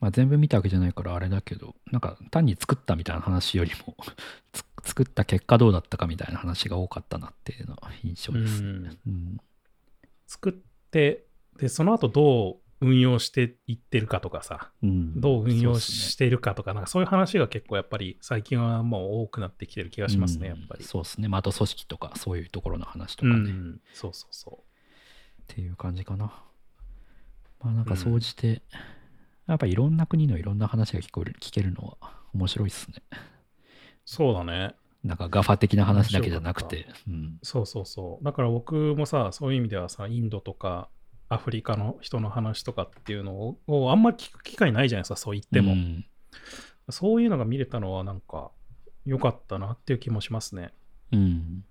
[0.00, 3.96] まあ、全部見たわけじゃないからあれだけど、なんか単に作ったみたいな話よりも
[4.52, 8.68] つ作った結果どうだったかみたいな話が多かったなっていうのは印象ですね。
[8.68, 9.40] うんうん
[10.26, 10.52] 作っ
[10.92, 11.26] て
[11.58, 20.84] でその後どう運用していってるかとかさうんどう運用しているかとか、なんかそういう話が結構やっぱり最近はもう多くなってきてる気がしますね、うんやっぱり。
[20.84, 21.26] そうですね。
[21.26, 23.50] まあ、あと組織とかそういうところの話とうかね。
[23.50, 24.64] っん、そうそうそ
[25.48, 26.32] ていう感じかな。
[27.62, 28.62] まあなんか総じて、
[29.46, 33.02] やっぱいろんな国のいろんな話が聞こえる聞けるのは面白いっすね。
[33.12, 33.16] う。
[34.04, 34.74] そうだね。
[35.04, 36.86] なんかガファ的な話だけじゃなくて。
[37.08, 38.24] うんそうそうそう。
[38.24, 40.88] だから僕もさ、そういう意味ではさ、インドとか
[41.28, 45.72] アフリカの人の話とかっていうのををあんまり聞く機会ないじゃないですか、そう言っても。
[45.72, 46.04] うん
[46.88, 48.50] そういうのが見れたのはなんか
[49.04, 50.72] 良かったなっていう気もしますね。
[51.12, 51.64] うん。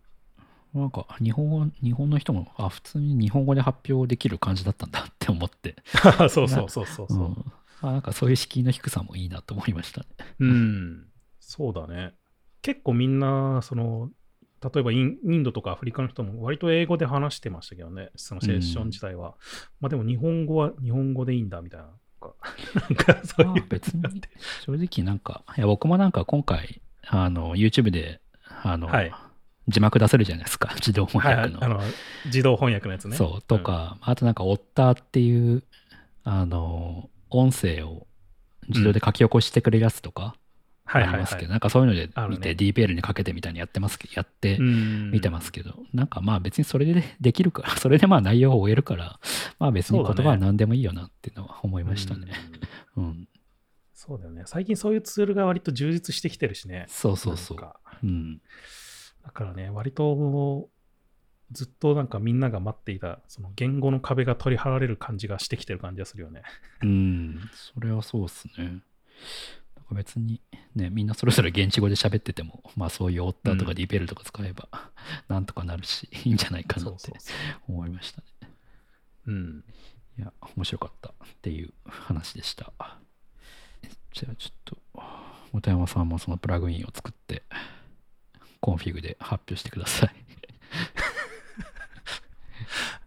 [0.73, 5.75] なんか日本語、日本の人も、あ、普通に日本語で発表できる感じだったんだって思って。
[6.29, 7.29] そうそうそうそうそう。
[7.29, 7.45] ん
[7.81, 10.07] あなんかそういう敷居の低さもいいなと思いましたね。
[10.39, 11.07] うん、
[11.39, 12.13] そうだね。
[12.61, 14.11] 結構みんな、その、
[14.61, 19.35] 例えばインインドとかアフリカの人も割と英語で話してましたけどね、そのセッション自体は。
[19.79, 21.87] まあでも日本語は日本語でいいんだみたいな。
[22.75, 24.03] なんかそういうまあ別に
[24.65, 28.19] 正直なんか、いや僕もなんか今回、あの、YouTube で、
[28.63, 29.11] あの、はい
[29.69, 31.61] 字幕出せるじゃないですか、 自動翻はいは訳の。
[31.61, 31.93] いあの
[32.25, 33.15] 自動翻訳のやつね。
[33.15, 35.63] そう、とか、あとなんか、オッターっていう、
[36.23, 38.07] あの、音声を
[38.67, 40.35] 自動で書き起こしてくれるやつとか
[40.89, 49.19] はいはいはいありますけど、なんかそういうので見て、DPL にかけてみたいにやってますけど、やってうん見てますけど、なんかまあ別にそれで できるから、 それでまあ内容を終えるから、
[49.59, 52.27] まあ別に言葉は何でもいいよなっていうのは思いましたね。
[52.97, 53.27] うんうん。
[53.93, 54.43] そうだよね。
[54.45, 56.85] 最近そういうツールが割と充実してきてるしね。
[56.87, 57.57] そうそうそう
[58.03, 58.41] うん。
[59.29, 60.69] だからね、割と
[61.51, 66.41] ずっとなんかみんなが待っていた、その言語の壁が取り払われる感じがしてきてる感じがするよね。
[66.81, 68.63] うん、それはそうっすね。
[68.65, 68.79] なん
[69.87, 70.41] か別に
[70.75, 74.67] ね、みんなそれぞれ現地語で喋ってても、まあそういうオッターとかうんディペルとか使えば、
[75.27, 77.13] なんとかなるし、 いいんじゃないかなって。
[77.67, 78.51] 思いましたね。
[79.27, 79.63] うん。
[80.17, 82.73] いや、面白かったっていう話でした。
[84.11, 84.77] じゃあちょっと、
[85.51, 87.43] 本山さんもそのプラグインを作って、
[88.59, 90.15] Config で発表してください。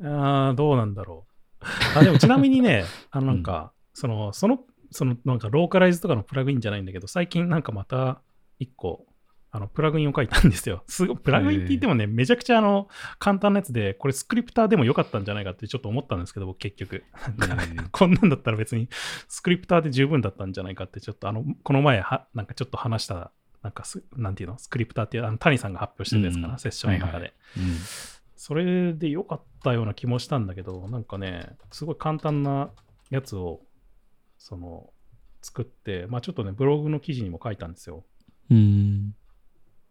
[0.04, 1.98] ああ、どうなんだろう。
[1.98, 8.20] あ、でもちなみにね、 あのなんか、その、その、そのなんかローカライズとかのプラグインじゃないんだけど、最近なんかまた
[8.58, 9.06] 一個、
[9.54, 10.82] あの、プラグインを書いたんですよ。
[10.88, 12.88] すごい、プラグインって言ってもね、めちゃくちゃあの、
[13.18, 17.04] 簡単なやつで、これ Scripter でもよかったんじゃないかってちょっと思ったんですけど、僕結局。
[17.92, 18.88] こんなんだったら別に
[19.28, 23.30] スクリプターで十分だったんじゃないかって、ちょっとあの、この前は、なんかちょっと話した、
[23.62, 27.32] なんかす、なんていうの、スクリプターっていう、あの、谷さんが発表してるやつかな、うんセッションの中で。
[28.36, 32.70] それで良かったような気もしたんだけど、なんかね、すごい簡単な
[33.10, 33.60] やつを、
[34.38, 34.92] その、
[35.42, 38.04] 作って、まあちょっとね、ブログの記事にも書いたんですよ。
[38.50, 38.56] うん。
[38.56, 39.14] うん。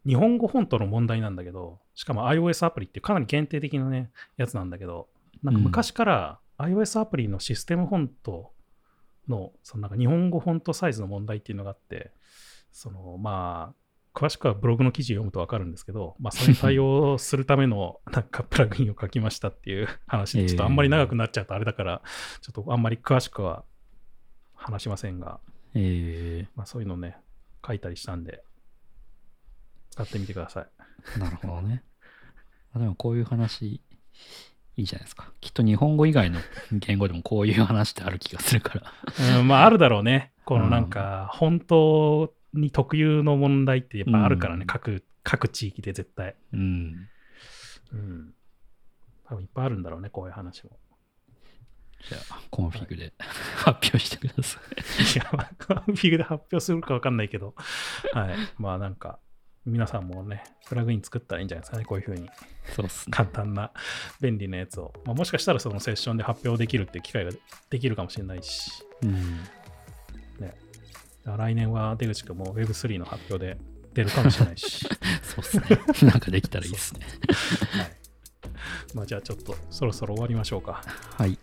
[0.04, 5.08] 日本語フォントの問題なんだけど、しかも iOS アプリっていうかなり限定的なね、やつなんだけど、
[5.42, 8.52] なんか昔から iOS アプリのシステムフォント
[9.28, 12.12] の、そのなんか日本語フォントサイズの問題っていうのがあって、
[12.72, 22.02] そのまあ、詳しくはブログの記事を読むとわかるんですけど、まあ、それに対応するための なんかプラグインを書きましたっていう話で、ちょっとあんまり長くなっちゃうとあれだから、
[22.40, 23.64] ちょっとあんまり詳しくは
[24.54, 25.40] 話しませんが、
[25.74, 27.16] えまあ、そういうのね、
[27.66, 28.44] 書いたりしたんで、
[29.90, 30.66] 使ってみてください。
[31.16, 31.84] ー、なるほどね。
[32.74, 33.82] あでもこういう話、
[34.76, 35.30] いいじゃないですか。
[35.40, 36.40] きっと日本語以外の
[36.72, 39.38] 言語でもこういう話ってある気がするから。
[39.40, 40.32] うん、まああるだろうね。
[40.44, 46.34] このなんか、本当に特有の問題ってやっぱあるからね、うん各、各地域で絶対。
[46.52, 47.08] うん。
[47.92, 48.34] うん。
[49.24, 50.78] 多分いっぱいあるんだろうね、こういう話も。
[52.08, 53.12] じゃあ、 Config で
[53.56, 55.18] 発表してください。
[55.18, 57.54] いや、まあConfig で発表するかわかんないけど、
[58.12, 58.36] はい。
[58.58, 59.20] まあなんか、
[59.64, 62.28] 皆さんもね、プラグイン作ったらいいんじゃないですかね、こういうふうに。
[62.74, 63.12] そうっすね。
[63.12, 63.70] 簡単な、
[64.20, 64.92] 便利なやつを。
[65.04, 67.30] まあ、もしかしたらそのセッションで発表できるっていう機会が
[67.70, 69.40] できるかもしれないし、うん。
[71.24, 73.58] 来年は出口くんも Web3 の発表で
[73.94, 74.86] 出るかもしれないし。
[75.22, 75.64] そうっすね。
[76.10, 77.00] なんかできたらいいっすね。
[77.70, 77.90] はい。
[78.94, 80.82] まあじゃあちょっとそろそろ終わりましょうか。
[81.16, 81.38] はい。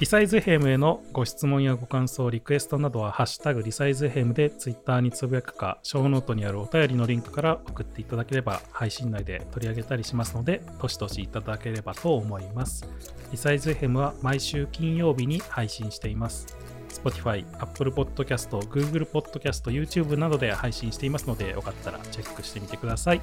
[0.00, 12.84] リサイズヘムへのご質問やご感想、リクエストなどは、ハッシュタグリサイズヘムでツイッターにつぶやくか、ショーノートにあるお便りのリンクから送っていただければ、配信内で取り上げたりしますので、どしどしいただければと思います。
[13.30, 16.73] リサイズヘムは毎週金曜日に配信しています。
[17.00, 23.20] Spotify、Apple Podcast、Google Podcast、YouTube などで配信していますので、よかったらチェックしてみてください。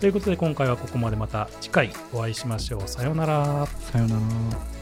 [0.00, 2.82] ということで、今回はここまでまた次回お会いしましょう。
[2.86, 3.66] さようなら。
[3.66, 4.79] さようなら。